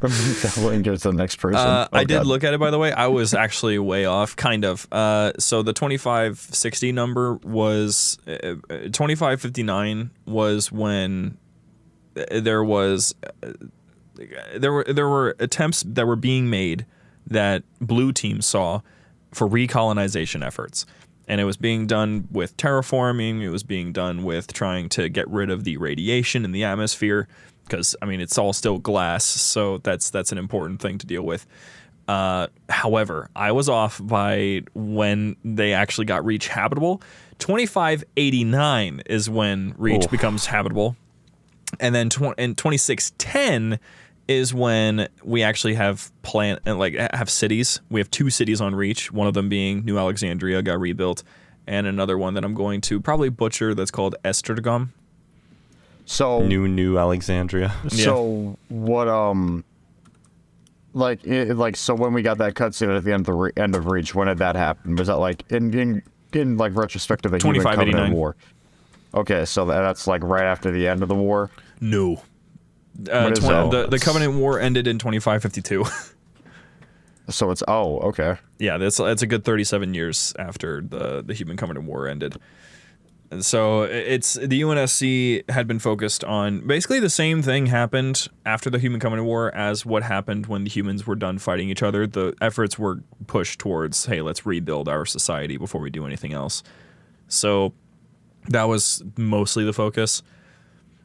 double 0.00 0.70
it 0.70 0.74
and 0.76 0.84
to 0.84 0.96
the 0.96 1.12
next 1.12 1.36
person. 1.36 1.60
Uh, 1.60 1.88
Oh, 1.92 1.96
I 1.98 2.04
did 2.04 2.14
God. 2.20 2.26
look 2.26 2.42
at 2.44 2.54
it, 2.54 2.60
by 2.60 2.70
the 2.70 2.78
way. 2.78 2.90
I 2.92 3.08
was 3.08 3.34
actually 3.34 3.78
way 3.78 4.06
off, 4.06 4.34
kind 4.36 4.64
of. 4.64 4.86
Uh, 4.90 5.32
so 5.38 5.62
the 5.62 5.72
2560 5.74 6.92
number 6.92 7.34
was 7.34 8.18
uh, 8.26 8.30
uh, 8.70 8.88
2559 8.92 10.10
was 10.26 10.72
when 10.72 11.36
uh, 12.16 12.40
there 12.40 12.64
was 12.64 13.14
uh, 13.42 13.52
there 14.56 14.72
were 14.72 14.84
there 14.84 15.08
were 15.08 15.36
attempts 15.38 15.82
that 15.86 16.06
were 16.06 16.16
being 16.16 16.48
made 16.50 16.86
that 17.26 17.62
blue 17.80 18.12
team 18.12 18.40
saw 18.40 18.80
for 19.32 19.48
recolonization 19.48 20.44
efforts. 20.44 20.86
And 21.30 21.40
it 21.40 21.44
was 21.44 21.56
being 21.56 21.86
done 21.86 22.26
with 22.32 22.56
terraforming. 22.56 23.40
It 23.40 23.50
was 23.50 23.62
being 23.62 23.92
done 23.92 24.24
with 24.24 24.52
trying 24.52 24.88
to 24.90 25.08
get 25.08 25.28
rid 25.28 25.48
of 25.48 25.62
the 25.62 25.76
radiation 25.76 26.44
in 26.44 26.50
the 26.50 26.64
atmosphere, 26.64 27.28
because 27.64 27.94
I 28.02 28.06
mean 28.06 28.20
it's 28.20 28.36
all 28.36 28.52
still 28.52 28.78
glass, 28.78 29.24
so 29.24 29.78
that's 29.78 30.10
that's 30.10 30.32
an 30.32 30.38
important 30.38 30.82
thing 30.82 30.98
to 30.98 31.06
deal 31.06 31.22
with. 31.22 31.46
Uh, 32.08 32.48
however, 32.68 33.30
I 33.36 33.52
was 33.52 33.68
off 33.68 34.00
by 34.02 34.62
when 34.74 35.36
they 35.44 35.72
actually 35.72 36.06
got 36.06 36.24
Reach 36.24 36.48
habitable. 36.48 37.00
2589 37.38 39.02
is 39.06 39.30
when 39.30 39.74
Reach 39.78 40.06
Oof. 40.06 40.10
becomes 40.10 40.46
habitable 40.46 40.96
and 41.78 41.94
then 41.94 42.08
tw- 42.08 42.36
in 42.36 42.56
2610 42.56 43.78
is 44.30 44.54
when 44.54 45.08
we 45.24 45.42
actually 45.42 45.74
have 45.74 46.12
plant 46.22 46.60
and 46.64 46.78
like 46.78 46.94
have 46.94 47.28
cities. 47.28 47.80
We 47.90 48.00
have 48.00 48.10
two 48.12 48.30
cities 48.30 48.60
on 48.60 48.76
Reach. 48.76 49.10
One 49.10 49.26
of 49.26 49.34
them 49.34 49.48
being 49.48 49.84
New 49.84 49.98
Alexandria 49.98 50.62
got 50.62 50.78
rebuilt, 50.78 51.24
and 51.66 51.84
another 51.84 52.16
one 52.16 52.34
that 52.34 52.44
I'm 52.44 52.54
going 52.54 52.80
to 52.82 53.00
probably 53.00 53.28
butcher 53.28 53.74
that's 53.74 53.90
called 53.90 54.14
Esztergom. 54.24 54.90
So 56.06 56.42
New 56.42 56.68
New 56.68 56.96
Alexandria. 56.96 57.74
So 57.90 58.56
what? 58.68 59.08
Um, 59.08 59.64
like 60.92 61.24
it, 61.26 61.56
like 61.56 61.76
so 61.76 61.94
when 61.94 62.12
we 62.12 62.22
got 62.22 62.38
that 62.38 62.54
cutscene 62.54 62.96
at 62.96 63.02
the 63.02 63.12
end 63.12 63.22
of 63.22 63.26
the 63.26 63.32
re- 63.32 63.52
end 63.56 63.74
of 63.74 63.86
Reach, 63.86 64.14
when 64.14 64.28
did 64.28 64.38
that 64.38 64.54
happen? 64.54 64.94
Was 64.94 65.08
that 65.08 65.16
like 65.16 65.44
in, 65.50 65.76
in 65.76 66.02
in 66.32 66.56
like 66.56 66.76
retrospective 66.76 67.34
of 67.34 67.42
Human 67.42 67.62
Covenant 67.62 67.96
2589. 67.96 68.12
War? 68.16 68.36
Okay, 69.12 69.44
so 69.44 69.64
that's 69.64 70.06
like 70.06 70.22
right 70.22 70.44
after 70.44 70.70
the 70.70 70.86
end 70.86 71.02
of 71.02 71.08
the 71.08 71.16
war. 71.16 71.50
No. 71.80 72.22
Uh, 72.98 73.22
What 73.22 73.32
is 73.32 73.38
twen- 73.44 73.70
that? 73.70 73.90
the, 73.90 73.96
the 73.96 73.98
Covenant 73.98 74.34
War 74.34 74.58
ended 74.60 74.86
in 74.86 74.98
2552. 74.98 75.84
So 77.28 77.52
it's 77.52 77.62
oh 77.68 77.98
okay. 78.08 78.38
yeah, 78.58 78.76
that's 78.76 78.96
that's 78.96 79.22
a 79.22 79.26
good 79.26 79.44
37 79.44 79.94
years 79.94 80.34
after 80.36 80.80
the 80.82 81.22
the 81.24 81.32
Human 81.32 81.56
Covenant 81.56 81.86
War 81.86 82.08
ended. 82.08 82.34
And 83.30 83.44
so 83.44 83.82
it's 83.82 84.34
the 84.34 84.62
UNSC 84.62 85.48
had 85.48 85.68
been 85.68 85.78
focused 85.78 86.24
on 86.24 86.66
basically 86.66 86.98
the 86.98 87.08
same 87.10 87.40
thing 87.42 87.66
happened 87.66 88.26
after 88.44 88.68
the 88.68 88.80
Human 88.80 88.98
Covenant 88.98 89.28
War 89.28 89.54
as 89.54 89.86
what 89.86 90.02
happened 90.02 90.46
when 90.46 90.64
the 90.64 90.70
humans 90.70 91.06
were 91.06 91.14
done 91.14 91.38
fighting 91.38 91.70
each 91.70 91.84
other. 91.84 92.04
The 92.08 92.34
efforts 92.40 92.76
were 92.76 93.04
pushed 93.28 93.60
towards, 93.60 94.06
hey, 94.06 94.20
let's 94.22 94.44
rebuild 94.44 94.88
our 94.88 95.06
society 95.06 95.56
before 95.56 95.80
we 95.80 95.90
do 95.90 96.04
anything 96.06 96.32
else. 96.32 96.64
So 97.28 97.72
that 98.48 98.64
was 98.64 99.04
mostly 99.16 99.64
the 99.64 99.72
focus. 99.72 100.24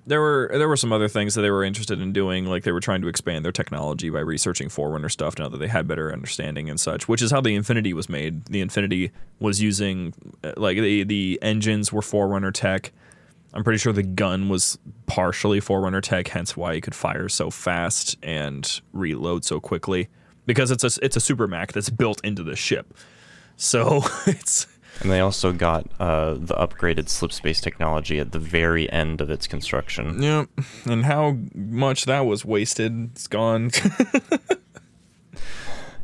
There 0.07 0.21
were 0.21 0.49
there 0.53 0.67
were 0.67 0.77
some 0.77 0.93
other 0.93 1.07
things 1.07 1.33
that 1.33 1.41
they 1.41 1.49
were 1.49 1.63
interested 1.63 1.99
in 1.99 2.13
doing, 2.13 2.45
like 2.45 2.63
they 2.63 2.71
were 2.71 2.79
trying 2.79 3.01
to 3.01 3.07
expand 3.07 3.43
their 3.43 3.51
technology 3.51 4.09
by 4.09 4.19
researching 4.19 4.69
Forerunner 4.69 5.09
stuff 5.09 5.39
now 5.39 5.49
that 5.49 5.57
they 5.57 5.67
had 5.67 5.87
better 5.87 6.13
understanding 6.13 6.69
and 6.69 6.79
such, 6.79 7.07
which 7.07 7.21
is 7.21 7.31
how 7.31 7.41
the 7.41 7.55
Infinity 7.55 7.93
was 7.93 8.07
made. 8.07 8.45
The 8.45 8.61
Infinity 8.61 9.11
was 9.39 9.61
using 9.61 10.13
uh, 10.43 10.53
like 10.57 10.77
the 10.77 11.03
the 11.03 11.39
engines 11.41 11.91
were 11.91 12.03
Forerunner 12.03 12.51
tech. 12.51 12.91
I'm 13.53 13.63
pretty 13.63 13.79
sure 13.79 13.93
the 13.93 14.03
gun 14.03 14.49
was 14.49 14.77
partially 15.07 15.59
Forerunner 15.59 16.01
tech, 16.01 16.27
hence 16.27 16.55
why 16.55 16.73
it 16.73 16.81
could 16.81 16.93
fire 16.93 17.29
so 17.29 17.49
fast 17.49 18.17
and 18.21 18.81
reload 18.93 19.45
so 19.45 19.59
quickly 19.59 20.09
because 20.45 20.71
it's 20.71 20.83
a 20.83 21.03
it's 21.03 21.15
a 21.15 21.21
super 21.21 21.47
MAC 21.47 21.71
that's 21.71 21.89
built 21.89 22.23
into 22.23 22.43
the 22.43 22.55
ship. 22.55 22.93
So 23.57 24.03
it's 24.27 24.67
And 25.01 25.11
they 25.11 25.19
also 25.19 25.51
got 25.51 25.87
uh, 25.99 26.35
the 26.35 26.55
upgraded 26.55 27.09
slip 27.09 27.31
space 27.33 27.59
technology 27.59 28.17
at 28.19 28.31
the 28.31 28.39
very 28.39 28.89
end 28.91 29.19
of 29.21 29.29
its 29.29 29.45
construction. 29.47 30.21
Yep. 30.21 30.47
and 30.85 31.05
how 31.05 31.37
much 31.53 32.05
that 32.05 32.21
was 32.25 32.45
wasted, 32.45 33.11
it's 33.11 33.27
gone. 33.27 33.71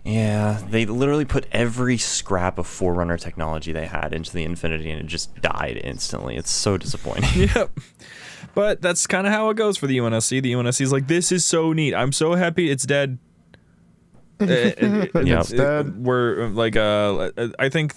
Yeah, 0.03 0.59
they 0.67 0.87
literally 0.87 1.25
put 1.25 1.45
every 1.51 1.97
scrap 1.99 2.57
of 2.57 2.65
Forerunner 2.65 3.17
technology 3.17 3.71
they 3.71 3.85
had 3.85 4.13
into 4.15 4.33
the 4.33 4.43
Infinity 4.43 4.89
and 4.89 4.99
it 5.01 5.05
just 5.05 5.39
died 5.41 5.79
instantly. 5.83 6.35
It's 6.37 6.49
so 6.49 6.75
disappointing. 6.77 7.49
Yep. 7.55 7.79
But 8.55 8.81
that's 8.81 9.05
kind 9.05 9.27
of 9.27 9.31
how 9.33 9.49
it 9.51 9.57
goes 9.57 9.77
for 9.77 9.85
the 9.85 9.97
UNSC. 9.99 10.41
The 10.41 10.53
UNSC 10.53 10.81
is 10.81 10.91
like, 10.91 11.07
this 11.07 11.31
is 11.31 11.45
so 11.45 11.71
neat. 11.71 11.93
I'm 11.93 12.11
so 12.11 12.33
happy 12.33 12.69
it's 12.71 12.85
dead. 12.85 13.19
Uh, 14.41 14.45
it- 14.45 15.13
it- 15.15 15.27
Yeah. 15.27 15.41
It's 15.41 15.49
dead. 15.51 16.03
We're 16.03 16.47
like, 16.47 16.75
uh, 16.75 17.29
I 17.59 17.69
think 17.69 17.93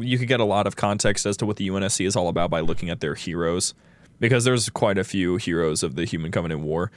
you 0.00 0.18
could 0.18 0.28
get 0.28 0.40
a 0.40 0.44
lot 0.44 0.66
of 0.66 0.76
context 0.76 1.26
as 1.26 1.36
to 1.38 1.46
what 1.46 1.56
the 1.56 1.68
UNSC 1.68 2.06
is 2.06 2.16
all 2.16 2.28
about 2.28 2.50
by 2.50 2.60
looking 2.60 2.90
at 2.90 3.00
their 3.00 3.14
heroes, 3.14 3.74
because 4.20 4.44
there's 4.44 4.68
quite 4.70 4.98
a 4.98 5.04
few 5.04 5.36
heroes 5.36 5.82
of 5.82 5.94
the 5.94 6.04
Human 6.04 6.30
Covenant 6.30 6.60
War. 6.60 6.90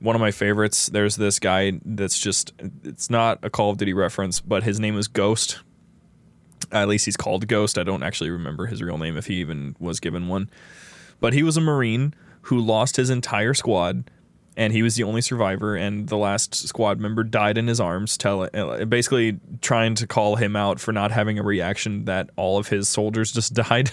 One 0.00 0.16
of 0.16 0.20
my 0.20 0.30
favorites. 0.30 0.86
There's 0.86 1.16
this 1.16 1.38
guy 1.38 1.80
that's 1.84 2.18
just. 2.18 2.52
It's 2.84 3.10
not 3.10 3.38
a 3.42 3.50
Call 3.50 3.70
of 3.70 3.76
Duty 3.76 3.92
reference, 3.92 4.40
but 4.40 4.62
his 4.62 4.80
name 4.80 4.96
is 4.96 5.08
Ghost. 5.08 5.60
At 6.72 6.88
least 6.88 7.04
he's 7.04 7.16
called 7.16 7.48
Ghost. 7.48 7.76
I 7.78 7.82
don't 7.82 8.02
actually 8.02 8.30
remember 8.30 8.66
his 8.66 8.82
real 8.82 8.96
name 8.96 9.16
if 9.16 9.26
he 9.26 9.34
even 9.36 9.76
was 9.78 10.00
given 10.00 10.28
one. 10.28 10.48
But 11.20 11.34
he 11.34 11.42
was 11.42 11.56
a 11.56 11.60
Marine 11.60 12.14
who 12.42 12.58
lost 12.58 12.96
his 12.96 13.10
entire 13.10 13.52
squad, 13.52 14.10
and 14.60 14.74
he 14.74 14.82
was 14.82 14.94
the 14.94 15.04
only 15.04 15.22
survivor. 15.22 15.74
And 15.74 16.06
the 16.06 16.18
last 16.18 16.54
squad 16.54 17.00
member 17.00 17.24
died 17.24 17.56
in 17.56 17.66
his 17.66 17.80
arms, 17.80 18.18
tell, 18.18 18.42
uh, 18.52 18.84
basically 18.84 19.40
trying 19.62 19.94
to 19.96 20.06
call 20.06 20.36
him 20.36 20.54
out 20.54 20.78
for 20.78 20.92
not 20.92 21.10
having 21.10 21.38
a 21.38 21.42
reaction 21.42 22.04
that 22.04 22.28
all 22.36 22.58
of 22.58 22.68
his 22.68 22.86
soldiers 22.86 23.32
just 23.32 23.54
died, 23.68 23.90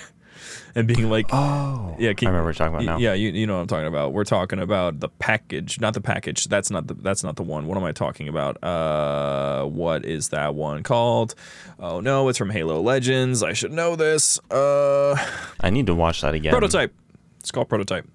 and 0.75 0.85
being 0.85 1.09
like, 1.09 1.27
oh, 1.31 1.95
yeah, 1.97 2.09
I 2.09 2.25
remember 2.25 2.51
talking 2.51 2.73
about 2.73 2.85
now. 2.85 2.97
yeah, 2.97 3.13
you, 3.13 3.29
you 3.29 3.47
know 3.47 3.55
what 3.55 3.61
I'm 3.61 3.67
talking 3.67 3.87
about. 3.87 4.11
We're 4.11 4.25
talking 4.25 4.59
about 4.59 4.99
the 4.99 5.07
package, 5.07 5.79
not 5.79 5.93
the 5.93 6.01
package. 6.01 6.45
That's 6.45 6.69
not 6.69 6.87
the 6.87 6.95
that's 6.95 7.23
not 7.23 7.37
the 7.37 7.43
one. 7.43 7.65
What 7.67 7.77
am 7.77 7.85
I 7.85 7.93
talking 7.93 8.27
about? 8.27 8.61
Uh, 8.61 9.63
what 9.65 10.05
is 10.05 10.29
that 10.29 10.53
one 10.53 10.83
called? 10.83 11.33
Oh 11.79 12.01
no, 12.01 12.27
it's 12.27 12.37
from 12.37 12.49
Halo 12.49 12.81
Legends. 12.81 13.41
I 13.41 13.53
should 13.53 13.71
know 13.71 13.95
this. 13.95 14.37
Uh, 14.51 15.15
I 15.61 15.69
need 15.69 15.87
to 15.87 15.95
watch 15.95 16.21
that 16.21 16.33
again. 16.33 16.51
prototype. 16.51 16.93
It's 17.39 17.51
called 17.51 17.69
prototype. 17.69 18.05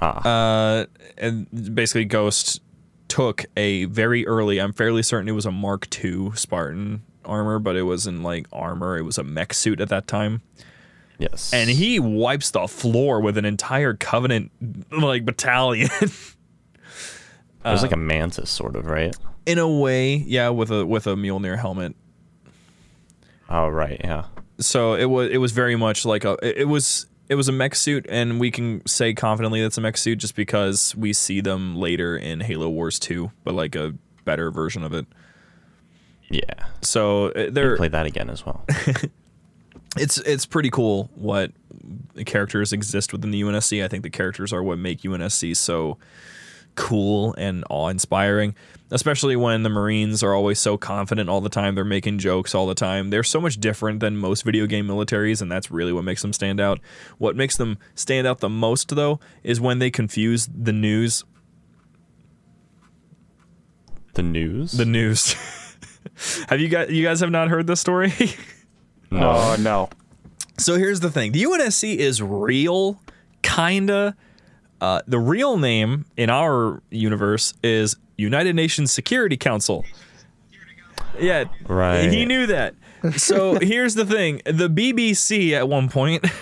Ah. 0.00 0.28
Uh, 0.28 0.86
and 1.16 1.74
basically, 1.74 2.04
Ghost 2.04 2.60
took 3.08 3.44
a 3.56 3.84
very 3.86 4.26
early. 4.26 4.60
I'm 4.60 4.72
fairly 4.72 5.02
certain 5.02 5.28
it 5.28 5.32
was 5.32 5.46
a 5.46 5.52
Mark 5.52 5.88
II 6.04 6.32
Spartan 6.34 7.02
armor, 7.24 7.58
but 7.58 7.76
it 7.76 7.82
wasn't 7.82 8.22
like 8.22 8.46
armor. 8.52 8.96
It 8.98 9.02
was 9.02 9.18
a 9.18 9.24
mech 9.24 9.54
suit 9.54 9.80
at 9.80 9.88
that 9.88 10.06
time 10.06 10.42
yes. 11.18 11.52
and 11.52 11.70
he 11.70 11.98
wipes 11.98 12.50
the 12.50 12.66
floor 12.68 13.20
with 13.20 13.38
an 13.38 13.44
entire 13.44 13.94
covenant 13.94 14.50
like 14.90 15.24
battalion 15.24 15.88
It 17.64 17.70
was 17.72 17.82
like 17.82 17.92
a 17.92 17.96
mantis, 17.96 18.48
sort 18.48 18.76
of, 18.76 18.86
right? 18.86 19.16
in 19.44 19.58
a 19.58 19.68
way 19.68 20.16
yeah 20.16 20.48
with 20.48 20.70
a 20.70 20.84
with 20.84 21.06
a 21.06 21.14
mjolnir 21.14 21.58
helmet 21.58 21.94
Oh, 23.48 23.68
right, 23.68 24.00
yeah. 24.02 24.24
so 24.58 24.94
it 24.94 25.04
was 25.06 25.30
it 25.30 25.38
was 25.38 25.52
very 25.52 25.76
much 25.76 26.04
like 26.04 26.24
a 26.24 26.36
it 26.42 26.66
was 26.68 27.06
it 27.28 27.34
was 27.34 27.48
a 27.48 27.52
mech 27.52 27.74
suit 27.74 28.06
and 28.08 28.38
we 28.40 28.50
can 28.50 28.84
say 28.86 29.12
confidently 29.14 29.60
that's 29.62 29.78
a 29.78 29.80
mech 29.80 29.96
suit 29.96 30.16
just 30.18 30.34
because 30.36 30.94
we 30.96 31.12
see 31.12 31.40
them 31.40 31.76
later 31.76 32.16
in 32.16 32.40
halo 32.40 32.68
wars 32.68 32.98
2 32.98 33.30
but 33.44 33.54
like 33.54 33.74
a 33.74 33.94
better 34.24 34.50
version 34.50 34.82
of 34.84 34.92
it 34.94 35.06
Yeah. 36.30 36.40
so 36.82 37.26
uh, 37.28 37.32
They 37.34 37.50
they're 37.50 37.76
play 37.76 37.88
that 37.88 38.06
again 38.06 38.30
as 38.30 38.44
well. 38.46 38.64
it's 39.96 40.18
it's 40.18 40.46
pretty 40.46 40.70
cool 40.70 41.10
what 41.14 41.52
characters 42.26 42.72
exist 42.72 43.12
within 43.12 43.30
the 43.30 43.40
UNSC. 43.42 43.82
I 43.84 43.88
think 43.88 44.02
the 44.02 44.10
characters 44.10 44.52
are 44.52 44.62
what 44.62 44.78
make 44.78 45.02
UNSC 45.02 45.56
so 45.56 45.98
cool 46.74 47.34
and 47.38 47.64
awe-inspiring, 47.70 48.54
especially 48.90 49.34
when 49.36 49.62
the 49.62 49.68
Marines 49.68 50.22
are 50.22 50.34
always 50.34 50.58
so 50.58 50.76
confident 50.76 51.28
all 51.28 51.40
the 51.40 51.48
time. 51.48 51.74
They're 51.74 51.84
making 51.84 52.18
jokes 52.18 52.54
all 52.54 52.66
the 52.66 52.74
time. 52.74 53.10
They're 53.10 53.24
so 53.24 53.40
much 53.40 53.58
different 53.58 54.00
than 54.00 54.16
most 54.16 54.42
video 54.42 54.66
game 54.66 54.86
militaries, 54.86 55.42
and 55.42 55.50
that's 55.50 55.70
really 55.70 55.92
what 55.92 56.04
makes 56.04 56.22
them 56.22 56.32
stand 56.32 56.60
out. 56.60 56.80
What 57.18 57.36
makes 57.36 57.56
them 57.56 57.78
stand 57.94 58.26
out 58.26 58.40
the 58.40 58.48
most, 58.48 58.94
though, 58.94 59.20
is 59.42 59.60
when 59.60 59.78
they 59.78 59.90
confuse 59.90 60.46
the 60.46 60.72
news. 60.72 61.24
The 64.14 64.22
news? 64.22 64.72
The 64.72 64.86
news. 64.86 65.34
have 66.48 66.60
you 66.60 66.68
guys? 66.68 66.90
You 66.90 67.02
guys 67.02 67.20
have 67.20 67.30
not 67.30 67.48
heard 67.48 67.66
this 67.66 67.80
story? 67.80 68.12
no. 69.10 69.30
Oh 69.30 69.56
no. 69.58 69.90
So 70.58 70.76
here's 70.76 71.00
the 71.00 71.10
thing: 71.10 71.32
the 71.32 71.42
UNSC 71.42 71.96
is 71.96 72.22
real, 72.22 73.00
kinda. 73.42 74.16
Uh, 74.78 75.00
the 75.06 75.18
real 75.18 75.56
name 75.56 76.04
in 76.18 76.28
our 76.28 76.82
universe 76.90 77.54
is 77.62 77.96
United 78.16 78.56
Nations 78.56 78.92
Security 78.92 79.36
Council. 79.36 79.84
Yeah, 81.18 81.44
Right. 81.66 82.10
He 82.10 82.24
knew 82.24 82.46
that. 82.46 82.74
So 83.16 83.54
here's 83.60 83.94
the 83.94 84.04
thing: 84.04 84.42
the 84.44 84.68
BBC 84.68 85.52
at 85.52 85.68
one 85.68 85.88
point. 85.88 86.24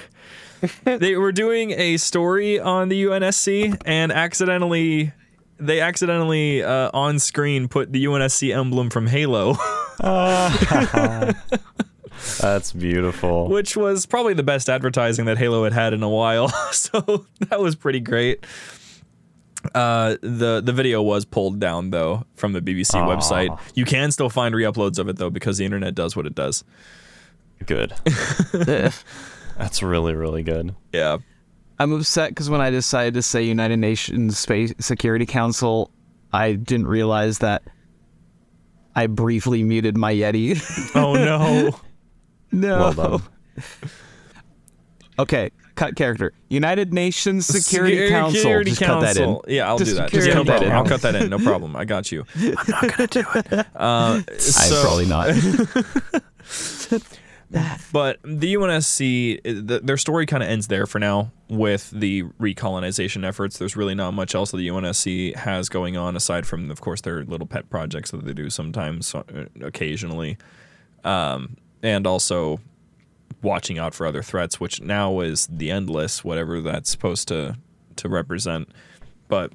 They 0.84 1.14
were 1.16 1.32
doing 1.32 1.72
a 1.72 1.98
story 1.98 2.58
on 2.58 2.88
the 2.88 3.04
UNSC 3.04 3.82
and 3.84 4.10
accidentally, 4.10 5.12
they 5.58 5.82
accidentally 5.82 6.62
uh, 6.62 6.90
on 6.94 7.18
screen 7.18 7.68
put 7.68 7.92
the 7.92 8.06
UNSC 8.06 8.56
emblem 8.56 8.88
from 8.88 9.06
Halo. 9.06 9.56
That's 12.40 12.72
beautiful. 12.72 13.48
which 13.48 13.76
was 13.76 14.06
probably 14.06 14.32
the 14.32 14.42
best 14.42 14.70
advertising 14.70 15.26
that 15.26 15.36
Halo 15.36 15.64
had 15.64 15.74
had 15.74 15.92
in 15.92 16.02
a 16.02 16.08
while. 16.08 16.48
so 16.72 17.26
that 17.50 17.60
was 17.60 17.76
pretty 17.76 18.00
great. 18.00 18.46
Uh, 19.74 20.16
the 20.20 20.60
the 20.64 20.72
video 20.72 21.02
was 21.02 21.24
pulled 21.24 21.58
down 21.58 21.90
though 21.90 22.24
from 22.34 22.52
the 22.52 22.60
BBC 22.60 22.94
Aw. 22.94 23.06
website. 23.06 23.58
You 23.74 23.84
can 23.84 24.10
still 24.10 24.28
find 24.28 24.54
re-uploads 24.54 24.98
of 24.98 25.08
it 25.08 25.16
though 25.16 25.30
because 25.30 25.58
the 25.58 25.64
internet 25.64 25.94
does 25.94 26.14
what 26.16 26.26
it 26.26 26.34
does. 26.34 26.64
Good. 27.66 27.94
That's 28.52 29.82
really, 29.82 30.14
really 30.14 30.42
good. 30.42 30.74
Yeah. 30.92 31.18
I'm 31.78 31.92
upset 31.92 32.30
because 32.30 32.50
when 32.50 32.60
I 32.60 32.70
decided 32.70 33.14
to 33.14 33.22
say 33.22 33.42
United 33.42 33.78
Nations 33.78 34.38
Space 34.38 34.72
Security 34.78 35.26
Council, 35.26 35.90
I 36.32 36.52
didn't 36.54 36.86
realize 36.86 37.38
that 37.38 37.62
I 38.94 39.06
briefly 39.06 39.62
muted 39.62 39.96
my 39.96 40.12
Yeti. 40.12 40.60
Oh 40.94 41.14
no. 41.14 41.78
no. 42.52 42.78
Well 42.78 42.92
done. 42.92 43.22
Okay, 45.18 45.50
cut 45.74 45.96
character. 45.96 46.32
United 46.48 46.92
Nations 46.92 47.46
Security, 47.46 48.08
Council. 48.08 48.40
Security 48.40 48.70
Just 48.70 48.82
cut 48.82 49.00
that 49.00 49.16
in. 49.16 49.38
Yeah, 49.48 49.68
I'll 49.68 49.78
Just 49.78 49.90
do 49.92 49.96
that. 49.96 50.10
Just 50.10 50.28
no 50.28 50.44
that 50.44 50.46
problem. 50.46 50.70
in. 50.70 50.76
I'll 50.76 50.84
cut 50.86 51.02
that 51.02 51.14
in. 51.14 51.30
No 51.30 51.38
problem. 51.38 51.76
I 51.76 51.84
got 51.84 52.12
you. 52.12 52.24
I'm 52.36 52.54
not 52.68 52.96
gonna 52.96 53.06
do 53.06 53.24
it. 53.34 53.52
Uh, 53.52 54.22
I 54.28 54.36
so- 54.38 54.82
probably 54.82 55.06
not. 55.06 55.28
But 57.92 58.18
the 58.24 58.54
UNSC, 58.54 59.40
the, 59.44 59.80
their 59.80 59.96
story 59.96 60.26
kind 60.26 60.42
of 60.42 60.48
ends 60.48 60.66
there 60.66 60.86
for 60.86 60.98
now 60.98 61.30
with 61.48 61.90
the 61.90 62.24
recolonization 62.40 63.24
efforts. 63.24 63.58
There's 63.58 63.76
really 63.76 63.94
not 63.94 64.12
much 64.12 64.34
else 64.34 64.50
that 64.50 64.56
the 64.56 64.66
UNSC 64.68 65.36
has 65.36 65.68
going 65.68 65.96
on 65.96 66.16
aside 66.16 66.46
from, 66.46 66.70
of 66.70 66.80
course, 66.80 67.02
their 67.02 67.22
little 67.24 67.46
pet 67.46 67.70
projects 67.70 68.10
that 68.10 68.24
they 68.24 68.32
do 68.32 68.50
sometimes, 68.50 69.14
uh, 69.14 69.22
occasionally, 69.62 70.36
um, 71.04 71.56
and 71.82 72.06
also 72.08 72.58
watching 73.44 73.78
out 73.78 73.94
for 73.94 74.06
other 74.06 74.22
threats, 74.22 74.58
which 74.58 74.80
now 74.80 75.20
is 75.20 75.46
the 75.46 75.70
endless, 75.70 76.24
whatever 76.24 76.60
that's 76.60 76.90
supposed 76.90 77.28
to 77.28 77.56
to 77.96 78.08
represent. 78.08 78.68
But 79.28 79.52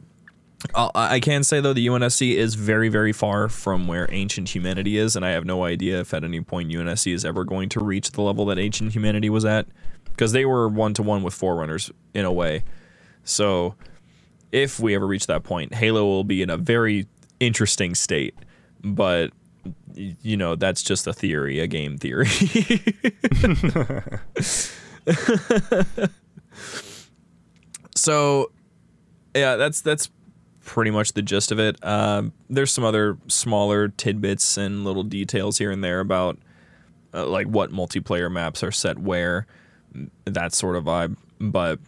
I 0.75 1.19
can 1.19 1.43
say 1.43 1.59
though 1.61 1.73
the 1.73 1.87
UNSC 1.87 2.35
is 2.35 2.55
very 2.55 2.89
very 2.89 3.11
far 3.11 3.49
from 3.49 3.87
where 3.87 4.07
ancient 4.11 4.53
humanity 4.53 4.97
is, 4.97 5.15
and 5.15 5.25
I 5.25 5.31
have 5.31 5.45
no 5.45 5.63
idea 5.65 5.99
if 5.99 6.13
at 6.13 6.23
any 6.23 6.41
point 6.41 6.71
UNSC 6.71 7.13
is 7.13 7.25
ever 7.25 7.43
going 7.43 7.69
to 7.69 7.83
reach 7.83 8.11
the 8.11 8.21
level 8.21 8.45
that 8.45 8.59
ancient 8.59 8.93
humanity 8.93 9.29
was 9.29 9.43
at, 9.43 9.67
because 10.05 10.31
they 10.31 10.45
were 10.45 10.69
one 10.69 10.93
to 10.93 11.03
one 11.03 11.23
with 11.23 11.33
Forerunners 11.33 11.91
in 12.13 12.25
a 12.25 12.31
way. 12.31 12.63
So 13.23 13.75
if 14.51 14.79
we 14.79 14.95
ever 14.95 15.07
reach 15.07 15.27
that 15.27 15.43
point, 15.43 15.73
Halo 15.73 16.05
will 16.05 16.23
be 16.23 16.41
in 16.41 16.49
a 16.49 16.57
very 16.57 17.07
interesting 17.39 17.95
state. 17.95 18.35
But 18.81 19.31
you 19.93 20.37
know, 20.37 20.55
that's 20.55 20.81
just 20.83 21.07
a 21.07 21.13
theory, 21.13 21.59
a 21.59 21.67
game 21.67 21.97
theory. 21.97 22.27
so 27.95 28.51
yeah, 29.35 29.55
that's 29.55 29.81
that's 29.81 30.09
pretty 30.63 30.91
much 30.91 31.13
the 31.13 31.21
gist 31.21 31.51
of 31.51 31.59
it. 31.59 31.83
Um, 31.83 32.33
there's 32.49 32.71
some 32.71 32.83
other 32.83 33.17
smaller 33.27 33.87
tidbits 33.87 34.57
and 34.57 34.83
little 34.83 35.03
details 35.03 35.57
here 35.57 35.71
and 35.71 35.83
there 35.83 35.99
about 35.99 36.37
uh, 37.13 37.25
like 37.25 37.47
what 37.47 37.71
multiplayer 37.71 38.31
maps 38.31 38.63
are 38.63 38.71
set 38.71 38.99
where, 38.99 39.47
that 40.25 40.53
sort 40.53 40.75
of 40.75 40.83
vibe. 40.83 41.17
But 41.39 41.79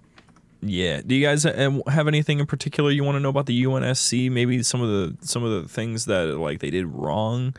yeah, 0.61 1.01
do 1.05 1.15
you 1.15 1.25
guys 1.25 1.45
uh, 1.45 1.79
have 1.87 2.07
anything 2.07 2.39
in 2.39 2.45
particular 2.45 2.91
you 2.91 3.03
want 3.03 3.15
to 3.15 3.19
know 3.19 3.29
about 3.29 3.45
the 3.47 3.63
UNSC? 3.63 4.29
Maybe 4.31 4.61
some 4.63 4.81
of 4.81 4.89
the 4.89 5.17
some 5.27 5.43
of 5.43 5.61
the 5.63 5.67
things 5.67 6.05
that 6.05 6.37
like 6.37 6.59
they 6.59 6.69
did 6.69 6.85
wrong, 6.87 7.55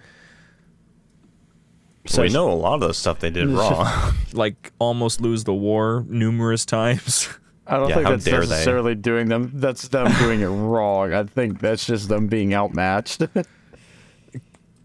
So 2.06 2.22
I 2.22 2.28
know 2.28 2.50
a 2.50 2.54
lot 2.54 2.74
of 2.74 2.80
the 2.80 2.94
stuff 2.94 3.20
they 3.20 3.30
did 3.30 3.48
wrong. 3.48 3.86
like 4.32 4.72
almost 4.78 5.20
lose 5.20 5.44
the 5.44 5.54
war 5.54 6.04
numerous 6.08 6.64
times. 6.66 7.28
I 7.66 7.76
don't 7.76 7.88
Yeah, 7.90 7.94
think 7.96 8.08
that's 8.08 8.24
dare 8.24 8.40
they. 8.40 8.48
necessarily 8.48 8.94
doing 8.96 9.28
them. 9.28 9.50
That's 9.54 9.86
them 9.88 10.10
doing 10.18 10.40
it 10.40 10.48
wrong. 10.48 11.12
I 11.12 11.22
think 11.24 11.60
that's 11.60 11.86
just 11.86 12.08
them 12.08 12.26
being 12.26 12.52
outmatched. 12.54 13.22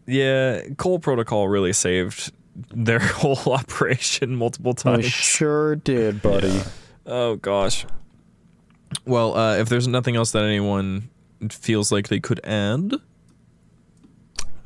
yeah, 0.06 0.62
Cole 0.78 1.00
Protocol 1.00 1.48
really 1.48 1.74
saved 1.74 2.32
their 2.74 3.00
whole 3.00 3.54
operation 3.54 4.36
multiple 4.36 4.74
I 4.86 5.02
times. 5.02 5.06
sure 5.06 5.76
did, 5.76 6.22
buddy. 6.22 6.62
Oh 7.06 7.36
gosh. 7.38 7.86
Well, 9.06 9.36
uh, 9.38 9.58
if 9.58 9.70
there's 9.70 9.88
nothing 9.88 10.16
else 10.16 10.32
that 10.32 10.44
anyone 10.44 11.10
feels 11.50 11.92
like 11.92 12.08
they 12.08 12.20
could 12.20 12.40
add, 12.46 12.94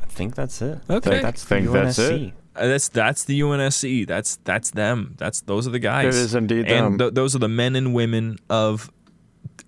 I 0.02 0.06
think 0.08 0.36
that's 0.36 0.62
it. 0.62 0.80
Okay. 0.90 1.22
that's 1.22 1.44
Think 1.44 1.68
the 1.68 1.72
that's 1.72 2.00
it. 2.00 2.34
uh, 2.56 2.68
that's 2.68 2.90
that's 2.90 3.24
the 3.26 3.40
UNSC. 3.40 4.06
That's 4.08 4.38
that's 4.44 4.72
them. 4.72 5.16
That's 5.18 5.42
those 5.42 5.68
are 5.68 5.72
the 5.72 5.80
guys. 5.80 6.16
It 6.16 6.22
is 6.22 6.36
indeed 6.36 6.68
and 6.68 6.86
them. 6.94 6.98
th- 6.98 7.14
those 7.14 7.36
are 7.36 7.40
the 7.40 7.48
men 7.50 7.76
and 7.76 7.94
women 7.94 8.38
of 8.50 8.92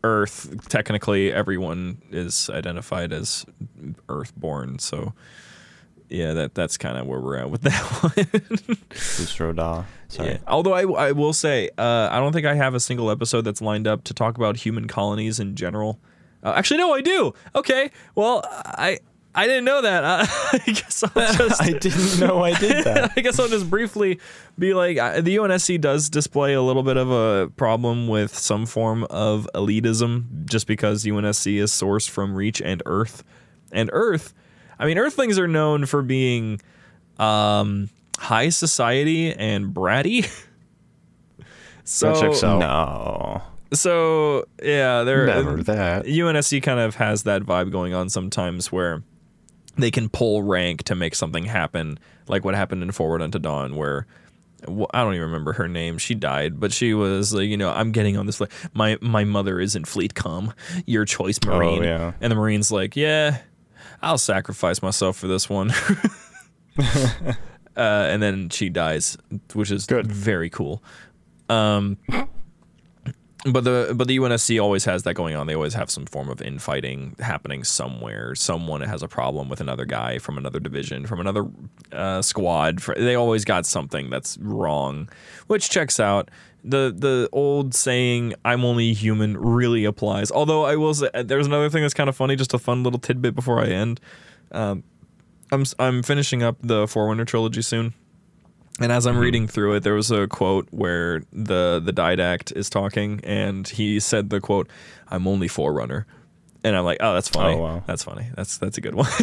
Earth. 0.03 0.67
Technically, 0.69 1.31
everyone 1.31 2.01
is 2.11 2.49
identified 2.49 3.13
as 3.13 3.45
Earthborn. 4.09 4.79
So, 4.79 5.13
yeah, 6.13 6.33
that 6.33 6.53
that's 6.53 6.77
kind 6.77 6.97
of 6.97 7.07
where 7.07 7.19
we're 7.19 7.37
at 7.37 7.49
with 7.49 7.61
that 7.63 7.81
one. 7.81 8.77
Sorry. 10.07 10.33
Yeah. 10.33 10.37
Although 10.47 10.73
I, 10.73 11.07
I 11.07 11.11
will 11.11 11.33
say, 11.33 11.69
uh, 11.77 12.09
I 12.11 12.19
don't 12.19 12.31
think 12.33 12.45
I 12.45 12.53
have 12.53 12.75
a 12.75 12.79
single 12.79 13.09
episode 13.09 13.41
that's 13.41 13.61
lined 13.61 13.87
up 13.87 14.03
to 14.05 14.13
talk 14.13 14.37
about 14.37 14.57
human 14.57 14.87
colonies 14.87 15.39
in 15.39 15.55
general. 15.55 15.99
Uh, 16.43 16.53
actually, 16.55 16.77
no, 16.77 16.93
I 16.93 17.01
do. 17.01 17.33
Okay. 17.55 17.89
Well, 18.13 18.43
I 18.45 18.99
I 19.35 19.47
didn't 19.47 19.65
know 19.65 19.81
that. 19.81 20.03
Uh, 20.03 20.25
I 20.53 20.71
guess 20.71 21.03
I'll 21.03 21.33
just. 21.33 21.61
I 21.61 21.71
didn't 21.71 22.19
know 22.19 22.43
I 22.43 22.53
did 22.59 22.85
that. 22.85 23.13
I 23.17 23.21
guess 23.21 23.39
I'll 23.39 23.47
just 23.47 23.69
briefly 23.69 24.19
be 24.59 24.75
like, 24.75 24.97
uh, 24.97 25.21
the 25.21 25.37
UNSC 25.37 25.81
does 25.81 26.09
display 26.09 26.53
a 26.53 26.61
little 26.61 26.83
bit 26.83 26.97
of 26.97 27.09
a 27.09 27.49
problem 27.55 28.07
with 28.07 28.37
some 28.37 28.67
form 28.67 29.05
of 29.05 29.49
elitism, 29.55 30.45
just 30.45 30.67
because 30.67 31.05
UNSC 31.05 31.55
is 31.59 31.71
sourced 31.71 32.09
from 32.09 32.35
Reach 32.35 32.61
and 32.61 32.83
Earth, 32.85 33.23
and 33.71 33.89
Earth. 33.93 34.33
I 34.83 34.85
mean, 34.85 34.97
Earthlings 34.97 35.39
are 35.39 35.47
known 35.47 35.85
for 35.85 36.01
being 36.01 36.59
um, 37.17 37.89
high 38.17 38.49
society 38.49 39.33
and 39.33 39.73
bratty. 39.73 40.29
so, 41.85 42.11
That 42.13 42.19
checks 42.19 42.43
out. 42.43 42.59
No. 42.59 43.41
so 43.71 44.43
yeah, 44.61 45.03
they're 45.03 45.25
Never 45.25 45.63
that. 45.63 46.03
UNSC 46.03 46.61
kind 46.61 46.81
of 46.81 46.95
has 46.95 47.23
that 47.23 47.43
vibe 47.43 47.71
going 47.71 47.93
on 47.93 48.09
sometimes 48.09 48.73
where 48.73 49.03
they 49.77 49.89
can 49.89 50.09
pull 50.09 50.43
rank 50.43 50.83
to 50.83 50.95
make 50.95 51.15
something 51.15 51.45
happen, 51.45 51.97
like 52.27 52.43
what 52.43 52.53
happened 52.53 52.83
in 52.83 52.91
Forward 52.91 53.21
Unto 53.21 53.39
Dawn, 53.39 53.77
where 53.77 54.05
well, 54.67 54.87
I 54.93 55.01
don't 55.01 55.13
even 55.13 55.27
remember 55.27 55.53
her 55.53 55.69
name. 55.69 55.97
She 55.97 56.13
died, 56.13 56.59
but 56.59 56.73
she 56.73 56.93
was 56.93 57.33
like, 57.33 57.47
you 57.47 57.55
know, 57.55 57.71
I'm 57.71 57.93
getting 57.93 58.17
on 58.17 58.25
this. 58.25 58.35
Flight. 58.35 58.51
My 58.73 58.97
my 58.99 59.23
mother 59.23 59.61
is 59.61 59.77
in 59.77 59.85
Fleet 59.85 60.13
Com. 60.13 60.53
Your 60.85 61.05
choice, 61.05 61.39
Marine. 61.45 61.83
Oh, 61.83 61.85
yeah. 61.85 62.11
And 62.19 62.29
the 62.29 62.35
Marine's 62.35 62.69
like, 62.69 62.97
yeah, 62.97 63.39
I'll 64.03 64.17
sacrifice 64.17 64.81
myself 64.81 65.17
for 65.17 65.27
this 65.27 65.49
one. 65.49 65.71
uh, 66.79 67.35
and 67.75 68.21
then 68.21 68.49
she 68.49 68.69
dies, 68.69 69.17
which 69.53 69.71
is 69.71 69.85
Good. 69.85 70.07
very 70.07 70.49
cool. 70.49 70.83
Um, 71.49 71.97
but 73.45 73.63
the 73.63 73.93
but 73.95 74.07
the 74.07 74.17
UNSC 74.17 74.61
always 74.61 74.85
has 74.85 75.03
that 75.03 75.15
going 75.15 75.35
on. 75.35 75.47
They 75.47 75.55
always 75.55 75.73
have 75.73 75.91
some 75.91 76.05
form 76.05 76.29
of 76.29 76.41
infighting 76.41 77.15
happening 77.19 77.63
somewhere. 77.63 78.35
Someone 78.35 78.81
has 78.81 79.03
a 79.03 79.07
problem 79.07 79.49
with 79.49 79.59
another 79.59 79.85
guy 79.85 80.17
from 80.17 80.37
another 80.37 80.59
division, 80.59 81.05
from 81.05 81.19
another 81.19 81.45
uh, 81.91 82.21
squad. 82.21 82.79
They 82.97 83.15
always 83.15 83.43
got 83.43 83.65
something 83.65 84.09
that's 84.09 84.37
wrong, 84.37 85.09
which 85.47 85.69
checks 85.69 85.99
out. 85.99 86.31
The 86.63 86.93
the 86.97 87.27
old 87.33 87.73
saying 87.73 88.35
"I'm 88.45 88.63
only 88.63 88.93
human" 88.93 89.37
really 89.37 89.83
applies. 89.83 90.31
Although 90.31 90.63
I 90.63 90.77
will 90.77 90.93
say 90.93 91.09
there's 91.13 91.47
another 91.47 91.69
thing 91.69 91.81
that's 91.81 91.93
kind 91.93 92.09
of 92.09 92.15
funny. 92.15 92.37
Just 92.37 92.53
a 92.53 92.59
fun 92.59 92.83
little 92.83 92.99
tidbit 92.99 93.35
before 93.35 93.59
I 93.59 93.67
end. 93.67 93.99
Um, 94.53 94.83
I'm 95.51 95.65
I'm 95.79 96.01
finishing 96.01 96.41
up 96.43 96.55
the 96.61 96.87
Forerunner 96.87 97.25
trilogy 97.25 97.61
soon. 97.61 97.93
And 98.79 98.91
as 98.91 99.05
I'm 99.05 99.17
reading 99.17 99.47
through 99.47 99.75
it, 99.75 99.83
there 99.83 99.93
was 99.93 100.09
a 100.09 100.27
quote 100.27 100.67
where 100.71 101.21
the 101.31 101.81
the 101.83 101.93
didact 101.93 102.55
is 102.55 102.69
talking, 102.69 103.19
and 103.23 103.67
he 103.67 103.99
said 103.99 104.29
the 104.31 104.41
quote, 104.41 104.67
"I'm 105.09 105.27
only 105.27 105.47
forerunner," 105.47 106.07
and 106.63 106.75
I'm 106.75 106.83
like, 106.83 106.97
"Oh, 106.99 107.13
that's 107.13 107.29
funny. 107.29 107.55
Oh, 107.55 107.61
wow. 107.61 107.83
That's 107.85 108.03
funny. 108.03 108.29
That's 108.35 108.57
that's 108.57 108.77
a 108.77 108.81
good 108.81 108.95
one." 108.95 109.09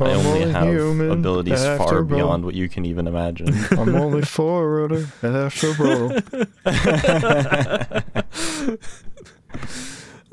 I 0.00 0.14
only 0.14 0.50
have 0.50 0.68
human 0.68 1.10
abilities 1.10 1.62
after 1.62 1.84
far 1.84 1.98
all. 1.98 2.04
beyond 2.04 2.44
what 2.44 2.54
you 2.54 2.68
can 2.68 2.84
even 2.84 3.06
imagine. 3.06 3.54
I'm 3.72 3.94
only 3.94 4.22
forwarder 4.22 5.06
after 5.22 5.68
all. 5.80 6.12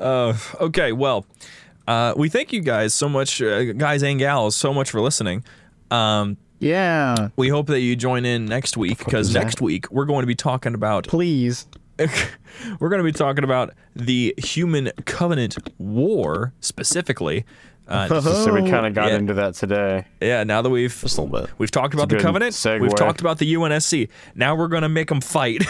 uh, 0.00 0.36
okay, 0.60 0.92
well, 0.92 1.26
uh, 1.86 2.14
we 2.16 2.28
thank 2.28 2.52
you 2.52 2.62
guys 2.62 2.94
so 2.94 3.08
much, 3.08 3.40
uh, 3.42 3.72
guys 3.72 4.02
and 4.02 4.18
gals, 4.18 4.56
so 4.56 4.72
much 4.72 4.90
for 4.90 5.00
listening. 5.00 5.44
Um, 5.90 6.36
Yeah, 6.60 7.30
we 7.36 7.48
hope 7.48 7.66
that 7.68 7.80
you 7.80 7.96
join 7.96 8.24
in 8.24 8.44
next 8.46 8.76
week 8.76 8.98
because 8.98 9.28
is 9.28 9.32
that? 9.34 9.44
next 9.44 9.60
week 9.60 9.90
we're 9.90 10.04
going 10.04 10.22
to 10.22 10.26
be 10.26 10.34
talking 10.34 10.74
about 10.74 11.06
please. 11.08 11.66
we're 12.78 12.88
going 12.88 12.98
to 13.00 13.04
be 13.04 13.12
talking 13.12 13.44
about 13.44 13.72
the 13.96 14.34
Human 14.38 14.90
Covenant 15.06 15.56
War 15.78 16.52
specifically. 16.60 17.44
Uh, 17.88 18.20
so 18.20 18.52
we 18.54 18.70
kind 18.70 18.86
of 18.86 18.94
got 18.94 19.08
Yeah. 19.08 19.16
into 19.16 19.34
that 19.34 19.54
today. 19.54 20.06
yeah, 20.20 20.44
now 20.44 20.62
that 20.62 20.70
we've 20.70 20.96
Just 21.00 21.18
a 21.18 21.22
little 21.22 21.40
bit. 21.40 21.50
We've 21.58 21.70
talked 21.70 21.92
about 21.92 22.08
the 22.08 22.18
Covenant. 22.18 22.52
segue. 22.52 22.80
We've 22.80 22.94
talked 22.94 23.20
about 23.20 23.38
the 23.38 23.52
UNSC. 23.54 24.08
Now 24.34 24.54
we're 24.54 24.68
going 24.68 24.82
to 24.82 24.88
make 24.88 25.08
them 25.08 25.20
fight. 25.20 25.62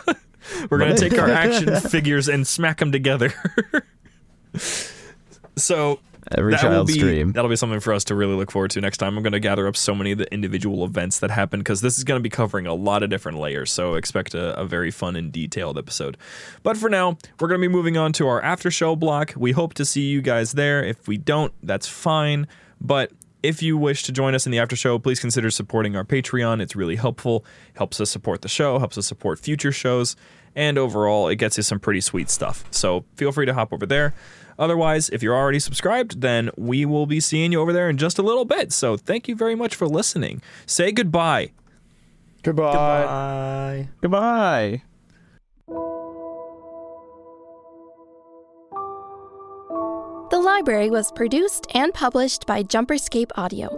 we're 0.70 0.78
going 0.78 0.94
to 0.94 1.08
take 1.08 1.18
our 1.18 1.30
action 1.30 1.78
figures 1.80 2.28
and 2.28 2.46
smack 2.46 2.78
them 2.78 2.90
together. 2.90 3.32
so 5.56 6.00
Every 6.30 6.52
that 6.52 6.60
child's 6.60 6.92
be 6.94 7.00
dream. 7.00 7.32
that'll 7.32 7.50
be 7.50 7.56
something 7.56 7.80
for 7.80 7.92
us 7.92 8.04
to 8.04 8.14
really 8.14 8.34
look 8.34 8.50
forward 8.50 8.70
to 8.72 8.80
next 8.80 8.98
time. 8.98 9.16
I'm 9.16 9.22
going 9.22 9.32
to 9.32 9.40
gather 9.40 9.66
up 9.66 9.76
so 9.76 9.94
many 9.94 10.12
of 10.12 10.18
the 10.18 10.32
individual 10.32 10.84
events 10.84 11.18
that 11.18 11.30
happen 11.30 11.60
because 11.60 11.80
this 11.80 11.98
is 11.98 12.04
going 12.04 12.18
to 12.18 12.22
be 12.22 12.30
covering 12.30 12.66
a 12.66 12.74
lot 12.74 13.02
of 13.02 13.10
different 13.10 13.38
layers. 13.38 13.72
So 13.72 13.94
expect 13.94 14.34
a, 14.34 14.58
a 14.58 14.64
very 14.64 14.90
fun 14.90 15.16
and 15.16 15.32
detailed 15.32 15.78
episode. 15.78 16.16
But 16.62 16.76
for 16.76 16.88
now, 16.88 17.18
we're 17.40 17.48
going 17.48 17.60
to 17.60 17.68
be 17.68 17.72
moving 17.72 17.96
on 17.96 18.12
to 18.14 18.28
our 18.28 18.40
after 18.42 18.70
show 18.70 18.94
block. 18.94 19.34
We 19.36 19.52
hope 19.52 19.74
to 19.74 19.84
see 19.84 20.02
you 20.02 20.22
guys 20.22 20.52
there. 20.52 20.84
If 20.84 21.08
we 21.08 21.18
don't, 21.18 21.52
that's 21.62 21.88
fine. 21.88 22.46
But 22.80 23.12
if 23.42 23.62
you 23.62 23.76
wish 23.76 24.04
to 24.04 24.12
join 24.12 24.34
us 24.34 24.46
in 24.46 24.52
the 24.52 24.58
after 24.60 24.76
show, 24.76 24.98
please 24.98 25.18
consider 25.18 25.50
supporting 25.50 25.96
our 25.96 26.04
Patreon. 26.04 26.60
It's 26.62 26.76
really 26.76 26.96
helpful. 26.96 27.44
Helps 27.74 28.00
us 28.00 28.10
support 28.10 28.42
the 28.42 28.48
show, 28.48 28.78
helps 28.78 28.96
us 28.96 29.06
support 29.06 29.40
future 29.40 29.72
shows, 29.72 30.14
and 30.54 30.78
overall, 30.78 31.28
it 31.28 31.36
gets 31.36 31.56
you 31.56 31.62
some 31.62 31.80
pretty 31.80 32.00
sweet 32.00 32.30
stuff. 32.30 32.64
So 32.70 33.04
feel 33.16 33.32
free 33.32 33.46
to 33.46 33.54
hop 33.54 33.72
over 33.72 33.86
there. 33.86 34.14
Otherwise, 34.58 35.08
if 35.10 35.22
you're 35.22 35.34
already 35.34 35.58
subscribed, 35.58 36.20
then 36.20 36.50
we 36.56 36.84
will 36.84 37.06
be 37.06 37.20
seeing 37.20 37.52
you 37.52 37.60
over 37.60 37.72
there 37.72 37.88
in 37.88 37.96
just 37.96 38.18
a 38.18 38.22
little 38.22 38.44
bit. 38.44 38.72
So 38.72 38.96
thank 38.96 39.28
you 39.28 39.34
very 39.34 39.54
much 39.54 39.74
for 39.74 39.86
listening. 39.88 40.42
Say 40.66 40.92
goodbye. 40.92 41.52
Goodbye. 42.42 42.72
Bye. 42.74 43.88
Goodbye. 44.00 44.82
The 50.42 50.48
library 50.48 50.90
was 50.90 51.12
produced 51.12 51.68
and 51.72 51.94
published 51.94 52.46
by 52.48 52.64
Jumperscape 52.64 53.30
Audio. 53.36 53.68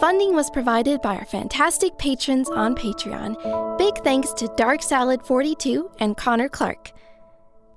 Funding 0.00 0.34
was 0.34 0.50
provided 0.50 1.00
by 1.00 1.14
our 1.14 1.24
fantastic 1.24 1.96
patrons 1.96 2.50
on 2.50 2.74
Patreon. 2.74 3.78
Big 3.78 3.96
thanks 3.98 4.32
to 4.32 4.52
Dark 4.56 4.82
Salad 4.82 5.22
42 5.22 5.88
and 6.00 6.16
Connor 6.16 6.48
Clark. 6.48 6.90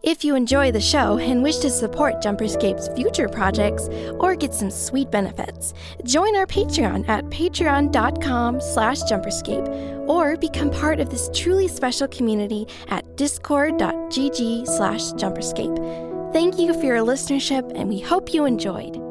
If 0.01 0.23
you 0.25 0.33
enjoy 0.33 0.71
the 0.71 0.81
show 0.81 1.19
and 1.19 1.43
wish 1.43 1.57
to 1.57 1.69
support 1.69 2.15
Jumperscape's 2.23 2.87
future 2.95 3.29
projects 3.29 3.87
or 4.19 4.35
get 4.35 4.55
some 4.55 4.71
sweet 4.71 5.11
benefits, 5.11 5.75
join 6.03 6.35
our 6.35 6.47
Patreon 6.47 7.07
at 7.07 7.25
patreon.com 7.25 8.59
slash 8.59 9.03
jumperscape 9.03 9.67
or 10.09 10.35
become 10.35 10.71
part 10.71 10.99
of 10.99 11.11
this 11.11 11.29
truly 11.35 11.67
special 11.67 12.07
community 12.07 12.67
at 12.87 13.15
discord.gg 13.17 14.65
slash 14.65 15.11
jumperscape. 15.11 16.10
Thank 16.33 16.57
you 16.57 16.73
for 16.73 16.85
your 16.85 16.99
listenership 16.99 17.73
and 17.75 17.89
we 17.89 17.99
hope 17.99 18.33
you 18.33 18.45
enjoyed. 18.45 19.10